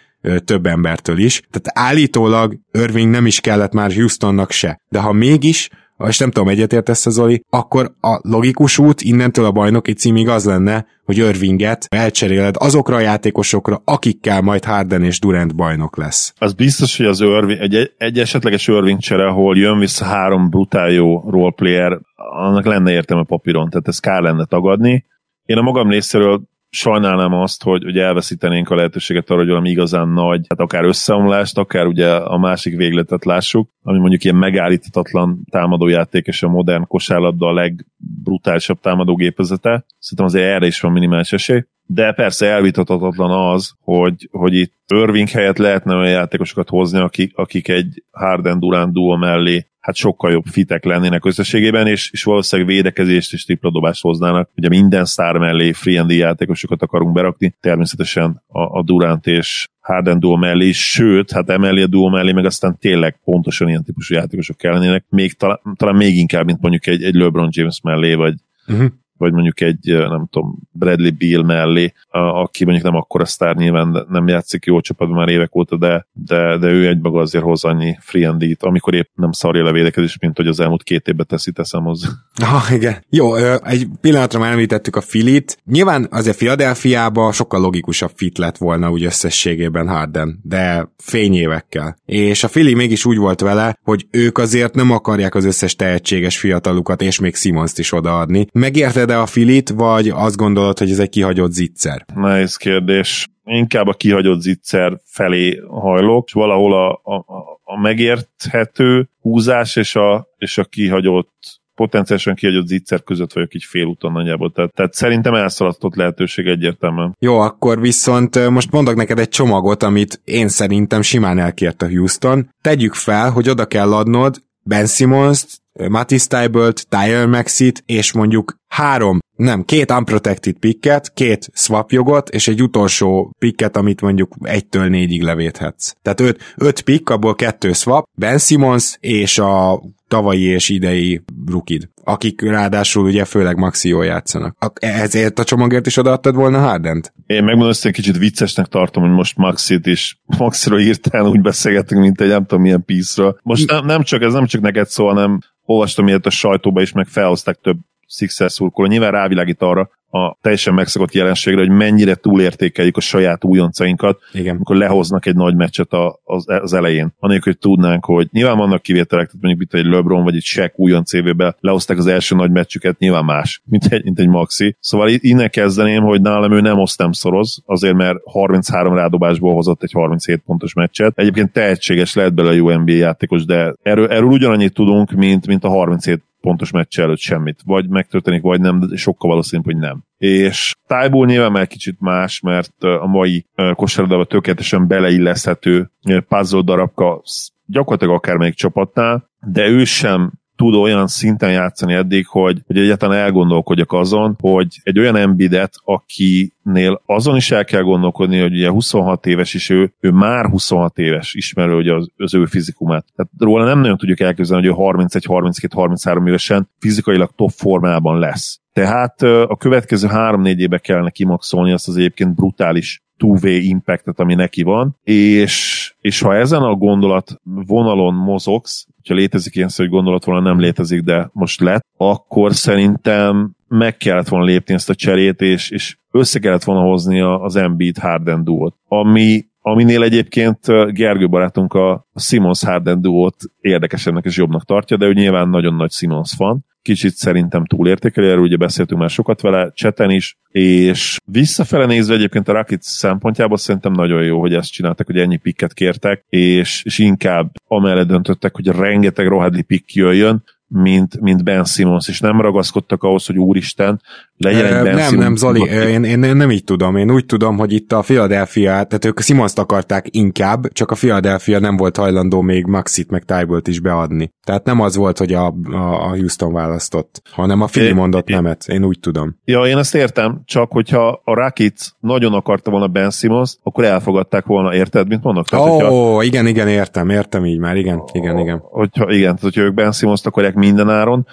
több 0.46 0.66
embertől 0.66 1.18
is. 1.18 1.42
Tehát 1.50 1.90
állítólag 1.90 2.58
Irving 2.72 3.10
nem 3.10 3.26
is 3.26 3.40
kellett 3.40 3.74
már 3.74 3.94
Houstonnak 3.94 4.52
se. 4.52 4.82
De 4.90 5.00
ha 5.00 5.12
mégis, 5.12 5.70
és 6.08 6.18
nem 6.18 6.32
tudom, 6.32 6.50
egyetértesz 6.50 7.10
Zoli, 7.10 7.44
akkor 7.50 7.92
a 8.00 8.20
logikus 8.22 8.78
út 8.78 9.02
innentől 9.02 9.46
a 9.46 9.52
bajnoki 9.52 9.94
címig 9.94 10.28
az 10.28 10.46
lenne, 10.46 10.86
hogy 11.06 11.18
Irvinget 11.18 11.86
elcseréled 11.90 12.56
azokra 12.58 12.96
a 12.96 13.00
játékosokra, 13.00 13.82
akikkel 13.86 14.42
majd 14.42 14.66
Harden 14.66 15.04
és 15.04 15.20
Durant 15.20 15.56
bajnok 15.56 15.98
lesz. 15.98 16.34
Az 16.38 16.54
biztos, 16.54 16.98
hogy 16.98 17.06
az 17.06 17.22
Irving, 17.22 17.60
egy, 17.60 17.92
egy 17.98 18.20
esetleges 18.20 18.68
Irving 18.68 19.00
csere, 19.00 19.28
ahol 19.28 19.58
jön 19.58 19.80
vissza 19.80 20.06
három 20.06 20.50
brutál 20.50 20.90
jó 20.90 21.30
roleplayer, 21.30 22.00
annak 22.16 22.66
lenne 22.66 22.92
értelme 22.92 23.24
papíron, 23.24 23.70
tehát 23.70 23.88
ezt 23.88 24.02
kár 24.02 24.22
lenne 24.22 24.46
tagadni. 24.46 25.06
Én 25.46 25.58
a 25.58 25.62
magam 25.62 25.90
részéről 25.90 26.42
sajnálnám 26.74 27.34
azt, 27.34 27.64
hogy 27.64 27.86
ugye 27.86 28.04
elveszítenénk 28.04 28.70
a 28.70 28.76
lehetőséget 28.76 29.30
arra, 29.30 29.40
hogy 29.40 29.50
valami 29.50 29.70
igazán 29.70 30.08
nagy, 30.08 30.46
hát 30.50 30.60
akár 30.60 30.84
összeomlást, 30.84 31.58
akár 31.58 31.86
ugye 31.86 32.10
a 32.16 32.38
másik 32.38 32.76
végletet 32.76 33.26
lássuk, 33.26 33.70
ami 33.82 34.00
mondjuk 34.00 34.24
ilyen 34.24 34.36
megállíthatatlan 34.36 35.40
támadójáték 35.50 36.26
és 36.26 36.44
a 36.44 36.50
modern 36.50 36.88
kosárlabda 36.88 37.48
a 37.48 37.54
legbrutálisabb 37.54 38.80
támadógépezete. 38.80 39.86
Szerintem 40.00 40.26
azért 40.26 40.54
erre 40.56 40.66
is 40.66 40.80
van 40.80 40.92
minimális 40.92 41.34
esély. 41.34 41.64
De 41.94 42.12
persze 42.12 42.48
elvitathatatlan 42.48 43.54
az, 43.54 43.74
hogy, 43.80 44.28
hogy 44.32 44.54
itt 44.54 44.74
Irving 44.88 45.30
helyett 45.30 45.58
lehetne 45.58 45.96
olyan 45.96 46.12
játékosokat 46.12 46.70
hozni, 46.70 47.00
akik, 47.00 47.32
akik 47.36 47.68
egy 47.68 48.04
Harden 48.12 48.60
Durant 48.60 48.94
duo 48.94 49.18
mellé 49.18 49.66
hát 49.80 49.96
sokkal 49.96 50.32
jobb 50.32 50.46
fitek 50.46 50.84
lennének 50.84 51.26
összességében, 51.26 51.88
és, 51.88 52.12
és 52.12 52.24
valószínűleg 52.24 52.72
védekezést 52.72 53.34
és 53.34 53.46
tripladobást 53.46 54.02
hoznának. 54.02 54.50
Ugye 54.56 54.70
minden 54.70 55.06
sztár 55.06 55.38
mellé 55.38 55.72
free 55.72 56.06
játékosokat 56.08 56.82
akarunk 56.82 57.14
berakni, 57.14 57.56
természetesen 57.60 58.44
a, 58.48 58.78
a 58.78 58.84
Durant 58.84 59.28
és 59.28 59.68
Harden 59.80 60.20
duo 60.20 60.36
mellé, 60.36 60.72
sőt, 60.72 61.32
hát 61.32 61.50
emellé 61.50 61.82
a 61.82 61.88
duo 61.88 62.10
mellé, 62.10 62.32
meg 62.32 62.46
aztán 62.46 62.78
tényleg 62.80 63.20
pontosan 63.24 63.68
ilyen 63.68 63.84
típusú 63.84 64.14
játékosok 64.14 64.58
kellenének, 64.58 65.06
még 65.10 65.34
talán, 65.34 65.60
talán 65.76 65.96
még 65.96 66.18
inkább, 66.18 66.46
mint 66.46 66.62
mondjuk 66.62 66.88
egy, 66.88 67.04
egy 67.04 67.16
LeBron 67.16 67.50
James 67.52 67.82
mellé, 67.82 68.14
vagy, 68.14 68.34
uh-huh 68.68 68.92
vagy 69.22 69.34
mondjuk 69.34 69.62
egy, 69.62 69.80
nem 69.84 70.28
tudom, 70.32 70.60
Bradley 70.72 71.12
Beal 71.18 71.44
mellé, 71.44 71.94
aki 72.10 72.64
mondjuk 72.64 72.86
nem 72.86 72.96
akkora 72.96 73.26
sztár, 73.26 73.56
nyilván 73.56 74.06
nem 74.10 74.28
játszik 74.28 74.66
jó 74.66 74.82
csapatban 74.82 75.18
már 75.18 75.30
évek 75.30 75.56
óta, 75.56 75.78
de, 75.78 76.08
de, 76.12 76.58
de 76.58 76.68
ő 76.68 76.88
egy 76.88 77.00
maga 77.00 77.20
azért 77.20 77.44
hoz 77.44 77.64
annyi 77.64 77.98
free 78.00 78.30
and 78.30 78.44
amikor 78.60 78.94
épp 78.94 79.08
nem 79.16 79.32
szarja 79.32 79.66
a 79.66 79.72
védekezés, 79.72 80.18
mint 80.20 80.38
hogy 80.38 80.48
az 80.48 80.60
elmúlt 80.60 80.84
két 80.84 81.08
évben 81.08 81.26
teszi, 81.26 81.52
teszem 81.52 81.84
hozzá. 81.84 82.10
Ah, 82.42 82.74
igen. 82.74 83.06
Jó, 83.10 83.36
egy 83.36 83.88
pillanatra 84.02 84.40
már 84.40 84.52
említettük 84.52 84.96
a 84.96 85.02
Filit. 85.02 85.58
Nyilván 85.66 86.08
azért 86.12 86.38
Philadelphiába 86.38 87.32
sokkal 87.32 87.62
logikusabb 87.62 88.12
fit 88.16 88.38
lett 88.38 88.58
volna 88.58 88.92
úgy 88.92 89.04
összességében 89.04 89.88
Harden, 89.88 90.40
de 90.44 90.92
fényévekkel. 90.98 91.98
És 92.06 92.44
a 92.44 92.48
Fili 92.48 92.74
mégis 92.74 93.06
úgy 93.06 93.18
volt 93.18 93.42
vele, 93.42 93.78
hogy 93.84 94.08
ők 94.12 94.38
azért 94.38 94.76
nem 94.76 94.92
akarják 94.92 95.36
az 95.36 95.46
összes 95.46 95.76
tehetséges 95.76 96.38
fiatalukat 96.38 97.02
és 97.02 97.20
még 97.20 97.36
Simons-t 97.36 97.80
is 97.80 97.92
odaadni. 97.92 98.48
Megérted 98.54 99.11
a 99.20 99.26
Filit, 99.26 99.70
vagy 99.70 100.10
azt 100.10 100.38
gondolod, 100.38 100.78
hogy 100.78 100.92
ez 100.92 101.00
egy 101.00 101.10
kihagyott 101.10 101.52
zicser? 101.52 102.06
Nehéz 102.16 102.56
kérdés. 102.56 103.30
Inkább 103.44 103.88
a 103.88 103.94
kihagyott 103.94 104.42
zicser 104.42 105.00
felé 105.06 105.62
hajlok, 105.70 106.28
és 106.28 106.34
valahol 106.34 106.74
a, 106.74 106.92
a, 107.04 107.26
a 107.64 107.80
megérthető 107.80 109.10
húzás 109.20 109.76
és 109.76 109.96
a, 109.96 110.28
és 110.38 110.58
a 110.58 110.64
kihagyott 110.64 111.62
potenciálisan 111.76 112.36
kihagyott 112.36 112.68
zicser 112.68 113.04
között 113.04 113.34
vagyok 113.34 113.54
így 113.54 113.64
félúton 113.64 114.12
nagyjából. 114.12 114.52
Tehát, 114.52 114.74
tehát 114.74 114.94
szerintem 114.94 115.34
elszaladtott 115.34 115.96
lehetőség 115.96 116.48
egyértelműen. 116.48 117.16
Jó, 117.20 117.40
akkor 117.40 117.82
viszont 117.82 118.50
most 118.50 118.72
mondok 118.72 118.96
neked 118.96 119.20
egy 119.20 119.30
csomagot, 119.30 119.84
amit 119.84 120.22
én 120.24 120.48
szerintem 120.48 121.02
simán 121.02 121.40
elkért 121.40 121.82
a 121.82 121.90
Houston. 121.90 122.50
Tegyük 122.62 122.94
fel, 122.94 123.30
hogy 123.30 123.50
oda 123.50 123.66
kell 123.66 123.94
adnod 123.94 124.42
Ben 124.64 124.86
Simmons-t, 124.86 125.61
Matisse 125.90 126.28
Tybalt, 126.28 126.88
Tyler 126.90 127.26
Maxit, 127.26 127.84
és 127.86 128.12
mondjuk 128.12 128.56
három, 128.68 129.20
nem, 129.36 129.64
két 129.64 129.92
unprotected 129.92 130.58
picket, 130.58 131.14
két 131.14 131.50
swap 131.54 131.92
jogot, 131.92 132.30
és 132.30 132.48
egy 132.48 132.62
utolsó 132.62 133.32
picket, 133.40 133.78
amit 133.78 134.02
mondjuk 134.02 134.36
egytől 134.42 134.88
négyig 134.88 135.22
levéthetsz. 135.22 135.92
Tehát 136.02 136.20
öt, 136.20 136.54
öt 136.56 136.82
pick, 136.82 137.10
abból 137.10 137.36
kettő 137.36 137.74
swap, 137.74 138.06
Ben 138.18 138.38
Simmons 138.38 138.98
és 139.00 139.40
a 139.40 139.82
tavalyi 140.08 140.44
és 140.44 140.70
idei 140.70 141.22
rukid, 141.48 141.90
akik 142.04 142.42
ráadásul 142.42 143.06
ugye 143.06 143.26
főleg 143.26 143.58
Maxió 143.58 144.02
játszanak. 144.02 144.58
Ezért 144.74 145.40
a 145.40 145.44
csomagért 145.44 145.86
is 145.86 145.98
odaadtad 145.98 146.36
volna 146.36 146.60
Hardent? 146.60 147.14
Én 147.26 147.44
megmondom, 147.44 147.68
hogy 147.68 147.78
egy 147.82 147.92
kicsit 147.92 148.18
viccesnek 148.18 148.66
tartom, 148.66 149.04
hogy 149.04 149.12
most 149.12 149.38
Maxit 149.38 149.86
is 149.86 150.20
Maxiról 150.38 150.80
írtál, 150.80 151.26
úgy 151.26 151.42
beszélgetünk, 151.42 152.02
mint 152.02 152.22
egy 152.22 152.28
nem 152.28 152.46
tudom 152.46 152.64
milyen 152.64 152.86
piszra. 152.86 153.36
Most 153.44 153.72
nem, 153.72 153.86
nem, 153.86 154.04
csak 154.04 154.22
ez 154.22 154.34
nem 154.34 154.46
csak 154.46 154.62
neked 154.62 154.88
szól, 154.88 155.14
hanem 155.14 155.40
olvastam 155.66 156.08
ilyet 156.08 156.26
a 156.26 156.30
sajtóba 156.30 156.82
is, 156.82 156.92
meg 156.92 157.08
felhozták 157.08 157.58
több 157.58 157.78
Sixers 158.08 158.54
szurkoló. 158.54 158.88
Nyilván 158.88 159.12
rávilágít 159.12 159.62
arra, 159.62 159.90
a 160.12 160.38
teljesen 160.42 160.74
megszokott 160.74 161.14
jelenségre, 161.14 161.60
hogy 161.60 161.70
mennyire 161.70 162.16
túlértékeljük 162.16 162.98
a 162.98 163.02
saját 163.02 163.44
újoncainkat, 163.44 164.20
Igen. 164.34 164.56
amikor 164.56 164.76
lehoznak 164.76 165.26
egy 165.26 165.36
nagy 165.36 165.56
meccset 165.56 165.94
a, 165.94 166.20
az, 166.24 166.46
az 166.48 166.74
elején. 166.74 167.14
Anélkül, 167.20 167.52
hogy 167.52 167.62
tudnánk, 167.62 168.06
hogy 168.06 168.28
nyilván 168.32 168.58
vannak 168.58 168.82
kivételek, 168.82 169.26
tehát 169.26 169.42
mondjuk 169.42 169.64
itt 169.64 169.80
egy 169.80 169.86
LeBron 169.86 170.24
vagy 170.24 170.36
egy 170.36 170.44
Shaq 170.44 170.72
újon 170.76 171.04
CV-be 171.04 171.56
lehozták 171.60 171.98
az 171.98 172.08
első 172.08 172.36
nagy 172.36 172.52
meccsüket, 172.52 173.00
nyilván 173.00 173.26
más, 173.26 173.62
mint 173.66 173.86
egy, 173.86 174.04
mint 174.04 174.20
egy 174.20 174.28
Maxi. 174.28 174.76
Szóval 174.80 175.10
innen 175.10 175.50
kezdeném, 175.50 176.04
hogy 176.04 176.22
nálam 176.22 176.52
ő 176.52 176.62
nem 176.62 176.80
oszt 176.80 177.00
nem 177.00 177.12
szoroz, 177.12 177.62
azért 177.66 177.96
mert 177.96 178.18
33 178.26 178.96
rádobásból 178.96 179.54
hozott 179.54 179.84
egy 179.84 179.92
37 179.92 180.42
pontos 180.46 180.74
meccset. 180.74 181.14
Egyébként 181.16 181.52
tehetséges 181.52 182.14
lehet 182.14 182.34
bele 182.34 182.50
a 182.50 182.54
jó 182.54 182.70
NBA 182.70 182.92
játékos, 182.92 183.46
de 183.46 183.76
erről, 183.82 184.08
erről 184.08 184.30
ugyanannyit 184.30 184.74
tudunk, 184.74 185.12
mint, 185.12 185.48
mint 185.48 185.64
a 185.64 185.70
37 185.70 186.24
pontos 186.42 186.72
meccs 186.72 187.00
előtt 187.00 187.20
semmit. 187.20 187.62
Vagy 187.66 187.90
megtörténik, 187.90 188.42
vagy 188.42 188.62
nem, 188.62 188.80
de 188.80 188.96
sokkal 188.96 189.30
valószínűbb, 189.30 189.66
hogy 189.66 189.78
nem. 189.78 190.04
És 190.18 190.76
Tájból 190.88 191.26
nyilván 191.26 191.52
már 191.52 191.68
kicsit 191.68 192.00
más, 192.00 192.40
mert 192.40 192.84
a 192.84 193.08
mai 193.08 193.46
kosárlabdában 193.74 194.28
tökéletesen 194.28 194.88
beleilleszthető 194.88 195.92
puzzle 196.28 196.62
darabka 196.62 197.22
gyakorlatilag 197.66 198.16
akármelyik 198.16 198.54
csapatnál, 198.54 199.30
de 199.40 199.68
ő 199.68 199.84
sem 199.84 200.32
tud 200.62 200.76
olyan 200.76 201.08
szinten 201.08 201.52
játszani 201.52 201.94
eddig, 201.94 202.28
hogy, 202.28 202.62
hogy 202.68 202.78
egyáltalán 202.78 203.18
elgondolkodjak 203.18 203.92
azon, 203.94 204.38
hogy 204.40 204.68
egy 204.84 205.00
olyan 205.00 205.16
embidet, 205.16 205.74
akinél 205.84 207.02
azon 207.06 207.36
is 207.36 207.52
el 207.52 207.66
kell 207.66 207.82
gondolkodni, 207.82 208.40
hogy 208.40 208.54
ugye 208.54 208.70
26 208.70 209.26
éves 209.26 209.54
is 209.54 209.70
ő, 209.70 209.94
ő 210.00 210.12
már 210.12 210.46
26 210.46 210.98
éves, 210.98 211.34
ismerő 211.34 211.74
hogy 211.74 211.88
az, 211.88 212.10
az 212.18 212.34
ő 212.34 212.46
fizikumát. 212.46 213.06
Tehát 213.16 213.32
róla 213.38 213.66
nem 213.66 213.80
nagyon 213.80 213.98
tudjuk 213.98 214.20
elképzelni, 214.20 214.68
hogy 214.68 214.78
ő 214.78 214.82
31, 214.84 215.26
32, 215.26 215.76
33 215.76 216.28
évesen 216.28 216.70
fizikailag 216.80 217.32
top 217.36 217.52
formában 217.52 218.20
lesz. 218.20 218.61
Tehát 218.74 219.22
a 219.22 219.56
következő 219.60 220.08
három-négy 220.08 220.60
éve 220.60 220.78
kellene 220.78 221.10
kimaxolni 221.10 221.72
azt 221.72 221.88
az 221.88 221.98
egyébként 221.98 222.36
brutális 222.36 223.02
two-way 223.18 223.62
impactet, 223.62 224.20
ami 224.20 224.34
neki 224.34 224.64
van, 224.64 224.98
és, 225.04 225.94
és 226.00 226.22
ha 226.22 226.36
ezen 226.36 226.62
a 226.62 226.76
gondolat 226.76 227.42
vonalon 227.44 228.14
mozogsz, 228.14 228.88
ha 229.08 229.14
létezik 229.14 229.56
ilyen 229.56 229.68
szó, 229.68 229.84
hogy 229.84 229.92
gondolat 229.92 230.26
volna 230.26 230.42
nem 230.42 230.60
létezik, 230.60 231.02
de 231.02 231.30
most 231.34 231.62
lett, 231.62 231.86
akkor 231.98 232.54
szerintem 232.54 233.56
meg 233.68 233.98
kellett 233.98 234.28
volna 234.28 234.46
lépni 234.46 234.74
ezt 234.74 234.90
a 234.90 234.96
cserét, 234.96 235.42
és, 235.42 235.70
és 235.70 235.98
össze 236.12 236.40
kellett 236.40 236.64
volna 236.64 236.82
hozni 236.82 237.22
az 237.22 237.56
Embiid 237.56 237.98
Harden 237.98 238.44
duót, 238.44 238.76
ami 238.88 239.46
aminél 239.62 240.04
egyébként 240.04 240.60
Gergő 240.92 241.30
barátunk 241.30 241.74
a 241.74 242.08
Simons 242.16 242.64
Harden 242.64 243.02
duót 243.02 243.36
érdekesebbnek 243.60 244.26
és 244.26 244.38
jobbnak 244.38 244.66
tartja, 244.66 244.98
de 244.98 245.06
ő 245.06 245.14
nyilván 245.14 245.50
nagyon 245.50 245.76
nagy 245.76 245.92
Simons 245.92 246.34
fan, 246.36 246.66
kicsit 246.82 247.14
szerintem 247.14 247.66
túlértékeli, 247.66 248.28
erről 248.28 248.42
ugye 248.42 248.58
beszéltünk 248.58 249.00
már 249.00 249.10
sokat 249.10 249.42
vele, 249.42 249.72
cseten 249.74 250.10
is, 250.10 250.38
és 250.50 251.18
visszafele 251.26 251.86
nézve 251.86 252.14
egyébként 252.14 252.48
a 252.48 252.54
Rakic 252.54 252.86
szempontjából 252.86 253.58
szerintem 253.58 253.92
nagyon 253.92 254.24
jó, 254.24 254.40
hogy 254.40 254.54
ezt 254.54 254.72
csináltak, 254.72 255.06
hogy 255.06 255.18
ennyi 255.18 255.38
pikket 255.38 255.74
kértek, 255.74 256.26
és, 256.30 256.84
és 256.84 257.00
inkább 257.00 257.52
amellett 257.68 258.08
döntöttek, 258.08 258.56
hogy 258.56 258.68
rengeteg 258.68 259.28
rohadli 259.28 259.62
pikk 259.62 259.94
jöjjön, 259.94 260.44
mint, 260.68 261.20
mint 261.20 261.44
Ben 261.44 261.66
Simmons, 261.66 262.08
és 262.08 262.20
nem 262.20 262.42
ragaszkodtak 262.42 263.04
ahhoz, 263.04 263.26
hogy 263.26 263.38
úristen, 263.38 264.02
legyen 264.44 264.88
egy 264.88 264.96
Nem, 264.96 265.16
nem, 265.16 265.36
Zoli, 265.36 265.62
én, 265.62 266.04
én, 266.04 266.24
én, 266.24 266.36
nem 266.36 266.52
így 266.52 266.64
tudom. 266.64 266.96
Én 266.96 267.12
úgy 267.12 267.26
tudom, 267.26 267.58
hogy 267.58 267.74
itt 267.74 267.92
a 267.92 268.00
Philadelphia, 268.00 268.70
tehát 268.70 269.06
ők 269.06 269.20
a 269.20 269.22
Simons 269.22 269.54
akarták 269.56 270.06
inkább, 270.10 270.72
csak 270.72 270.92
a 270.92 270.96
Philadelphia 270.96 271.60
nem 271.60 271.78
volt 271.78 271.98
hajlandó 271.98 272.42
még 272.42 272.66
Maxit 272.66 273.10
meg 273.12 273.24
Tybolt 273.24 273.68
is 273.68 273.80
beadni. 273.80 274.32
Tehát 274.44 274.66
nem 274.66 274.82
az 274.82 274.96
volt, 274.96 275.18
hogy 275.18 275.34
a, 275.34 275.54
a, 275.72 276.10
Houston 276.10 276.54
választott, 276.54 277.22
hanem 277.32 277.62
a 277.62 277.66
Philly 277.66 277.92
mondott 277.92 278.30
é- 278.30 278.36
nemet. 278.36 278.66
Én 278.68 278.84
úgy 278.84 279.00
tudom. 279.00 279.36
Ja, 279.46 279.62
én 279.62 279.78
ezt 279.78 279.96
értem, 279.96 280.42
csak 280.46 280.72
hogyha 280.72 281.22
a 281.24 281.34
Rakic 281.34 281.90
nagyon 282.00 282.34
akarta 282.34 282.72
volna 282.72 282.88
Ben 282.88 283.10
Simmons, 283.10 283.58
akkor 283.64 283.84
elfogadták 283.84 284.46
volna, 284.46 284.76
érted, 284.76 285.08
mint 285.08 285.24
mondok? 285.24 285.46
Ó, 285.46 285.58
Tehát, 285.58 285.72
hogyha, 285.72 285.92
oh, 285.92 286.26
igen, 286.26 286.48
igen, 286.48 286.68
értem, 286.68 287.10
értem 287.10 287.46
így 287.46 287.60
már, 287.60 287.76
igen, 287.78 288.04
igen, 288.12 288.38
igen. 288.38 288.62
Hogyha, 288.64 289.12
igen, 289.12 289.22
tehát 289.22 289.42
hogyha 289.42 289.62
ők 289.62 289.74
Ben 289.74 289.92
Simmons-t 289.92 290.26
akarják 290.26 290.54
minden 290.54 290.90
áron, 290.90 291.28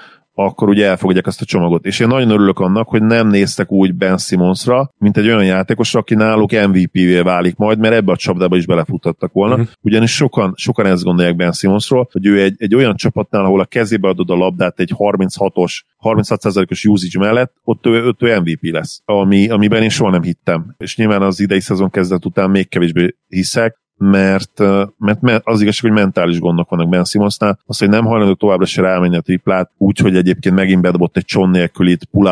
akkor 0.45 0.69
ugye 0.69 0.87
elfogadják 0.87 1.27
azt 1.27 1.41
a 1.41 1.45
csomagot. 1.45 1.85
És 1.85 2.01
én 2.01 2.07
nagyon 2.07 2.31
örülök 2.31 2.59
annak, 2.59 2.89
hogy 2.89 3.03
nem 3.03 3.29
néztek 3.29 3.73
úgy 3.73 3.95
Ben 3.95 4.19
Simmonsra, 4.19 4.91
mint 4.99 5.17
egy 5.17 5.27
olyan 5.27 5.45
játékosra, 5.45 6.01
aki 6.01 6.15
náluk 6.15 6.53
MVP-vé 6.53 7.21
válik 7.21 7.57
majd, 7.57 7.79
mert 7.79 7.95
ebbe 7.95 8.13
a 8.13 8.17
csapdába 8.17 8.57
is 8.57 8.67
belefutottak 8.67 9.33
volna. 9.33 9.55
Uh-huh. 9.55 9.69
Ugyanis 9.81 10.15
sokan, 10.15 10.53
sokan 10.57 10.87
ezt 10.87 11.03
gondolják 11.03 11.37
Ben 11.37 11.53
Simmonsról, 11.53 12.09
hogy 12.13 12.27
ő 12.27 12.43
egy, 12.43 12.55
egy 12.59 12.75
olyan 12.75 12.97
csapatnál, 12.97 13.45
ahol 13.45 13.61
a 13.61 13.65
kezébe 13.65 14.09
adod 14.09 14.31
a 14.31 14.35
labdát 14.35 14.81
egy 14.81 14.93
36-os, 14.99 15.81
36%-os 16.03 16.85
usage 16.85 17.19
mellett, 17.19 17.53
ott 17.65 17.87
ő, 17.87 18.07
ott 18.07 18.23
ő 18.23 18.41
MVP 18.41 18.63
lesz, 18.63 19.03
ami, 19.05 19.49
amiben 19.49 19.83
én 19.83 19.89
soha 19.89 20.11
nem 20.11 20.23
hittem. 20.23 20.75
És 20.77 20.97
nyilván 20.97 21.23
az 21.23 21.41
idei 21.41 21.61
szezon 21.61 21.91
kezdet 21.91 22.25
után 22.25 22.51
még 22.51 22.69
kevésbé 22.69 23.17
hiszek, 23.29 23.77
mert, 23.99 24.63
mert, 25.21 25.43
az 25.45 25.61
igazság, 25.61 25.91
hogy 25.93 26.01
mentális 26.01 26.39
gondok 26.39 26.71
vannak 26.71 26.89
Ben 26.89 27.05
Simmonsnál, 27.05 27.59
az, 27.67 27.79
hogy 27.79 27.89
nem 27.89 28.05
hajlandó 28.05 28.35
továbbra 28.35 28.67
se 28.67 28.83
rámenni 28.83 29.17
a 29.17 29.21
triplát, 29.21 29.71
úgyhogy 29.77 30.17
egyébként 30.17 30.55
megint 30.55 30.83
bedobott 30.83 31.17
egy 31.17 31.25
cson 31.25 31.51
nélkülit 31.51 32.05
pull 32.05 32.27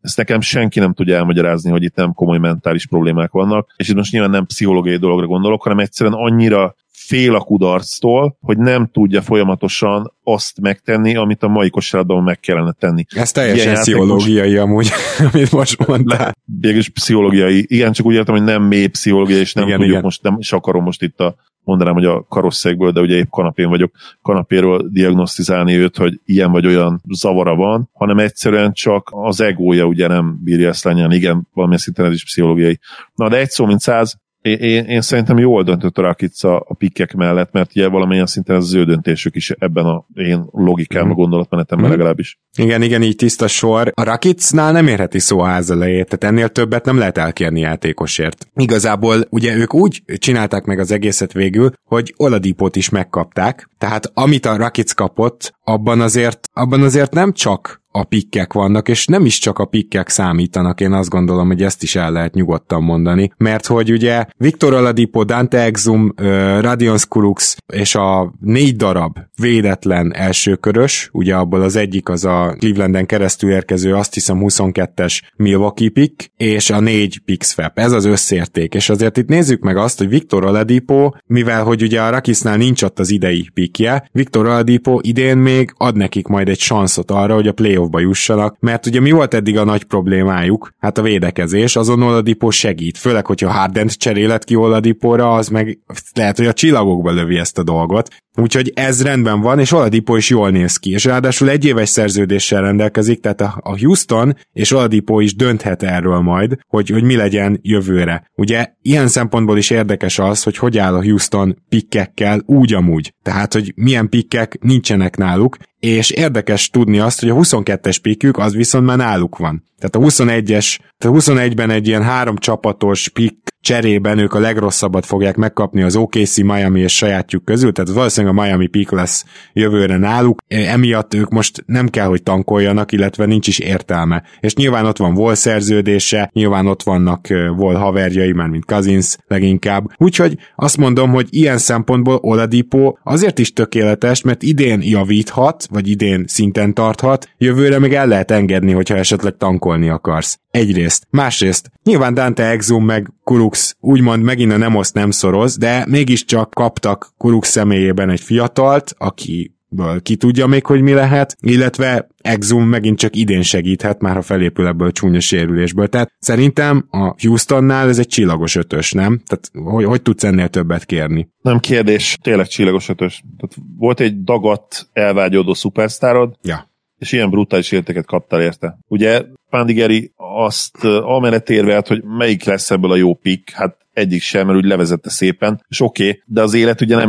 ezt 0.00 0.16
nekem 0.16 0.40
senki 0.40 0.78
nem 0.78 0.92
tudja 0.92 1.16
elmagyarázni, 1.16 1.70
hogy 1.70 1.82
itt 1.82 1.94
nem 1.94 2.12
komoly 2.12 2.38
mentális 2.38 2.86
problémák 2.86 3.30
vannak, 3.30 3.74
és 3.76 3.88
itt 3.88 3.96
most 3.96 4.12
nyilván 4.12 4.30
nem 4.30 4.46
pszichológiai 4.46 4.96
dologra 4.96 5.26
gondolok, 5.26 5.62
hanem 5.62 5.78
egyszerűen 5.78 6.16
annyira 6.16 6.74
fél 7.06 7.34
a 7.34 7.40
kudarctól, 7.40 8.36
hogy 8.40 8.58
nem 8.58 8.88
tudja 8.92 9.22
folyamatosan 9.22 10.12
azt 10.22 10.60
megtenni, 10.60 11.16
amit 11.16 11.42
a 11.42 11.48
mai 11.48 11.70
kosárlabdában 11.70 12.24
meg 12.24 12.40
kellene 12.40 12.72
tenni. 12.78 13.04
Ez 13.08 13.32
teljesen 13.32 13.62
Ilyen 13.62 13.74
játékos- 13.76 14.00
pszichológiai 14.06 14.56
amúgy, 14.56 14.88
amit 15.32 15.52
most 15.52 15.86
mondtál. 15.86 16.34
végülis 16.60 16.88
pszichológiai, 16.88 17.64
igen, 17.68 17.92
csak 17.92 18.06
úgy 18.06 18.14
értem, 18.14 18.34
hogy 18.34 18.44
nem 18.44 18.62
mély 18.62 18.86
pszichológiai, 18.86 19.40
és 19.40 19.52
nem 19.52 19.64
Igen, 19.64 19.76
tudjuk 19.76 19.92
igen. 19.94 20.04
most, 20.04 20.22
nem 20.22 20.36
is 20.38 20.52
akarom 20.52 20.84
most 20.84 21.02
itt 21.02 21.20
a 21.20 21.34
mondanám, 21.64 21.94
hogy 21.94 22.04
a 22.04 22.24
karosszékből, 22.28 22.90
de 22.92 23.00
ugye 23.00 23.14
épp 23.16 23.30
kanapén 23.30 23.68
vagyok, 23.68 23.92
kanapéről 24.22 24.88
diagnosztizálni 24.92 25.74
őt, 25.74 25.96
hogy 25.96 26.20
ilyen 26.24 26.50
vagy 26.50 26.66
olyan 26.66 27.00
zavara 27.08 27.54
van, 27.54 27.90
hanem 27.92 28.18
egyszerűen 28.18 28.72
csak 28.72 29.08
az 29.12 29.40
egója 29.40 29.84
ugye 29.84 30.06
nem 30.08 30.38
bírja 30.44 30.68
ezt 30.68 30.84
lenyelni, 30.84 31.16
igen, 31.16 31.48
valamilyen 31.52 31.82
szinten 31.82 32.04
ez 32.06 32.12
is 32.12 32.24
pszichológiai. 32.24 32.78
Na, 33.14 33.28
de 33.28 33.36
egy 33.36 33.50
szó, 33.50 33.66
mint 33.66 33.80
száz, 33.80 34.16
én, 34.50 34.84
én, 34.84 35.00
szerintem 35.00 35.38
jól 35.38 35.62
döntött 35.62 35.98
a 35.98 36.02
Rakic 36.02 36.44
a, 36.44 36.56
a 36.56 36.74
pikkek 36.74 37.14
mellett, 37.14 37.52
mert 37.52 37.70
ugye 37.70 37.88
valamilyen 37.88 38.26
szinten 38.26 38.56
az 38.56 38.74
ő 38.74 38.84
döntésük 38.84 39.34
is 39.36 39.50
ebben 39.50 39.84
a 39.84 40.06
én 40.14 40.44
logikám, 40.50 41.10
a 41.10 41.14
gondolatmenetemben 41.14 41.88
Mhm. 41.88 41.96
legalábbis. 41.96 42.38
Igen, 42.58 42.82
igen, 42.82 43.02
így 43.02 43.16
tiszta 43.16 43.46
sor. 43.46 43.90
A 43.94 44.02
Rakicnál 44.02 44.72
nem 44.72 44.86
érheti 44.86 45.18
szó 45.18 45.40
a 45.40 45.44
ház 45.46 45.70
elejét, 45.70 46.08
tehát 46.08 46.34
ennél 46.34 46.48
többet 46.48 46.84
nem 46.84 46.98
lehet 46.98 47.18
elkérni 47.18 47.60
játékosért. 47.60 48.46
Igazából 48.54 49.26
ugye 49.30 49.56
ők 49.56 49.74
úgy 49.74 50.02
csinálták 50.18 50.64
meg 50.64 50.78
az 50.78 50.90
egészet 50.90 51.32
végül, 51.32 51.70
hogy 51.84 52.14
Oladipót 52.16 52.76
is 52.76 52.88
megkapták, 52.88 53.68
tehát 53.78 54.10
amit 54.14 54.46
a 54.46 54.56
Rakic 54.56 54.92
kapott, 54.92 55.52
abban 55.64 56.00
azért, 56.00 56.40
abban 56.52 56.82
azért 56.82 57.14
nem 57.14 57.32
csak 57.32 57.84
a 57.96 58.04
pikkek 58.04 58.52
vannak, 58.52 58.88
és 58.88 59.06
nem 59.06 59.24
is 59.24 59.38
csak 59.38 59.58
a 59.58 59.64
pikkek 59.64 60.08
számítanak, 60.08 60.80
én 60.80 60.92
azt 60.92 61.08
gondolom, 61.08 61.46
hogy 61.46 61.62
ezt 61.62 61.82
is 61.82 61.96
el 61.96 62.12
lehet 62.12 62.34
nyugodtan 62.34 62.82
mondani, 62.82 63.30
mert 63.36 63.66
hogy 63.66 63.92
ugye 63.92 64.24
Viktor 64.36 64.72
Oladipo, 64.72 65.24
Dante 65.24 65.58
Exum, 65.58 66.12
Radion 66.60 66.98
Skulux 66.98 67.56
és 67.72 67.94
a 67.94 68.34
négy 68.40 68.76
darab 68.76 69.18
védetlen 69.40 70.14
elsőkörös, 70.14 71.08
ugye 71.12 71.34
abból 71.34 71.62
az 71.62 71.76
egyik 71.76 72.08
az 72.08 72.24
a 72.24 72.54
Clevelanden 72.58 73.06
keresztül 73.06 73.50
érkező, 73.50 73.94
azt 73.94 74.14
hiszem 74.14 74.38
22-es 74.40 75.20
Milwaukee 75.36 75.90
pick, 75.90 76.30
és 76.36 76.70
a 76.70 76.80
négy 76.80 77.20
pick 77.24 77.42
swap. 77.44 77.78
Ez 77.78 77.92
az 77.92 78.04
összérték, 78.04 78.74
és 78.74 78.88
azért 78.88 79.16
itt 79.16 79.28
nézzük 79.28 79.62
meg 79.62 79.76
azt, 79.76 79.98
hogy 79.98 80.08
Viktor 80.08 80.44
Oladipo, 80.44 81.10
mivel 81.26 81.64
hogy 81.64 81.82
ugye 81.82 82.02
a 82.02 82.10
Rakisnál 82.10 82.56
nincs 82.56 82.82
ott 82.82 82.98
az 82.98 83.10
idei 83.10 83.50
pickje, 83.54 84.08
Viktor 84.12 84.46
Oladipo 84.46 84.98
idén 85.02 85.36
még 85.36 85.72
ad 85.76 85.96
nekik 85.96 86.26
majd 86.26 86.48
egy 86.48 86.58
sanszot 86.58 87.10
arra, 87.10 87.34
hogy 87.34 87.48
a 87.48 87.52
playoffba 87.86 88.00
jussanak, 88.00 88.56
mert 88.60 88.86
ugye 88.86 89.00
mi 89.00 89.10
volt 89.10 89.34
eddig 89.34 89.58
a 89.58 89.64
nagy 89.64 89.84
problémájuk? 89.84 90.70
Hát 90.78 90.98
a 90.98 91.02
védekezés, 91.02 91.76
azon 91.76 92.02
Oladipo 92.02 92.50
segít, 92.50 92.98
főleg, 92.98 93.26
hogyha 93.26 93.50
Hardent 93.50 93.92
cserélet 93.92 94.44
ki 94.44 94.54
Oladipóra, 94.54 95.34
az 95.34 95.48
meg 95.48 95.78
lehet, 96.14 96.36
hogy 96.36 96.46
a 96.46 96.52
csillagokba 96.52 97.12
lövi 97.12 97.38
ezt 97.38 97.58
a 97.58 97.62
dolgot. 97.62 98.08
Úgyhogy 98.38 98.72
ez 98.74 99.02
rendben 99.02 99.40
van, 99.40 99.58
és 99.58 99.72
Oladipo 99.72 100.16
is 100.16 100.30
jól 100.30 100.50
néz 100.50 100.76
ki, 100.76 100.90
és 100.90 101.04
ráadásul 101.04 101.50
egy 101.50 101.64
éves 101.64 101.88
szerződéssel 101.88 102.62
rendelkezik, 102.62 103.20
tehát 103.20 103.40
a 103.40 103.78
Houston 103.80 104.36
és 104.52 104.72
Oladipo 104.72 105.20
is 105.20 105.34
dönthet 105.34 105.82
erről 105.82 106.20
majd, 106.20 106.58
hogy, 106.68 106.88
hogy 106.88 107.02
mi 107.02 107.16
legyen 107.16 107.58
jövőre. 107.62 108.30
Ugye 108.34 108.66
ilyen 108.82 109.08
szempontból 109.08 109.58
is 109.58 109.70
érdekes 109.70 110.18
az, 110.18 110.42
hogy 110.42 110.56
hogy 110.56 110.78
áll 110.78 110.94
a 110.94 111.02
Houston 111.02 111.56
pikkekkel 111.68 112.42
úgy 112.46 112.74
amúgy. 112.74 113.14
Tehát, 113.22 113.52
hogy 113.52 113.72
milyen 113.76 114.08
pikkek 114.08 114.58
nincsenek 114.60 115.16
náluk, 115.16 115.56
és 115.88 116.10
érdekes 116.10 116.70
tudni 116.70 116.98
azt, 116.98 117.20
hogy 117.20 117.28
a 117.28 117.34
22-es 117.34 117.98
pikkük 118.02 118.38
az 118.38 118.54
viszont 118.54 118.86
már 118.86 118.96
náluk 118.96 119.38
van. 119.38 119.64
Tehát 119.78 119.96
a 119.96 120.10
21-es, 120.10 120.78
tehát 120.98 121.22
21-ben 121.22 121.70
egy 121.70 121.86
ilyen 121.86 122.02
három 122.02 122.36
csapatos 122.36 123.08
pick 123.08 123.45
cserében 123.66 124.18
ők 124.18 124.34
a 124.34 124.38
legrosszabbat 124.38 125.06
fogják 125.06 125.36
megkapni 125.36 125.82
az 125.82 125.96
OKC, 125.96 126.36
Miami 126.36 126.80
és 126.80 126.96
sajátjuk 126.96 127.44
közül, 127.44 127.72
tehát 127.72 127.90
valószínűleg 127.90 128.36
a 128.36 128.42
Miami 128.42 128.66
pick 128.66 128.90
lesz 128.90 129.24
jövőre 129.52 129.96
náluk, 129.96 130.38
emiatt 130.48 131.14
ők 131.14 131.30
most 131.30 131.62
nem 131.66 131.88
kell, 131.88 132.06
hogy 132.06 132.22
tankoljanak, 132.22 132.92
illetve 132.92 133.26
nincs 133.26 133.46
is 133.46 133.58
értelme. 133.58 134.22
És 134.40 134.54
nyilván 134.54 134.86
ott 134.86 134.96
van 134.96 135.16
Wall 135.16 135.34
szerződése, 135.34 136.30
nyilván 136.32 136.66
ott 136.66 136.82
vannak 136.82 137.30
ö, 137.30 137.48
Wall 137.48 137.74
haverjai, 137.74 138.32
már 138.32 138.48
mint 138.48 138.64
Cousins 138.64 139.16
leginkább. 139.26 139.90
Úgyhogy 139.96 140.38
azt 140.56 140.76
mondom, 140.76 141.10
hogy 141.10 141.26
ilyen 141.30 141.58
szempontból 141.58 142.18
Oladipo 142.22 142.94
azért 143.02 143.38
is 143.38 143.52
tökéletes, 143.52 144.22
mert 144.22 144.42
idén 144.42 144.82
javíthat, 144.82 145.66
vagy 145.70 145.88
idén 145.88 146.24
szinten 146.26 146.74
tarthat, 146.74 147.28
jövőre 147.38 147.78
még 147.78 147.92
el 147.92 148.06
lehet 148.06 148.30
engedni, 148.30 148.72
hogyha 148.72 148.96
esetleg 148.96 149.36
tankolni 149.36 149.88
akarsz. 149.88 150.38
Egyrészt. 150.50 151.06
Másrészt, 151.10 151.70
nyilván 151.82 152.14
Dante 152.14 152.44
Exum 152.44 152.84
meg 152.84 153.10
Kurux 153.30 153.76
úgymond 153.80 154.22
megint 154.22 154.52
a 154.52 154.56
nem 154.56 154.74
oszt 154.74 154.94
nem 154.94 155.10
szoroz, 155.10 155.56
de 155.56 155.84
mégiscsak 155.88 156.50
kaptak 156.50 157.12
Kurux 157.16 157.48
személyében 157.48 158.10
egy 158.10 158.20
fiatalt, 158.20 158.94
aki 158.98 159.54
ből 159.68 160.02
ki 160.02 160.16
tudja 160.16 160.46
még, 160.46 160.66
hogy 160.66 160.80
mi 160.80 160.92
lehet, 160.92 161.36
illetve 161.40 162.08
Exum 162.22 162.68
megint 162.68 162.98
csak 162.98 163.16
idén 163.16 163.42
segíthet, 163.42 164.00
már 164.00 164.14
ha 164.14 164.22
felépül 164.22 164.66
ebből 164.66 164.88
a 164.88 164.92
csúnya 164.92 165.20
sérülésből. 165.20 165.88
Tehát 165.88 166.12
szerintem 166.18 166.86
a 166.90 167.14
Houstonnál 167.22 167.88
ez 167.88 167.98
egy 167.98 168.08
csillagos 168.08 168.56
ötös, 168.56 168.92
nem? 168.92 169.20
Tehát 169.26 169.50
hogy, 169.72 169.84
hogy 169.84 170.02
tudsz 170.02 170.24
ennél 170.24 170.48
többet 170.48 170.84
kérni? 170.84 171.28
Nem 171.40 171.58
kérdés, 171.58 172.18
tényleg 172.22 172.46
csillagos 172.46 172.88
ötös. 172.88 173.24
Tehát 173.36 173.56
volt 173.78 174.00
egy 174.00 174.22
dagadt, 174.22 174.88
elvágyódó 174.92 175.54
szupersztárod, 175.54 176.34
Ja. 176.42 176.74
És 176.98 177.12
ilyen 177.12 177.30
brutális 177.30 177.72
értéket 177.72 178.06
kaptál 178.06 178.40
érte. 178.40 178.78
Ugye 178.88 179.22
Pandigeri 179.50 180.12
azt 180.16 180.84
amellett 180.84 181.50
érvelt, 181.50 181.86
hogy 181.86 182.02
melyik 182.04 182.44
lesz 182.44 182.70
ebből 182.70 182.90
a 182.90 182.96
jó 182.96 183.14
pick, 183.14 183.50
hát 183.50 183.76
egyik 183.92 184.22
sem, 184.22 184.46
mert 184.46 184.58
úgy 184.58 184.64
levezette 184.64 185.10
szépen, 185.10 185.64
és 185.68 185.80
oké, 185.80 186.08
okay, 186.08 186.22
de 186.26 186.42
az 186.42 186.54
élet 186.54 186.80
ugye 186.80 186.96
nem 186.96 187.08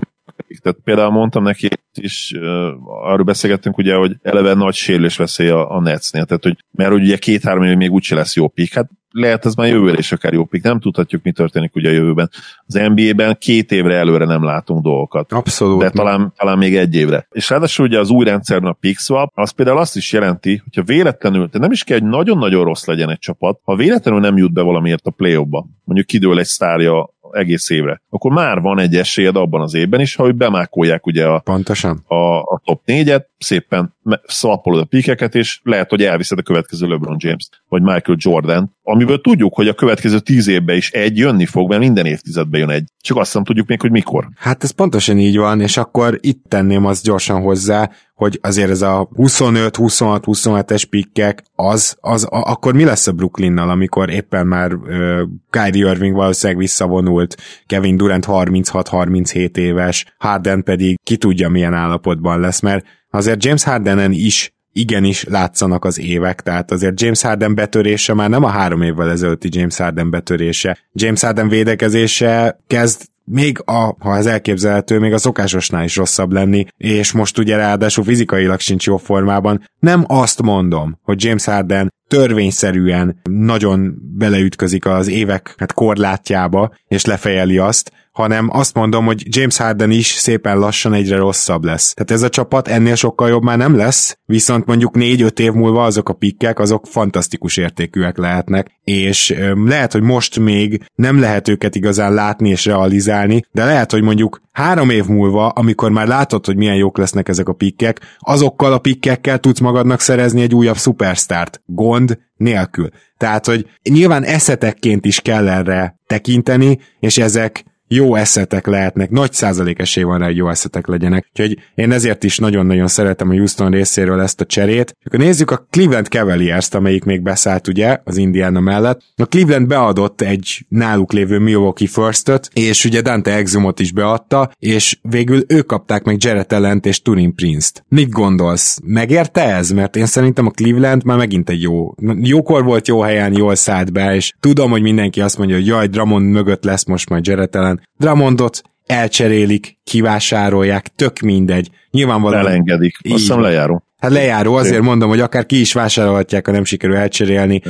tehát 0.61 0.77
például 0.83 1.11
mondtam 1.11 1.43
neki 1.43 1.67
is, 1.93 2.33
uh, 2.35 2.43
arról 2.85 3.23
beszélgettünk 3.23 3.77
ugye, 3.77 3.95
hogy 3.95 4.15
eleve 4.21 4.53
nagy 4.53 4.73
sérülés 4.73 5.17
veszély 5.17 5.49
a, 5.49 5.71
a 5.71 5.81
Netsnél, 5.81 6.25
tehát 6.25 6.43
hogy, 6.43 6.63
mert 6.71 6.91
hogy 6.91 7.01
ugye 7.01 7.17
két-három 7.17 7.63
év 7.63 7.77
még 7.77 7.91
úgyse 7.91 8.15
lesz 8.15 8.35
jó 8.35 8.47
pick, 8.47 8.73
hát 8.73 8.89
lehet 9.11 9.45
ez 9.45 9.55
már 9.55 9.67
jövőre 9.67 9.97
is 9.97 10.11
akár 10.11 10.33
jó 10.33 10.45
pick, 10.45 10.63
nem 10.63 10.79
tudhatjuk, 10.79 11.23
mi 11.23 11.31
történik 11.31 11.75
ugye 11.75 11.89
a 11.89 11.91
jövőben. 11.91 12.29
Az 12.65 12.73
NBA-ben 12.73 13.37
két 13.39 13.71
évre 13.71 13.95
előre 13.95 14.25
nem 14.25 14.43
látunk 14.43 14.83
dolgokat 14.83 15.31
Abszolút. 15.31 15.79
de 15.79 15.89
talán, 15.89 16.33
talán 16.37 16.57
még 16.57 16.75
egy 16.75 16.95
évre. 16.95 17.27
És 17.31 17.49
ráadásul 17.49 17.85
ugye 17.85 17.99
az 17.99 18.09
új 18.09 18.25
rendszerben 18.25 18.69
a 18.69 18.77
pick 18.79 18.99
swap, 18.99 19.31
az 19.33 19.51
például 19.51 19.77
azt 19.77 19.95
is 19.95 20.13
jelenti, 20.13 20.61
hogyha 20.63 20.83
véletlenül, 20.83 21.47
de 21.51 21.59
nem 21.59 21.71
is 21.71 21.83
kell, 21.83 21.99
hogy 21.99 22.09
nagyon-nagyon 22.09 22.63
rossz 22.63 22.85
legyen 22.85 23.09
egy 23.09 23.19
csapat, 23.19 23.59
ha 23.63 23.75
véletlenül 23.75 24.19
nem 24.19 24.37
jut 24.37 24.53
be 24.53 24.61
valamiért 24.61 25.05
a 25.07 25.11
play 25.11 25.35
ba 25.35 25.67
mondjuk 25.87 26.07
kidől 26.07 26.39
egy 26.39 26.45
sztárja 26.45 27.15
egész 27.37 27.69
évre, 27.69 28.01
akkor 28.09 28.31
már 28.31 28.61
van 28.61 28.79
egy 28.79 28.95
esélyed 28.95 29.35
abban 29.35 29.61
az 29.61 29.73
évben 29.73 29.99
is, 29.99 30.15
ha 30.15 30.23
hogy 30.23 30.35
bemákolják 30.35 31.05
ugye 31.05 31.25
a, 31.25 31.39
Pontosan. 31.39 32.03
a, 32.07 32.37
a 32.39 32.61
top 32.63 32.81
négyet, 32.85 33.29
szépen 33.37 33.95
szapolod 34.25 34.81
a 34.81 34.85
pikeket, 34.85 35.35
és 35.35 35.59
lehet, 35.63 35.89
hogy 35.89 36.03
elviszed 36.03 36.37
a 36.37 36.41
következő 36.41 36.87
LeBron 36.87 37.17
James 37.19 37.49
vagy 37.67 37.81
Michael 37.81 38.17
Jordan, 38.19 38.75
amiből 38.83 39.21
tudjuk, 39.21 39.53
hogy 39.53 39.67
a 39.67 39.73
következő 39.73 40.19
tíz 40.19 40.47
évben 40.47 40.75
is 40.75 40.91
egy 40.91 41.17
jönni 41.17 41.45
fog, 41.45 41.69
mert 41.69 41.81
minden 41.81 42.05
évtizedben 42.05 42.59
jön 42.59 42.69
egy. 42.69 42.83
Csak 43.01 43.17
azt 43.17 43.33
nem 43.33 43.43
tudjuk 43.43 43.67
még, 43.67 43.81
hogy 43.81 43.91
mikor. 43.91 44.27
Hát 44.35 44.63
ez 44.63 44.71
pontosan 44.71 45.17
így 45.17 45.37
van, 45.37 45.61
és 45.61 45.77
akkor 45.77 46.17
itt 46.21 46.43
tenném 46.47 46.85
azt 46.85 47.03
gyorsan 47.03 47.41
hozzá, 47.41 47.89
hogy 48.17 48.39
azért 48.41 48.69
ez 48.69 48.81
a 48.81 49.09
25, 49.15 49.75
26, 49.75 50.23
27-es 50.27 50.83
pikkek, 50.89 51.43
az, 51.55 51.97
az 52.01 52.23
a, 52.23 52.41
akkor 52.41 52.73
mi 52.73 52.83
lesz 52.83 53.07
a 53.07 53.11
Brooklynnal, 53.11 53.69
amikor 53.69 54.09
éppen 54.09 54.47
már 54.47 54.73
uh, 54.73 55.21
Kyrie 55.49 55.91
Irving 55.91 56.15
valószínűleg 56.15 56.61
visszavonult, 56.61 57.37
Kevin 57.65 57.97
Durant 57.97 58.25
36-37 58.27 59.57
éves, 59.57 60.05
Harden 60.17 60.63
pedig 60.63 60.99
ki 61.03 61.17
tudja 61.17 61.49
milyen 61.49 61.73
állapotban 61.73 62.39
lesz, 62.39 62.59
mert 62.59 62.85
azért 63.09 63.43
James 63.43 63.63
Hardenen 63.63 64.11
is 64.11 64.51
igenis 64.71 65.23
látszanak 65.23 65.85
az 65.85 65.99
évek, 65.99 66.41
tehát 66.41 66.71
azért 66.71 67.01
James 67.01 67.21
Harden 67.21 67.55
betörése 67.55 68.13
már 68.13 68.29
nem 68.29 68.43
a 68.43 68.49
három 68.49 68.81
évvel 68.81 69.09
ezelőtti 69.09 69.49
James 69.51 69.77
Harden 69.77 70.09
betörése. 70.09 70.77
James 70.93 71.21
Harden 71.21 71.49
védekezése 71.49 72.59
kezd 72.67 73.01
még 73.31 73.61
a, 73.65 73.95
ha 73.99 74.15
ez 74.15 74.25
elképzelhető, 74.25 74.99
még 74.99 75.13
a 75.13 75.17
szokásosnál 75.17 75.83
is 75.83 75.95
rosszabb 75.95 76.31
lenni, 76.31 76.65
és 76.77 77.11
most 77.11 77.37
ugye 77.37 77.55
ráadásul 77.55 78.03
fizikailag 78.03 78.59
sincs 78.59 78.85
jó 78.85 78.97
formában. 78.97 79.69
Nem 79.79 80.03
azt 80.07 80.41
mondom, 80.41 80.99
hogy 81.03 81.23
James 81.23 81.45
Harden 81.45 81.93
törvényszerűen 82.07 83.19
nagyon 83.29 83.95
beleütközik 84.17 84.85
az 84.85 85.07
évek 85.07 85.53
hát 85.57 85.73
korlátjába, 85.73 86.75
és 86.87 87.05
lefejeli 87.05 87.57
azt, 87.57 87.91
hanem 88.17 88.49
azt 88.51 88.73
mondom, 88.73 89.05
hogy 89.05 89.23
James 89.35 89.57
Harden 89.57 89.91
is 89.91 90.07
szépen 90.07 90.57
lassan 90.57 90.93
egyre 90.93 91.17
rosszabb 91.17 91.63
lesz. 91.63 91.93
Tehát 91.93 92.11
ez 92.11 92.21
a 92.21 92.29
csapat 92.29 92.67
ennél 92.67 92.95
sokkal 92.95 93.29
jobb 93.29 93.43
már 93.43 93.57
nem 93.57 93.75
lesz, 93.75 94.17
viszont 94.25 94.65
mondjuk 94.65 94.95
4-5 94.97 95.39
év 95.39 95.51
múlva 95.51 95.83
azok 95.83 96.09
a 96.09 96.13
pikkek, 96.13 96.59
azok 96.59 96.85
fantasztikus 96.87 97.57
értékűek 97.57 98.17
lehetnek, 98.17 98.71
és 98.83 99.35
lehet, 99.65 99.91
hogy 99.91 100.01
most 100.01 100.39
még 100.39 100.81
nem 100.95 101.19
lehet 101.19 101.47
őket 101.47 101.75
igazán 101.75 102.13
látni 102.13 102.49
és 102.49 102.65
realizálni, 102.65 103.43
de 103.51 103.65
lehet, 103.65 103.91
hogy 103.91 104.01
mondjuk 104.01 104.41
három 104.51 104.89
év 104.89 105.05
múlva, 105.05 105.47
amikor 105.47 105.91
már 105.91 106.07
látod, 106.07 106.45
hogy 106.45 106.55
milyen 106.55 106.75
jók 106.75 106.97
lesznek 106.97 107.29
ezek 107.29 107.47
a 107.47 107.53
pikkek, 107.53 107.99
azokkal 108.19 108.73
a 108.73 108.77
pikkekkel 108.77 109.39
tudsz 109.39 109.59
magadnak 109.59 109.99
szerezni 109.99 110.41
egy 110.41 110.55
újabb 110.55 110.77
szupersztárt. 110.77 111.61
Gond 111.65 112.17
nélkül. 112.37 112.89
Tehát, 113.17 113.45
hogy 113.45 113.65
nyilván 113.89 114.23
eszetekként 114.23 115.05
is 115.05 115.19
kell 115.19 115.49
erre 115.49 115.99
tekinteni, 116.07 116.79
és 116.99 117.17
ezek 117.17 117.65
jó 117.87 118.15
eszetek 118.15 118.67
lehetnek, 118.67 119.09
nagy 119.09 119.33
százalék 119.33 119.79
esély 119.79 120.03
van 120.03 120.19
rá, 120.19 120.25
hogy 120.25 120.35
jó 120.35 120.49
eszetek 120.49 120.87
legyenek. 120.87 121.27
Úgyhogy 121.29 121.57
én 121.75 121.91
ezért 121.91 122.23
is 122.23 122.37
nagyon-nagyon 122.37 122.87
szeretem 122.87 123.29
a 123.29 123.33
Houston 123.33 123.71
részéről 123.71 124.21
ezt 124.21 124.41
a 124.41 124.45
cserét. 124.45 124.97
Akkor 125.03 125.19
nézzük 125.19 125.51
a 125.51 125.67
Cleveland 125.69 126.07
Cavaliers-t, 126.07 126.73
amelyik 126.75 127.03
még 127.03 127.21
beszállt 127.21 127.67
ugye 127.67 127.97
az 128.03 128.17
Indiana 128.17 128.59
mellett. 128.59 129.01
A 129.15 129.25
Cleveland 129.25 129.67
beadott 129.67 130.21
egy 130.21 130.65
náluk 130.69 131.13
lévő 131.13 131.39
Milwaukee 131.39 131.87
first 131.87 132.25
és 132.53 132.85
ugye 132.85 133.01
Dante 133.01 133.35
Exumot 133.35 133.79
is 133.79 133.91
beadta, 133.91 134.51
és 134.59 134.97
végül 135.01 135.43
ők 135.47 135.65
kapták 135.65 136.03
meg 136.03 136.23
Jared 136.23 136.51
Ellent 136.51 136.85
és 136.85 137.01
Turin 137.01 137.35
Prince-t. 137.35 137.83
Mit 137.87 138.09
gondolsz? 138.09 138.79
Megérte 138.83 139.55
ez? 139.55 139.69
Mert 139.71 139.95
én 139.95 140.05
szerintem 140.05 140.45
a 140.45 140.49
Cleveland 140.49 141.03
már 141.03 141.17
megint 141.17 141.49
egy 141.49 141.61
jó, 141.61 141.95
jókor 142.21 142.63
volt 142.63 142.87
jó 142.87 143.01
helyen, 143.01 143.37
jól 143.37 143.55
szállt 143.55 143.93
be, 143.93 144.15
és 144.15 144.33
tudom, 144.39 144.71
hogy 144.71 144.81
mindenki 144.81 145.21
azt 145.21 145.37
mondja, 145.37 145.55
hogy 145.55 145.65
jaj, 145.65 145.87
Dramond 145.87 146.31
mögött 146.31 146.63
lesz 146.63 146.85
most 146.85 147.09
majd 147.09 147.27
Jared 147.27 147.55
Allen, 147.55 147.76
Dramondot 147.97 148.61
elcserélik, 148.85 149.77
kivásárolják, 149.83 150.87
tök 150.95 151.19
mindegy. 151.19 151.69
Nyilvánvalóan... 151.91 152.45
Elengedik. 152.45 152.97
Azt 153.03 153.21
hiszem 153.21 153.39
lejáró. 153.39 153.81
Hát 153.97 154.11
lejáró, 154.11 154.55
azért 154.55 154.81
mondom, 154.81 155.09
hogy 155.09 155.19
akár 155.19 155.45
ki 155.45 155.59
is 155.59 155.73
vásárolhatják, 155.73 156.45
ha 156.45 156.51
nem 156.51 156.63
sikerül 156.63 156.95
elcserélni. 156.95 157.61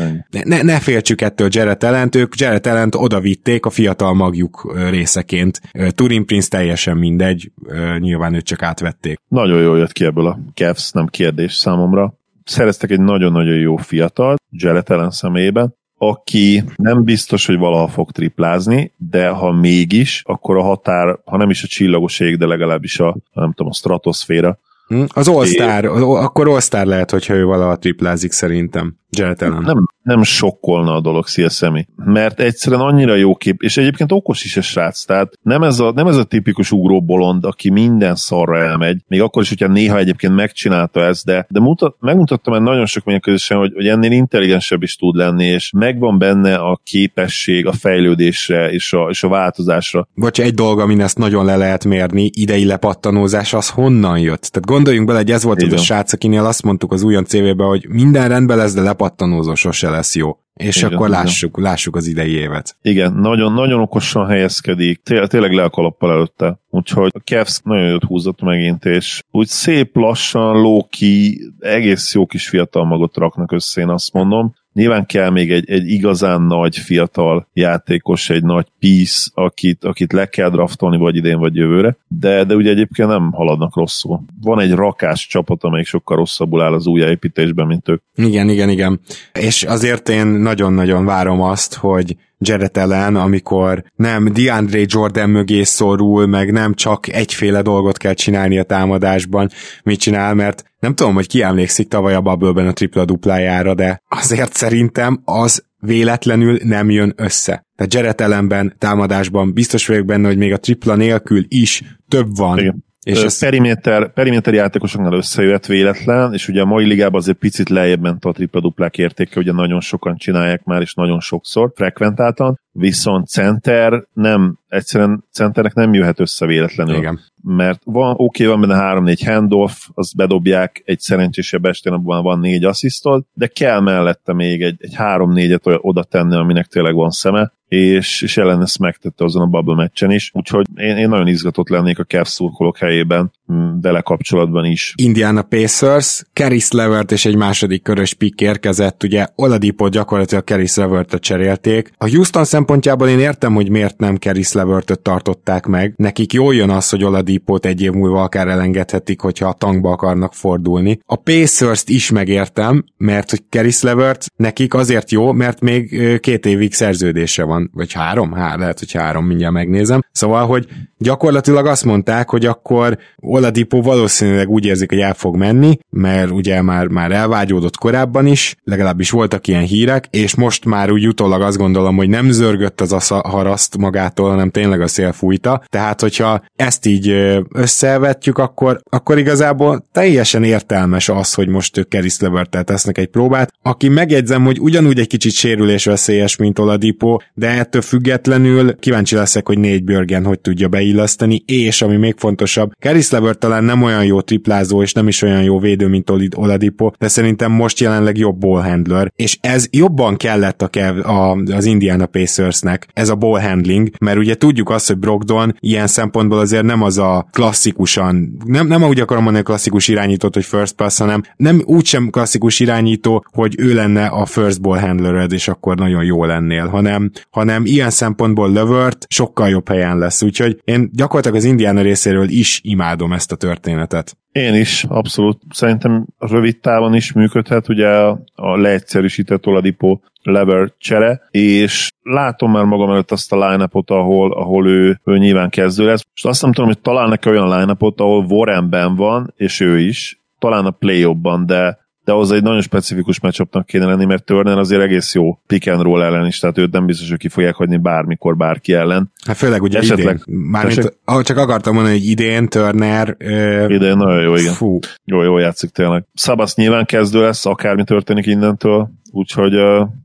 Ne, 0.43 0.61
ne 0.61 0.79
féltsük 0.79 1.21
ettől 1.21 1.47
Jared 1.51 1.83
Ellent, 1.83 2.15
ők 2.15 2.39
Jared 2.39 2.67
Ellent 2.67 2.95
oda 2.95 3.19
vitték 3.19 3.65
a 3.65 3.69
fiatal 3.69 4.13
magjuk 4.13 4.75
részeként. 4.89 5.61
Turin 5.89 6.25
Prince 6.25 6.47
teljesen 6.49 6.97
mindegy, 6.97 7.51
nyilván 7.99 8.33
őt 8.33 8.45
csak 8.45 8.61
átvették. 8.61 9.19
Nagyon 9.27 9.61
jól 9.61 9.77
jött 9.77 9.91
ki 9.91 10.05
ebből 10.05 10.27
a 10.27 10.39
Cavs, 10.53 10.91
nem 10.91 11.07
kérdés 11.07 11.53
számomra. 11.53 12.13
Szereztek 12.43 12.91
egy 12.91 12.99
nagyon-nagyon 12.99 13.57
jó 13.57 13.75
fiatal, 13.75 14.35
Jared 14.49 14.89
Ellen 14.89 15.11
személyében, 15.11 15.75
aki 15.97 16.63
nem 16.75 17.03
biztos, 17.03 17.45
hogy 17.45 17.57
valaha 17.57 17.87
fog 17.87 18.11
triplázni, 18.11 18.91
de 18.97 19.27
ha 19.27 19.51
mégis, 19.51 20.21
akkor 20.25 20.57
a 20.57 20.61
határ, 20.61 21.19
ha 21.25 21.37
nem 21.37 21.49
is 21.49 21.63
a 21.63 21.67
csillagos 21.67 22.19
ég, 22.19 22.37
de 22.37 22.45
legalábbis 22.45 22.99
a, 22.99 23.17
nem 23.33 23.53
tudom, 23.53 23.71
a 23.71 23.73
stratoszféra. 23.73 24.59
Hm? 24.87 25.03
Az 25.07 25.27
All-Star, 25.27 25.85
akkor 25.85 26.47
All-Star 26.47 26.85
lehet, 26.85 27.11
hogyha 27.11 27.33
ő 27.33 27.45
valaha 27.45 27.77
triplázik 27.77 28.31
szerintem. 28.31 28.95
Allen. 29.19 29.63
Nem, 29.63 29.85
nem 30.03 30.23
sokkolna 30.23 30.93
a 30.93 31.01
dolog 31.01 31.25
CSM-i, 31.25 31.87
mert 31.95 32.39
egyszerűen 32.39 32.81
annyira 32.81 33.15
jó 33.15 33.35
kép, 33.35 33.61
és 33.61 33.77
egyébként 33.77 34.11
okos 34.11 34.43
is 34.43 34.57
a 34.57 34.61
srác, 34.61 35.03
tehát 35.03 35.33
nem 35.41 35.63
ez 35.63 35.79
a, 35.79 35.91
nem 35.91 36.07
ez 36.07 36.17
a 36.17 36.23
tipikus 36.23 36.71
ugró 36.71 37.01
bolond, 37.01 37.45
aki 37.45 37.69
minden 37.69 38.15
szarra 38.15 38.57
elmegy, 38.57 39.01
még 39.07 39.21
akkor 39.21 39.41
is, 39.41 39.49
hogyha 39.49 39.67
néha 39.67 39.97
egyébként 39.97 40.35
megcsinálta 40.35 41.01
ezt, 41.01 41.25
de, 41.25 41.45
de 41.49 41.59
mutat, 41.59 41.95
megmutattam 41.99 42.53
már 42.53 42.61
nagyon 42.61 42.85
sok 42.85 43.21
közösen, 43.21 43.57
hogy, 43.57 43.73
hogy 43.73 43.87
ennél 43.87 44.11
intelligensebb 44.11 44.83
is 44.83 44.95
tud 44.95 45.15
lenni, 45.15 45.45
és 45.45 45.71
megvan 45.77 46.17
benne 46.17 46.55
a 46.55 46.79
képesség 46.83 47.65
a 47.65 47.71
fejlődésre 47.71 48.71
és 48.71 48.93
a, 48.93 49.07
és 49.09 49.23
a 49.23 49.27
változásra. 49.27 50.07
Vagy 50.13 50.39
egy 50.41 50.53
dolga, 50.53 50.81
amin 50.81 51.01
ezt 51.01 51.17
nagyon 51.17 51.45
le 51.45 51.55
lehet 51.55 51.85
mérni, 51.85 52.29
idei 52.33 52.65
lepattanózás, 52.65 53.53
az 53.53 53.69
honnan 53.69 54.19
jött? 54.19 54.41
Tehát 54.41 54.67
gondoljunk 54.67 55.07
bele, 55.07 55.19
hogy 55.19 55.31
ez 55.31 55.43
volt 55.43 55.61
az 55.61 55.73
a 55.73 55.77
srác, 55.77 56.13
akinél 56.13 56.45
azt 56.45 56.63
mondtuk 56.63 56.91
az 56.91 57.03
újon 57.03 57.25
CV-be, 57.25 57.63
hogy 57.63 57.85
minden 57.89 58.27
rendben 58.27 58.57
lesz, 58.57 58.73
de 58.73 58.81
lepattanózó 59.07 59.55
sose 59.55 59.89
lesz 59.89 60.15
jó. 60.15 60.37
És 60.53 60.77
igen, 60.77 60.93
akkor 60.93 61.09
lássuk, 61.09 61.57
igen. 61.57 61.69
lássuk 61.69 61.95
az 61.95 62.07
idei 62.07 62.31
évet. 62.31 62.77
Igen, 62.81 63.13
nagyon, 63.13 63.53
nagyon 63.53 63.79
okosan 63.79 64.27
helyezkedik, 64.27 65.01
té- 65.03 65.29
tényleg 65.29 65.51
le 65.51 65.63
a 65.63 65.69
kalappal 65.69 66.11
előtte. 66.11 66.59
Úgyhogy 66.69 67.11
a 67.13 67.19
Cavs 67.19 67.59
nagyon 67.63 67.87
jót 67.89 68.03
húzott 68.03 68.41
megint, 68.41 68.85
és 68.85 69.23
úgy 69.31 69.47
szép 69.47 69.95
lassan, 69.95 70.61
lóki, 70.61 71.41
egész 71.59 72.13
jó 72.13 72.25
kis 72.25 72.47
fiatal 72.47 72.85
magot 72.85 73.17
raknak 73.17 73.51
össze, 73.51 73.81
én 73.81 73.89
azt 73.89 74.13
mondom. 74.13 74.55
Nyilván 74.77 75.05
kell 75.05 75.29
még 75.29 75.51
egy, 75.51 75.69
egy 75.69 75.89
igazán 75.89 76.41
nagy 76.41 76.77
fiatal 76.77 77.47
játékos, 77.53 78.29
egy 78.29 78.43
nagy 78.43 78.65
piece, 78.79 79.29
akit, 79.33 79.83
akit 79.83 80.13
le 80.13 80.25
kell 80.25 80.49
draftolni 80.49 80.97
vagy 80.97 81.15
idén, 81.15 81.39
vagy 81.39 81.55
jövőre, 81.55 81.97
de, 82.07 82.43
de 82.43 82.55
ugye 82.55 82.69
egyébként 82.69 83.09
nem 83.09 83.31
haladnak 83.31 83.75
rosszul. 83.75 84.21
Van 84.41 84.59
egy 84.59 84.71
rakás 84.71 85.27
csapat, 85.27 85.63
amelyik 85.63 85.87
sokkal 85.87 86.17
rosszabbul 86.17 86.61
áll 86.61 86.73
az 86.73 86.87
újjáépítésben, 86.87 87.67
mint 87.67 87.89
ők. 87.89 88.01
Igen, 88.15 88.49
igen, 88.49 88.69
igen. 88.69 88.99
És 89.33 89.63
azért 89.63 90.09
én 90.09 90.27
nagyon-nagyon 90.27 91.05
várom 91.05 91.41
azt, 91.41 91.75
hogy 91.75 92.15
Jared 92.39 92.77
Allen, 92.77 93.15
amikor 93.15 93.83
nem 93.95 94.33
DeAndre 94.33 94.81
Jordan 94.85 95.29
mögé 95.29 95.63
szorul, 95.63 96.25
meg 96.25 96.51
nem 96.51 96.73
csak 96.73 97.07
egyféle 97.07 97.61
dolgot 97.61 97.97
kell 97.97 98.13
csinálni 98.13 98.57
a 98.57 98.63
támadásban, 98.63 99.49
mit 99.83 99.99
csinál, 99.99 100.33
mert 100.33 100.63
nem 100.79 100.95
tudom, 100.95 101.13
hogy 101.13 101.27
ki 101.27 101.41
emlékszik 101.41 101.87
tavaly 101.87 102.13
a 102.13 102.21
bubble 102.21 102.67
a 102.67 102.73
tripla 102.73 103.05
duplájára, 103.05 103.73
de 103.73 104.01
azért 104.09 104.53
szerintem 104.53 105.21
az 105.23 105.65
véletlenül 105.79 106.59
nem 106.63 106.89
jön 106.89 107.13
össze. 107.15 107.65
Tehát 107.75 107.93
Jared 107.93 108.21
Allenben, 108.21 108.75
támadásban 108.77 109.53
biztos 109.53 109.87
vagyok 109.87 110.05
benne, 110.05 110.27
hogy 110.27 110.37
még 110.37 110.53
a 110.53 110.57
tripla 110.57 110.95
nélkül 110.95 111.45
is 111.47 111.83
több 112.07 112.35
van, 112.35 112.57
Igen. 112.57 112.85
És 113.07 113.23
ez... 113.23 113.39
periméter, 113.39 114.13
periméter 114.13 114.53
játékosoknál 114.53 115.13
összejött 115.13 115.65
véletlen, 115.65 116.33
és 116.33 116.47
ugye 116.47 116.61
a 116.61 116.65
mai 116.65 116.85
ligában 116.85 117.19
azért 117.19 117.37
picit 117.37 117.69
lejjebb 117.69 118.01
ment 118.01 118.25
a 118.25 118.31
tripla-duplák 118.31 118.97
értéke, 118.97 119.39
ugye 119.39 119.51
nagyon 119.51 119.79
sokan 119.79 120.17
csinálják 120.17 120.63
már, 120.63 120.81
és 120.81 120.93
nagyon 120.93 121.19
sokszor, 121.19 121.71
frekventáltan, 121.75 122.59
viszont 122.77 123.27
center 123.27 124.07
nem, 124.13 124.57
egyszerűen 124.67 125.23
centernek 125.31 125.73
nem 125.73 125.93
jöhet 125.93 126.19
össze 126.19 126.45
véletlenül. 126.45 126.95
Igen. 126.95 127.19
Mert 127.43 127.81
van, 127.83 128.11
oké, 128.17 128.45
okay, 128.45 128.57
van 128.57 128.67
benne 128.67 129.13
3-4 129.15 129.21
handoff, 129.25 129.71
azt 129.93 130.15
bedobják, 130.15 130.81
egy 130.85 130.99
szerencsésebb 130.99 131.65
estén 131.65 131.93
abban 131.93 132.23
van 132.23 132.39
négy 132.39 132.63
asszisztod, 132.63 133.23
de 133.33 133.47
kell 133.47 133.79
mellette 133.79 134.33
még 134.33 134.61
egy, 134.61 134.75
egy 134.79 134.95
3-4-et 134.97 135.79
oda 135.81 136.03
tenni, 136.03 136.35
aminek 136.35 136.65
tényleg 136.65 136.93
van 136.93 137.09
szeme, 137.09 137.51
és, 137.67 138.21
és 138.21 138.37
ellen 138.37 138.61
ezt 138.61 138.79
megtette 138.79 139.23
azon 139.23 139.41
a 139.41 139.45
bubble 139.45 139.75
meccsen 139.75 140.11
is, 140.11 140.31
úgyhogy 140.33 140.65
én, 140.75 140.97
én 140.97 141.09
nagyon 141.09 141.27
izgatott 141.27 141.69
lennék 141.69 141.99
a 141.99 142.03
Cavs 142.03 142.29
szurkolók 142.29 142.77
helyében. 142.77 143.31
Vele 143.81 144.01
kapcsolatban 144.01 144.65
is. 144.65 144.93
Indiana 144.95 145.41
Pacers, 145.41 146.23
Caris 146.33 146.71
Levert 146.71 147.11
és 147.11 147.25
egy 147.25 147.35
második 147.35 147.81
körös 147.81 148.13
pick 148.13 148.41
érkezett, 148.41 149.03
ugye 149.03 149.27
Oladipo 149.35 149.89
gyakorlatilag 149.89 150.43
Caris 150.43 150.75
levert 150.75 151.15
cserélték. 151.19 151.91
A 151.97 152.09
Houston 152.09 152.45
szempontjából 152.45 153.07
én 153.07 153.19
értem, 153.19 153.53
hogy 153.53 153.69
miért 153.69 153.99
nem 153.99 154.15
Caris 154.15 154.51
levert 154.51 154.99
tartották 155.01 155.65
meg. 155.65 155.93
Nekik 155.95 156.33
jól 156.33 156.55
jön 156.55 156.69
az, 156.69 156.89
hogy 156.89 157.03
Oladipót 157.03 157.65
egy 157.65 157.81
év 157.81 157.91
múlva 157.91 158.23
akár 158.23 158.47
elengedhetik, 158.47 159.21
hogyha 159.21 159.47
a 159.47 159.53
tankba 159.53 159.91
akarnak 159.91 160.33
fordulni. 160.33 160.99
A 161.05 161.15
Pacers-t 161.15 161.89
is 161.89 162.11
megértem, 162.11 162.83
mert 162.97 163.29
hogy 163.29 163.43
Caris 163.49 163.81
Levert 163.81 164.25
nekik 164.35 164.73
azért 164.73 165.11
jó, 165.11 165.31
mert 165.31 165.61
még 165.61 166.19
két 166.19 166.45
évig 166.45 166.73
szerződése 166.73 167.43
van, 167.43 167.71
vagy 167.73 167.93
három? 167.93 168.31
Há, 168.31 168.55
lehet, 168.55 168.79
hogy 168.79 168.91
három, 168.91 169.25
mindjárt 169.25 169.53
megnézem. 169.53 170.01
Szóval, 170.11 170.45
hogy 170.45 170.67
gyakorlatilag 170.97 171.65
azt 171.65 171.85
mondták, 171.85 172.29
hogy 172.29 172.45
akkor 172.45 172.97
Oladipo 173.37 173.81
valószínűleg 173.81 174.49
úgy 174.49 174.65
érzik, 174.65 174.89
hogy 174.89 174.99
el 174.99 175.13
fog 175.13 175.35
menni, 175.35 175.77
mert 175.89 176.31
ugye 176.31 176.61
már, 176.61 176.87
már 176.87 177.11
elvágyódott 177.11 177.77
korábban 177.77 178.25
is, 178.25 178.55
legalábbis 178.63 179.09
voltak 179.09 179.47
ilyen 179.47 179.63
hírek, 179.63 180.07
és 180.09 180.35
most 180.35 180.65
már 180.65 180.91
úgy 180.91 181.07
utólag 181.07 181.41
azt 181.41 181.57
gondolom, 181.57 181.95
hogy 181.95 182.09
nem 182.09 182.31
zörgött 182.31 182.81
az 182.81 183.11
a 183.11 183.21
haraszt 183.27 183.77
magától, 183.77 184.29
hanem 184.29 184.49
tényleg 184.49 184.81
a 184.81 184.87
szél 184.87 185.11
fújta. 185.11 185.63
Tehát, 185.69 186.01
hogyha 186.01 186.41
ezt 186.55 186.85
így 186.85 187.09
összevetjük, 187.53 188.37
akkor, 188.37 188.79
akkor 188.89 189.17
igazából 189.17 189.87
teljesen 189.91 190.43
értelmes 190.43 191.09
az, 191.09 191.33
hogy 191.33 191.47
most 191.47 191.77
ők 191.77 191.87
Keris 191.87 192.17
tesznek 192.49 192.97
egy 192.97 193.07
próbát, 193.07 193.53
aki 193.61 193.87
megjegyzem, 193.87 194.43
hogy 194.43 194.59
ugyanúgy 194.59 194.99
egy 194.99 195.07
kicsit 195.07 195.31
sérülésveszélyes, 195.31 196.35
mint 196.35 196.59
Oladipo, 196.59 197.17
de 197.33 197.49
ettől 197.49 197.81
függetlenül 197.81 198.75
kíváncsi 198.79 199.15
leszek, 199.15 199.47
hogy 199.47 199.57
négy 199.57 199.83
Börgen 199.83 200.25
hogy 200.25 200.39
tudja 200.39 200.67
beilleszteni, 200.67 201.43
és 201.45 201.81
ami 201.81 201.95
még 201.95 202.15
fontosabb, 202.17 202.71
Keris 202.79 203.09
Levert 203.27 203.45
talán 203.45 203.63
nem 203.63 203.83
olyan 203.83 204.05
jó 204.05 204.21
triplázó, 204.21 204.81
és 204.81 204.93
nem 204.93 205.07
is 205.07 205.21
olyan 205.21 205.43
jó 205.43 205.59
védő, 205.59 205.87
mint 205.87 206.11
Oladipo, 206.35 206.91
de 206.97 207.07
szerintem 207.07 207.51
most 207.51 207.79
jelenleg 207.79 208.17
jobb 208.17 208.39
ball 208.39 208.61
handler, 208.61 209.11
és 209.15 209.37
ez 209.41 209.67
jobban 209.71 210.17
kellett 210.17 210.61
a, 210.61 210.67
Kev, 210.67 211.05
a 211.05 211.31
az 211.31 211.65
Indiana 211.65 212.05
Pacersnek, 212.05 212.87
ez 212.93 213.09
a 213.09 213.15
ball 213.15 213.39
handling, 213.39 213.89
mert 213.99 214.17
ugye 214.17 214.35
tudjuk 214.35 214.69
azt, 214.69 214.87
hogy 214.87 214.97
Brogdon 214.97 215.55
ilyen 215.59 215.87
szempontból 215.87 216.39
azért 216.39 216.63
nem 216.63 216.81
az 216.81 216.97
a 216.97 217.27
klasszikusan, 217.31 218.37
nem, 218.45 218.67
nem 218.67 218.83
úgy 218.83 218.99
akarom 218.99 219.23
mondani 219.23 219.43
klasszikus 219.43 219.87
irányítót, 219.87 220.33
hogy 220.33 220.45
first 220.45 220.75
pass, 220.75 220.97
hanem 220.97 221.21
nem 221.35 221.61
úgysem 221.65 222.09
klasszikus 222.09 222.59
irányító, 222.59 223.25
hogy 223.31 223.55
ő 223.57 223.73
lenne 223.73 224.05
a 224.05 224.25
first 224.25 224.61
ball 224.61 224.79
handlered, 224.79 225.31
és 225.31 225.47
akkor 225.47 225.77
nagyon 225.77 226.03
jó 226.03 226.25
lennél, 226.25 226.67
hanem, 226.67 227.11
hanem 227.29 227.65
ilyen 227.65 227.89
szempontból 227.89 228.51
Levert 228.51 229.05
sokkal 229.09 229.49
jobb 229.49 229.67
helyen 229.67 229.97
lesz, 229.97 230.21
úgyhogy 230.21 230.61
én 230.63 230.89
gyakorlatilag 230.93 231.37
az 231.37 231.43
Indiana 231.43 231.81
részéről 231.81 232.29
is 232.29 232.61
imádom 232.63 233.11
ezt 233.17 233.31
a 233.31 233.35
történetet. 233.35 234.17
Én 234.31 234.53
is, 234.53 234.83
abszolút. 234.83 235.41
Szerintem 235.49 236.05
rövid 236.17 236.59
távon 236.59 236.95
is 236.95 237.13
működhet, 237.13 237.69
ugye 237.69 237.87
a 238.35 238.57
leegyszerűsített 238.57 239.47
Oladipo 239.47 239.99
lever 240.21 240.73
csere, 240.77 241.21
és 241.31 241.89
látom 242.01 242.51
már 242.51 242.63
magam 242.63 242.89
előtt 242.89 243.11
azt 243.11 243.33
a 243.33 243.49
line 243.49 243.67
ahol, 243.85 244.33
ahol 244.33 244.67
ő, 244.67 244.99
ő 245.03 245.17
nyilván 245.17 245.49
kezdő 245.49 245.85
lesz. 245.85 246.05
És 246.13 246.23
azt 246.23 246.41
nem 246.41 246.51
tudom, 246.51 246.69
hogy 246.69 246.79
találnak 246.79 247.25
olyan 247.25 247.59
line 247.59 247.73
ahol 247.99 248.25
Warrenben 248.25 248.95
van, 248.95 249.33
és 249.35 249.59
ő 249.59 249.79
is, 249.79 250.21
talán 250.39 250.65
a 250.65 250.71
play 250.71 251.03
de 251.45 251.86
de 252.07 252.13
az 252.13 252.31
egy 252.31 252.43
nagyon 252.43 252.61
specifikus 252.61 253.19
matchupnak 253.19 253.65
kéne 253.65 253.85
lenni, 253.85 254.05
mert 254.05 254.23
Turner 254.23 254.57
azért 254.57 254.81
egész 254.81 255.13
jó 255.13 255.39
pick 255.47 255.67
and 255.67 255.81
roll 255.81 256.01
ellen 256.01 256.25
is, 256.25 256.39
tehát 256.39 256.57
őt 256.57 256.71
nem 256.71 256.85
biztos, 256.85 257.09
hogy 257.09 257.17
ki 257.17 257.29
fogják 257.29 257.55
hagyni 257.55 257.77
bármikor 257.77 258.37
bárki 258.37 258.73
ellen. 258.73 259.11
Hát 259.25 259.37
főleg 259.37 259.61
ugye 259.61 259.79
Esetleg, 259.79 260.21
idén. 260.25 260.39
Mármint, 260.39 260.97
ahogy 261.05 261.23
csak 261.23 261.37
akartam 261.37 261.73
mondani, 261.73 261.97
hogy 261.97 262.07
idén 262.07 262.47
Turner... 262.47 263.15
Ö... 263.17 263.67
Idén 263.69 263.97
nagyon 263.97 264.21
jó, 264.21 264.35
igen. 264.35 264.53
Fú. 264.53 264.79
Jó, 265.05 265.23
jó 265.23 265.37
játszik 265.37 265.69
tényleg. 265.69 266.05
Szabasz 266.13 266.55
nyilván 266.55 266.85
kezdő 266.85 267.21
lesz, 267.21 267.45
akármi 267.45 267.83
történik 267.83 268.25
innentől, 268.25 268.89
úgyhogy 269.11 269.53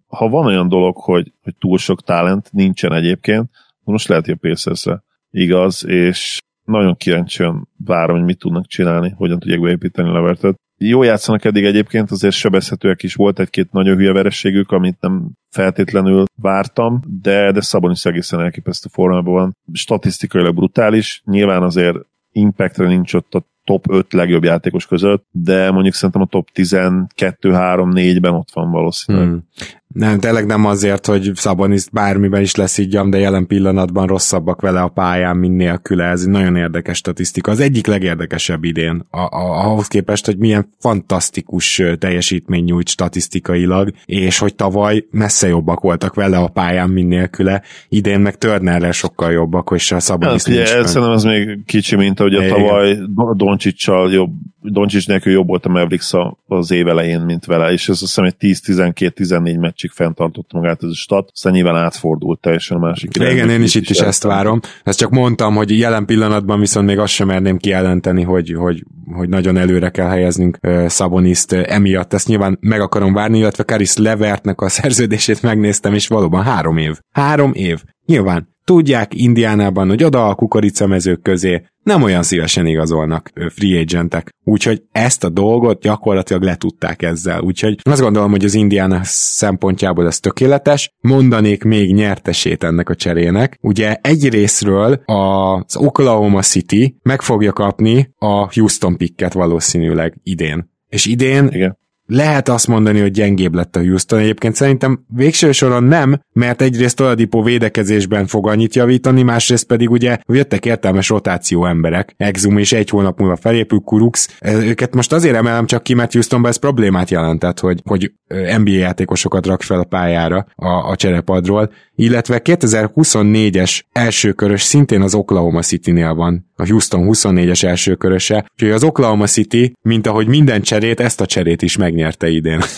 ha 0.07 0.29
van 0.29 0.47
olyan 0.47 0.69
dolog, 0.69 0.97
hogy, 0.97 1.33
hogy 1.43 1.55
túl 1.59 1.79
sok 1.79 2.03
talent 2.03 2.53
nincsen 2.53 2.93
egyébként, 2.93 3.51
most 3.85 4.09
lehet, 4.09 4.25
hogy 4.25 4.35
a 4.41 4.49
pacers 4.49 4.87
igaz, 5.31 5.87
és 5.87 6.39
nagyon 6.65 6.97
kíváncsian 6.97 7.69
várom, 7.85 8.17
hogy 8.17 8.25
mit 8.25 8.39
tudnak 8.39 8.67
csinálni, 8.67 9.15
hogyan 9.17 9.39
tudják 9.39 9.61
beépíteni 9.61 10.13
Levertet. 10.13 10.61
Jó 10.89 11.03
játszanak 11.03 11.45
eddig 11.45 11.65
egyébként, 11.65 12.11
azért 12.11 12.35
sebezhetőek 12.35 13.03
is 13.03 13.15
volt 13.15 13.39
egy-két 13.39 13.73
nagyon 13.73 13.97
hülye 13.97 14.13
verességük, 14.13 14.71
amit 14.71 15.01
nem 15.01 15.31
feltétlenül 15.51 16.25
vártam, 16.35 17.01
de, 17.23 17.53
de 17.53 17.61
Szabonis 17.61 18.05
egészen 18.05 18.41
elképesztő 18.41 18.89
formában 18.93 19.35
van. 19.35 19.57
Statisztikailag 19.73 20.55
brutális, 20.55 21.23
nyilván 21.25 21.63
azért 21.63 21.97
impactre 22.33 22.87
nincs 22.87 23.15
ott 23.15 23.35
a 23.35 23.47
top 23.65 23.91
5 23.91 24.13
legjobb 24.13 24.45
játékos 24.45 24.87
között, 24.87 25.27
de 25.31 25.71
mondjuk 25.71 25.95
szerintem 25.95 26.23
a 26.23 26.27
top 26.27 26.49
12-3-4-ben 26.55 28.35
ott 28.35 28.51
van 28.53 28.71
valószínűleg. 28.71 29.29
Hmm. 29.29 29.49
Nem, 29.93 30.19
tényleg 30.19 30.47
nem 30.47 30.65
azért, 30.65 31.07
hogy 31.07 31.31
Szabonis 31.35 31.85
bármiben 31.93 32.41
is 32.41 32.55
leszígyam, 32.55 33.11
de 33.11 33.19
jelen 33.19 33.47
pillanatban 33.47 34.07
rosszabbak 34.07 34.61
vele 34.61 34.81
a 34.81 34.89
pályán, 34.89 35.37
mint 35.37 35.57
nélküle. 35.57 36.05
Ez 36.05 36.23
egy 36.23 36.29
nagyon 36.29 36.57
érdekes 36.57 36.97
statisztika. 36.97 37.51
Az 37.51 37.61
egyik 37.61 37.87
legérdekesebb 37.87 38.65
idén, 38.65 39.07
a, 39.11 39.21
a, 39.21 39.65
ahhoz 39.65 39.87
képest, 39.87 40.27
hogy 40.27 40.39
milyen 40.39 40.75
fantasztikus 40.79 41.83
teljesítmény 41.99 42.65
nyújt 42.65 42.89
statisztikailag, 42.89 43.91
és 44.05 44.39
hogy 44.39 44.55
tavaly 44.55 45.05
messze 45.11 45.49
jobbak 45.49 45.81
voltak 45.81 46.15
vele 46.15 46.37
a 46.37 46.49
pályán, 46.49 46.91
mint 46.91 47.09
nélküle. 47.09 47.63
Idén 47.89 48.21
meg 48.21 48.39
Turnerrel 48.39 48.93
sokkal 48.93 49.33
jobbak, 49.33 49.71
és 49.75 49.93
a 49.93 50.01
Szabonis 50.01 50.45
hát, 50.45 50.55
nincs. 50.55 50.69
Szerintem 50.69 51.03
az 51.03 51.25
még 51.25 51.65
kicsi, 51.67 51.97
mint 51.97 52.21
ahogy 52.21 52.35
a 52.35 52.49
tavaly 52.49 52.99
Doncsicsal 53.37 54.13
jobb 54.13 54.31
Doncsics 54.63 55.07
nélkül 55.07 55.33
jobb 55.33 55.47
volt 55.47 55.67
a 55.67 55.69
Mavericks 55.69 56.13
az 56.47 56.71
év 56.71 56.89
elején, 56.89 57.21
mint 57.21 57.45
vele, 57.45 57.73
és 57.73 57.83
ez 57.83 57.89
azt 57.89 58.01
hiszem 58.01 58.25
egy 58.25 58.35
10-12-14 58.39 59.59
meccsig 59.83 59.91
fenntartott 60.07 60.53
magát 60.53 60.83
ez 60.83 60.89
a 60.89 60.95
stat, 60.95 61.31
aztán 61.33 61.53
nyilván 61.53 61.77
átfordult 61.77 62.41
teljesen 62.41 62.77
a 62.77 62.81
másik 62.81 63.17
irányba. 63.17 63.35
Igen, 63.35 63.51
én 63.51 63.63
is 63.63 63.75
itt 63.75 63.89
is 63.89 64.01
ezt 64.01 64.23
várom. 64.23 64.61
Ezt 64.85 64.99
csak 64.99 65.11
mondtam, 65.11 65.55
hogy 65.55 65.79
jelen 65.79 66.05
pillanatban 66.05 66.61
viszont 66.61 66.87
még 66.87 66.99
azt 66.99 67.13
sem 67.13 67.27
merném 67.27 67.57
kijelenteni, 67.57 68.23
hogy, 68.23 68.55
hogy, 68.55 68.85
hogy 69.13 69.29
nagyon 69.29 69.57
előre 69.57 69.91
kell 69.91 70.09
helyeznünk 70.09 70.59
uh, 70.63 70.87
Szaboniszt 70.87 71.53
uh, 71.53 71.63
emiatt. 71.67 72.13
Ezt 72.13 72.29
nyilván 72.29 72.59
meg 72.61 72.81
akarom 72.81 73.13
várni, 73.13 73.39
illetve 73.39 73.65
Karis 73.65 73.97
Levertnek 73.97 74.61
a 74.61 74.69
szerződését 74.79 75.43
megnéztem, 75.43 75.95
és 75.95 76.09
valóban 76.09 76.43
három 76.43 76.77
év. 76.77 76.99
Három 77.11 77.53
év. 77.55 77.83
Nyilván 78.07 78.52
tudják 78.65 79.15
Indiánában, 79.15 79.89
hogy 79.89 80.05
oda 80.05 80.29
a 80.29 80.35
kukoricamezők 80.35 81.23
közé 81.23 81.63
nem 81.83 82.03
olyan 82.03 82.23
szívesen 82.23 82.67
igazolnak 82.67 83.31
free 83.49 83.81
agentek. 83.81 84.35
Úgyhogy 84.45 84.83
ezt 84.93 85.25
a 85.25 85.29
dolgot 85.29 85.81
gyakorlatilag 85.81 86.43
letudták 86.43 87.03
ezzel. 87.03 87.41
Úgyhogy 87.41 87.79
azt 87.83 88.01
gondolom, 88.01 88.31
hogy 88.31 88.45
az 88.45 88.55
Indiana 88.55 89.01
szempontjából 89.05 90.07
ez 90.07 90.21
tökéletes. 90.21 90.95
Mondanék 91.01 91.65
még 91.65 91.95
nyertesét 91.95 92.65
ennek 92.65 92.89
a 92.89 92.95
cserének. 92.95 93.59
Ugye 93.61 93.97
egy 94.01 94.29
részről 94.29 95.03
az 95.05 95.77
Oklahoma 95.77 96.43
City 96.43 96.97
meg 97.03 97.23
fogja 97.23 97.53
kapni 97.53 98.15
a 98.19 98.53
Houston 98.55 98.97
picket 98.97 99.33
valószínűleg 99.33 100.21
idén. 100.23 100.71
És 100.89 101.07
idén 101.07 101.49
Igen 101.53 101.81
lehet 102.07 102.49
azt 102.49 102.67
mondani, 102.67 103.01
hogy 103.01 103.11
gyengébb 103.11 103.55
lett 103.55 103.77
a 103.77 103.81
Houston. 103.81 104.19
Egyébként 104.19 104.55
szerintem 104.55 105.05
végső 105.15 105.53
soron 105.53 105.85
nem, 105.85 106.21
mert 106.33 106.63
egyrészt 106.63 107.01
Oladipo 107.01 107.43
védekezésben 107.43 108.27
fog 108.27 108.49
annyit 108.49 108.75
javítani, 108.75 109.23
másrészt 109.23 109.67
pedig 109.67 109.91
ugye 109.91 110.19
jöttek 110.27 110.65
értelmes 110.65 111.09
rotáció 111.09 111.67
emberek. 111.67 112.15
Exum 112.17 112.59
és 112.59 112.73
egy 112.73 112.91
hónap 112.91 113.19
múlva 113.19 113.37
felépül 113.37 113.79
Kurux. 113.79 114.37
Őket 114.45 114.95
most 114.95 115.13
azért 115.13 115.37
emelem 115.37 115.67
csak 115.67 115.83
ki, 115.83 115.95
mert 115.95 116.13
Houstonban 116.13 116.51
ez 116.51 116.57
problémát 116.57 117.11
jelentett, 117.11 117.61
hogy, 117.61 117.81
hogy 117.85 118.13
NBA 118.59 118.71
játékosokat 118.71 119.47
rak 119.47 119.63
fel 119.63 119.81
a 119.81 119.85
pályára 119.85 120.47
a, 120.55 120.69
a 120.69 120.97
cserepadról, 120.97 121.73
illetve 122.03 122.41
2024-es 122.45 123.81
elsőkörös 123.93 124.63
szintén 124.63 125.03
az 125.03 125.15
Oklahoma 125.15 125.63
City-nél 125.63 126.15
van, 126.15 126.51
a 126.57 126.67
Houston 126.67 127.09
24-es 127.09 127.65
elsőköröse, 127.65 128.47
úgyhogy 128.53 128.71
az 128.71 128.85
Oklahoma 128.85 129.27
City, 129.27 129.73
mint 129.83 130.07
ahogy 130.07 130.27
minden 130.27 130.63
cserét, 130.63 131.01
ezt 131.01 131.21
a 131.21 131.27
cserét 131.27 131.63
is 131.63 131.77
megnyerte 131.77 132.29
idén. 132.29 132.61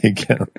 Igen. 0.00 0.50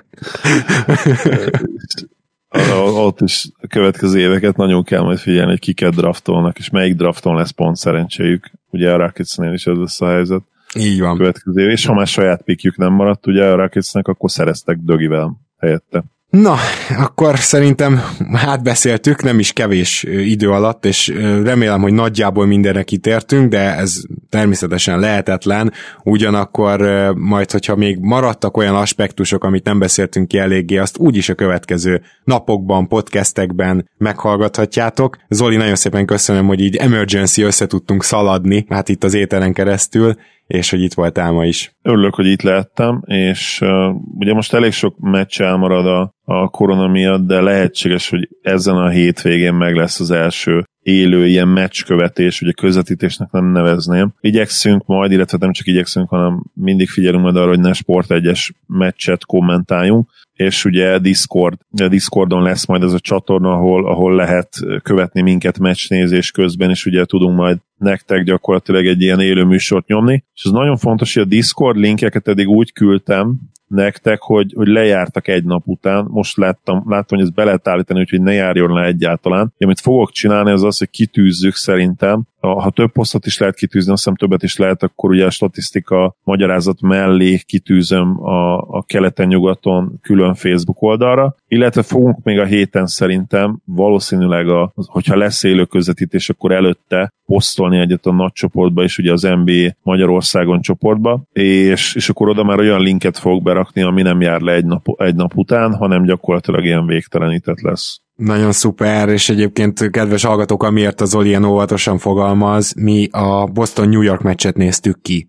ott 2.94 3.20
is 3.20 3.48
a 3.60 3.66
következő 3.66 4.18
éveket 4.18 4.56
nagyon 4.56 4.84
kell 4.84 5.02
majd 5.02 5.18
figyelni, 5.18 5.50
hogy 5.50 5.60
kiket 5.60 5.94
draftolnak, 5.94 6.58
és 6.58 6.70
melyik 6.70 6.94
drafton 6.94 7.36
lesz 7.36 7.50
pont 7.50 7.76
szerencséjük. 7.76 8.50
Ugye 8.70 8.92
a 8.92 8.96
Rocketsnél 8.96 9.52
is 9.52 9.66
ez 9.66 9.76
lesz 9.76 10.00
a 10.00 10.08
helyzet. 10.08 10.42
Így 10.78 11.00
van. 11.00 11.16
Következő 11.16 11.62
év. 11.62 11.68
És 11.68 11.86
ha 11.86 11.94
már 11.94 12.06
saját 12.06 12.42
pikjük 12.42 12.76
nem 12.76 12.92
maradt 12.92 13.26
ugye 13.26 13.44
a 13.44 13.56
Rocketsnek, 13.56 14.08
akkor 14.08 14.30
szereztek 14.30 14.76
Dögivel 14.76 15.40
helyette. 15.58 16.04
Na, 16.42 16.56
akkor 16.98 17.38
szerintem 17.38 18.02
átbeszéltük, 18.32 19.22
nem 19.22 19.38
is 19.38 19.52
kevés 19.52 20.02
idő 20.08 20.50
alatt, 20.50 20.84
és 20.84 21.08
remélem, 21.44 21.80
hogy 21.80 21.92
nagyjából 21.92 22.46
mindenre 22.46 22.82
kitértünk, 22.82 23.48
de 23.48 23.76
ez 23.76 23.94
természetesen 24.28 24.98
lehetetlen, 24.98 25.72
ugyanakkor 26.02 26.80
majd, 27.16 27.50
hogyha 27.50 27.76
még 27.76 27.98
maradtak 28.00 28.56
olyan 28.56 28.74
aspektusok, 28.74 29.44
amit 29.44 29.64
nem 29.64 29.78
beszéltünk 29.78 30.28
ki 30.28 30.38
eléggé, 30.38 30.76
azt 30.76 30.98
úgyis 30.98 31.28
a 31.28 31.34
következő 31.34 32.02
napokban, 32.24 32.88
podcastekben 32.88 33.90
meghallgathatjátok. 33.98 35.16
Zoli, 35.28 35.56
nagyon 35.56 35.74
szépen 35.74 36.06
köszönöm, 36.06 36.46
hogy 36.46 36.60
így 36.60 36.76
emergency 36.76 37.42
össze 37.42 37.66
tudtunk 37.66 38.04
szaladni, 38.04 38.66
hát 38.68 38.88
itt 38.88 39.04
az 39.04 39.14
ételen 39.14 39.52
keresztül, 39.52 40.14
és 40.46 40.70
hogy 40.70 40.82
itt 40.82 40.94
voltál 40.94 41.32
ma 41.32 41.44
is. 41.44 41.72
Örülök, 41.82 42.14
hogy 42.14 42.26
itt 42.26 42.42
lehettem, 42.42 43.02
és 43.06 43.60
uh, 43.60 43.94
ugye 44.18 44.34
most 44.34 44.54
elég 44.54 44.72
sok 44.72 44.98
meccs 44.98 45.40
elmarad 45.40 45.86
a, 45.86 46.14
a 46.24 46.48
korona 46.48 46.88
miatt, 46.88 47.26
de 47.26 47.40
lehetséges, 47.40 48.08
hogy 48.08 48.28
ezen 48.42 48.76
a 48.76 48.88
hétvégén 48.88 49.54
meg 49.54 49.74
lesz 49.74 50.00
az 50.00 50.10
első 50.10 50.64
élő 50.84 51.26
ilyen 51.26 51.48
meccskövetés, 51.48 52.40
ugye 52.40 52.52
közvetítésnek 52.52 53.30
nem 53.30 53.44
nevezném. 53.44 54.14
Igyekszünk 54.20 54.86
majd, 54.86 55.12
illetve 55.12 55.38
nem 55.40 55.52
csak 55.52 55.66
igyekszünk, 55.66 56.08
hanem 56.08 56.42
mindig 56.54 56.88
figyelünk 56.88 57.22
majd 57.22 57.36
arra, 57.36 57.48
hogy 57.48 57.60
ne 57.60 57.72
sport 57.72 58.10
egyes 58.10 58.52
meccset 58.66 59.24
kommentáljunk, 59.24 60.10
és 60.34 60.64
ugye 60.64 60.98
Discord, 60.98 61.58
a 61.82 61.88
Discordon 61.88 62.42
lesz 62.42 62.66
majd 62.66 62.82
ez 62.82 62.92
a 62.92 63.00
csatorna, 63.00 63.52
ahol, 63.52 63.86
ahol 63.86 64.14
lehet 64.14 64.48
követni 64.82 65.20
minket 65.22 65.58
meccsnézés 65.58 66.30
közben, 66.30 66.70
és 66.70 66.86
ugye 66.86 67.04
tudunk 67.04 67.36
majd 67.36 67.58
nektek 67.76 68.24
gyakorlatilag 68.24 68.86
egy 68.86 69.02
ilyen 69.02 69.20
élő 69.20 69.44
műsort 69.44 69.86
nyomni. 69.86 70.24
És 70.34 70.42
ez 70.44 70.50
nagyon 70.50 70.76
fontos, 70.76 71.14
hogy 71.14 71.22
a 71.22 71.26
Discord 71.26 71.76
linkeket 71.76 72.28
eddig 72.28 72.48
úgy 72.48 72.72
küldtem, 72.72 73.40
nektek, 73.74 74.20
hogy, 74.20 74.52
hogy 74.56 74.66
lejártak 74.66 75.28
egy 75.28 75.44
nap 75.44 75.62
után. 75.66 76.06
Most 76.08 76.36
láttam, 76.36 76.82
láttam, 76.86 77.18
hogy 77.18 77.26
ezt 77.26 77.34
be 77.34 77.44
lehet 77.44 77.68
állítani, 77.68 78.00
úgyhogy 78.00 78.22
ne 78.22 78.32
járjon 78.32 78.72
le 78.72 78.84
egyáltalán. 78.84 79.52
Amit 79.58 79.80
fogok 79.80 80.10
csinálni, 80.10 80.50
az 80.50 80.62
az, 80.62 80.78
hogy 80.78 80.90
kitűzzük 80.90 81.54
szerintem 81.54 82.22
ha 82.52 82.70
több 82.70 82.92
posztot 82.92 83.26
is 83.26 83.38
lehet 83.38 83.54
kitűzni, 83.54 83.92
azt 83.92 84.02
hiszem 84.02 84.16
többet 84.16 84.42
is 84.42 84.56
lehet, 84.56 84.82
akkor 84.82 85.10
ugye 85.10 85.26
a 85.26 85.30
statisztika 85.30 86.16
magyarázat 86.24 86.80
mellé 86.80 87.40
kitűzöm 87.46 88.24
a, 88.24 88.58
a 88.58 88.82
keleten-nyugaton 88.86 89.98
külön 90.02 90.34
Facebook 90.34 90.82
oldalra, 90.82 91.34
illetve 91.48 91.82
fogunk 91.82 92.22
még 92.22 92.38
a 92.38 92.44
héten 92.44 92.86
szerintem 92.86 93.58
valószínűleg, 93.64 94.48
a, 94.48 94.72
hogyha 94.74 95.16
lesz 95.16 95.42
élő 95.42 95.64
közvetítés, 95.64 96.28
akkor 96.28 96.52
előtte 96.52 97.12
posztolni 97.26 97.78
egyet 97.78 98.06
a 98.06 98.12
nagy 98.12 98.32
csoportba, 98.32 98.82
és 98.82 98.98
ugye 98.98 99.12
az 99.12 99.22
NBA 99.22 99.74
Magyarországon 99.82 100.60
csoportba, 100.60 101.22
és, 101.32 101.94
és 101.94 102.08
akkor 102.08 102.28
oda 102.28 102.44
már 102.44 102.58
olyan 102.58 102.80
linket 102.80 103.18
fog 103.18 103.42
berakni, 103.42 103.82
ami 103.82 104.02
nem 104.02 104.20
jár 104.20 104.40
le 104.40 104.52
egy 104.52 104.64
nap, 104.64 104.86
egy 104.96 105.14
nap 105.14 105.36
után, 105.36 105.74
hanem 105.74 106.04
gyakorlatilag 106.04 106.64
ilyen 106.64 106.86
végtelenített 106.86 107.60
lesz. 107.60 108.03
Nagyon 108.14 108.52
szuper, 108.52 109.08
és 109.08 109.28
egyébként 109.28 109.90
kedves 109.90 110.24
hallgatók, 110.24 110.62
amiért 110.62 111.00
az 111.00 111.14
Oli 111.14 111.28
ilyen 111.28 111.44
óvatosan 111.44 111.98
fogalmaz, 111.98 112.72
mi 112.76 113.08
a 113.10 113.46
Boston-New 113.46 114.00
York 114.00 114.22
meccset 114.22 114.56
néztük 114.56 115.02
ki 115.02 115.28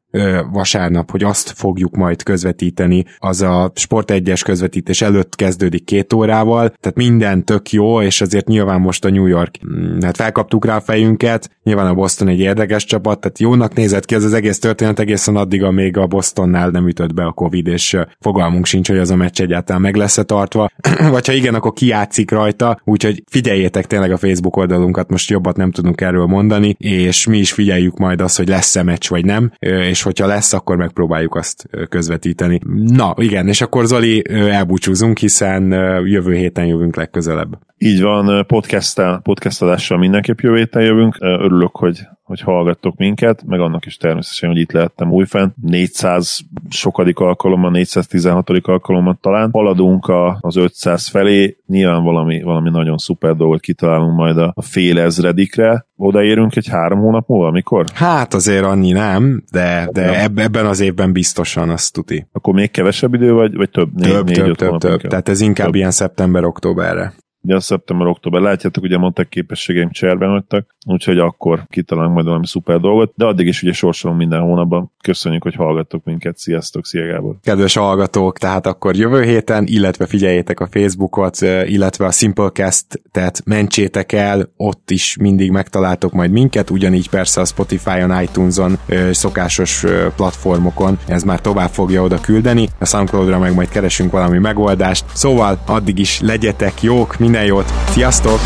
vasárnap, 0.52 1.12
hogy 1.12 1.24
azt 1.24 1.54
fogjuk 1.56 1.96
majd 1.96 2.24
közvetíteni, 2.24 3.06
az 3.18 3.42
a 3.42 3.72
Sport 3.76 4.12
1-es 4.14 4.42
közvetítés 4.44 5.02
előtt 5.02 5.36
kezdődik 5.36 5.84
két 5.84 6.14
órával, 6.14 6.70
tehát 6.80 6.98
minden 6.98 7.46
tök 7.46 7.72
jó, 7.72 8.02
és 8.02 8.22
azért 8.22 8.48
nyilván 8.48 8.82
most 8.82 9.06
a 9.06 9.10
New 9.10 9.26
York, 9.26 9.56
mm, 9.68 10.00
hát 10.02 10.16
felkaptuk 10.16 10.66
rá 10.66 10.76
a 10.76 10.82
fejünket, 10.82 11.50
nyilván 11.64 11.88
a 11.88 11.94
Boston 11.94 12.28
egy 12.28 12.40
érdekes 12.40 12.86
csapat, 12.86 13.20
tehát 13.20 13.40
jónak 13.40 13.74
nézett 13.74 14.06
ki 14.06 14.16
ez 14.16 14.24
az 14.24 14.34
egész 14.34 14.60
történet 14.60 15.00
egészen 15.00 15.36
addig, 15.36 15.64
amíg 15.64 15.98
a 15.98 16.08
Bostonnál 16.08 16.70
nem 16.70 16.88
ütött 16.88 17.14
be 17.14 17.24
a 17.24 17.32
Covid, 17.32 17.68
és 17.68 17.98
fogalmunk 18.20 18.66
sincs, 18.66 18.88
hogy 18.88 18.98
az 18.98 19.12
a 19.12 19.16
meccs 19.16 19.42
egyáltalán 19.42 19.82
meg 19.82 19.96
lesz-e 19.96 20.24
tartva, 20.24 20.72
vagy 21.12 21.28
ha 21.28 21.34
igen, 21.34 21.56
akkor 21.56 21.74
kiátszik 21.74 22.32
rajta, 22.32 22.82
úgyhogy 22.84 23.24
figyeljétek 23.30 23.86
tényleg 23.88 24.12
a 24.12 24.18
Facebook 24.18 24.58
oldalunkat, 24.58 25.10
most 25.10 25.30
jobbat 25.30 25.58
nem 25.58 25.72
tudunk 25.72 26.02
erről 26.02 26.26
mondani, 26.26 26.76
és 26.80 27.28
mi 27.28 27.38
is 27.38 27.52
figyeljük 27.52 27.98
majd 27.98 28.22
azt, 28.22 28.38
hogy 28.38 28.48
lesz-e 28.48 28.84
meccs 28.84 29.10
vagy 29.10 29.26
nem, 29.26 29.52
és 29.60 30.05
hogyha 30.06 30.28
lesz, 30.28 30.54
akkor 30.54 30.76
megpróbáljuk 30.76 31.36
azt 31.36 31.70
közvetíteni. 31.90 32.60
Na, 32.86 33.14
igen, 33.18 33.48
és 33.48 33.62
akkor 33.62 33.86
Zoli 33.86 34.24
elbúcsúzunk, 34.30 35.18
hiszen 35.18 35.72
jövő 36.06 36.34
héten 36.36 36.66
jövünk 36.66 36.96
legközelebb. 36.96 37.58
Így 37.78 38.02
van, 38.02 38.46
podcast 38.46 39.02
podcastadással 39.24 39.98
mindenképp 39.98 40.40
jövő 40.40 40.58
héten 40.58 40.82
jövünk. 40.82 41.16
Örülök, 41.20 41.76
hogy 41.76 42.08
hogy 42.26 42.42
hallgattok 42.42 42.98
minket, 42.98 43.44
meg 43.46 43.60
annak 43.60 43.86
is 43.86 43.98
természetesen, 43.98 44.50
hogy 44.50 44.60
itt 44.60 44.72
lehettem 44.72 45.12
újfent. 45.12 45.54
400 45.62 46.40
sokadik 46.70 47.20
alkalommal, 47.20 47.72
416. 47.72 48.50
alkalommal 48.50 49.18
talán. 49.22 49.50
Haladunk 49.52 50.08
a, 50.08 50.38
az 50.42 50.56
500 50.56 51.08
felé, 51.08 51.58
nyilván 51.68 52.04
valami, 52.04 52.42
valami 52.42 52.70
nagyon 52.70 52.98
szuper 52.98 53.36
dolgot 53.36 53.60
kitalálunk 53.60 54.16
majd 54.16 54.38
a, 54.38 54.52
a 54.56 54.62
fél 54.62 55.00
ezredikre. 55.00 55.86
Odaérünk 55.96 56.56
egy 56.56 56.68
három 56.68 57.00
hónap 57.00 57.28
múlva, 57.28 57.52
mikor? 57.52 57.86
Hát 57.94 58.34
azért 58.34 58.66
annyi 58.66 58.92
nem, 58.92 59.44
de, 59.52 59.90
de 59.92 60.24
ebben 60.24 60.66
az 60.66 60.80
évben 60.80 61.12
biztosan 61.12 61.70
azt 61.70 61.94
tuti. 61.94 62.28
Akkor 62.32 62.54
még 62.54 62.72
kevesebb 62.72 63.14
idő, 63.14 63.34
vagy, 63.34 63.56
vagy 63.56 63.70
több? 63.70 63.94
Négy, 63.94 64.12
több, 64.12 64.26
négy, 64.26 64.36
több, 64.36 64.56
több, 64.56 64.78
több. 64.78 65.02
Tehát 65.02 65.30
ez 65.30 65.42
inkább 65.42 65.66
több. 65.66 65.76
ilyen 65.76 65.92
szeptember-októberre 65.92 67.14
ugye 67.46 67.56
a 67.56 67.60
szeptember-október 67.60 68.42
látjátok, 68.42 68.84
ugye 68.84 68.98
mondták 68.98 69.30
képességeim 69.30 69.92
cserben 69.92 70.30
hagytak, 70.30 70.76
úgyhogy 70.86 71.18
akkor 71.20 71.64
kitalálunk 71.70 72.14
majd 72.14 72.26
valami 72.26 72.48
szuper 72.48 72.80
dolgot, 72.80 73.14
de 73.16 73.26
addig 73.26 73.48
is 73.48 73.62
ugye 73.62 73.74
sorsolunk 73.74 74.20
minden 74.20 74.42
hónapban. 74.42 74.92
Köszönjük, 75.04 75.44
hogy 75.44 75.56
hallgattok 75.56 76.04
minket, 76.04 76.38
sziasztok, 76.38 76.86
szia 76.86 77.06
Gábor! 77.06 77.36
Kedves 77.44 77.76
hallgatók, 77.76 78.38
tehát 78.38 78.66
akkor 78.66 78.96
jövő 78.96 79.24
héten, 79.24 79.64
illetve 79.68 80.06
figyeljétek 80.06 80.60
a 80.60 80.68
Facebookot, 80.72 81.42
illetve 81.66 82.06
a 82.06 82.12
Simplecast, 82.12 82.86
tehát 83.12 83.42
mentsétek 83.46 84.12
el, 84.12 84.50
ott 84.58 84.92
is 84.92 85.18
mindig 85.20 85.52
megtaláltok 85.52 86.12
majd 86.12 86.32
minket, 86.32 86.70
ugyanígy 86.70 87.10
persze 87.10 87.42
a 87.42 87.46
Spotify-on, 87.46 88.22
iTunes-on, 88.22 88.78
szokásos 89.12 89.86
platformokon, 90.16 90.98
ez 91.08 91.24
már 91.24 91.42
tovább 91.42 91.70
fogja 91.70 92.04
oda 92.04 92.20
küldeni, 92.20 92.68
a 92.80 92.86
Soundcloud-ra 92.86 93.40
meg 93.40 93.54
majd 93.54 93.70
keresünk 93.70 94.12
valami 94.12 94.38
megoldást, 94.38 95.06
szóval 95.14 95.60
addig 95.66 96.00
is 96.00 96.22
legyetek 96.22 96.82
jók, 96.82 97.18
minden 97.20 97.35
minden 97.36 97.56
jót, 97.56 97.74
sziasztok! 97.90 98.40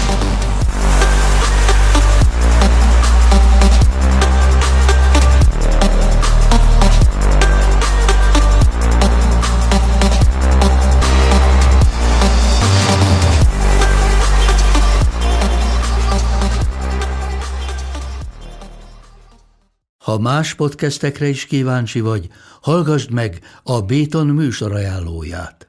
Ha 19.98 20.20
más 20.20 20.54
podcastekre 20.54 21.28
is 21.28 21.46
kíváncsi 21.46 22.00
vagy, 22.00 22.28
hallgassd 22.62 23.12
meg 23.12 23.40
a 23.64 23.82
Béton 23.82 24.28
műsor 24.28 24.74
ajánlóját. 24.74 25.69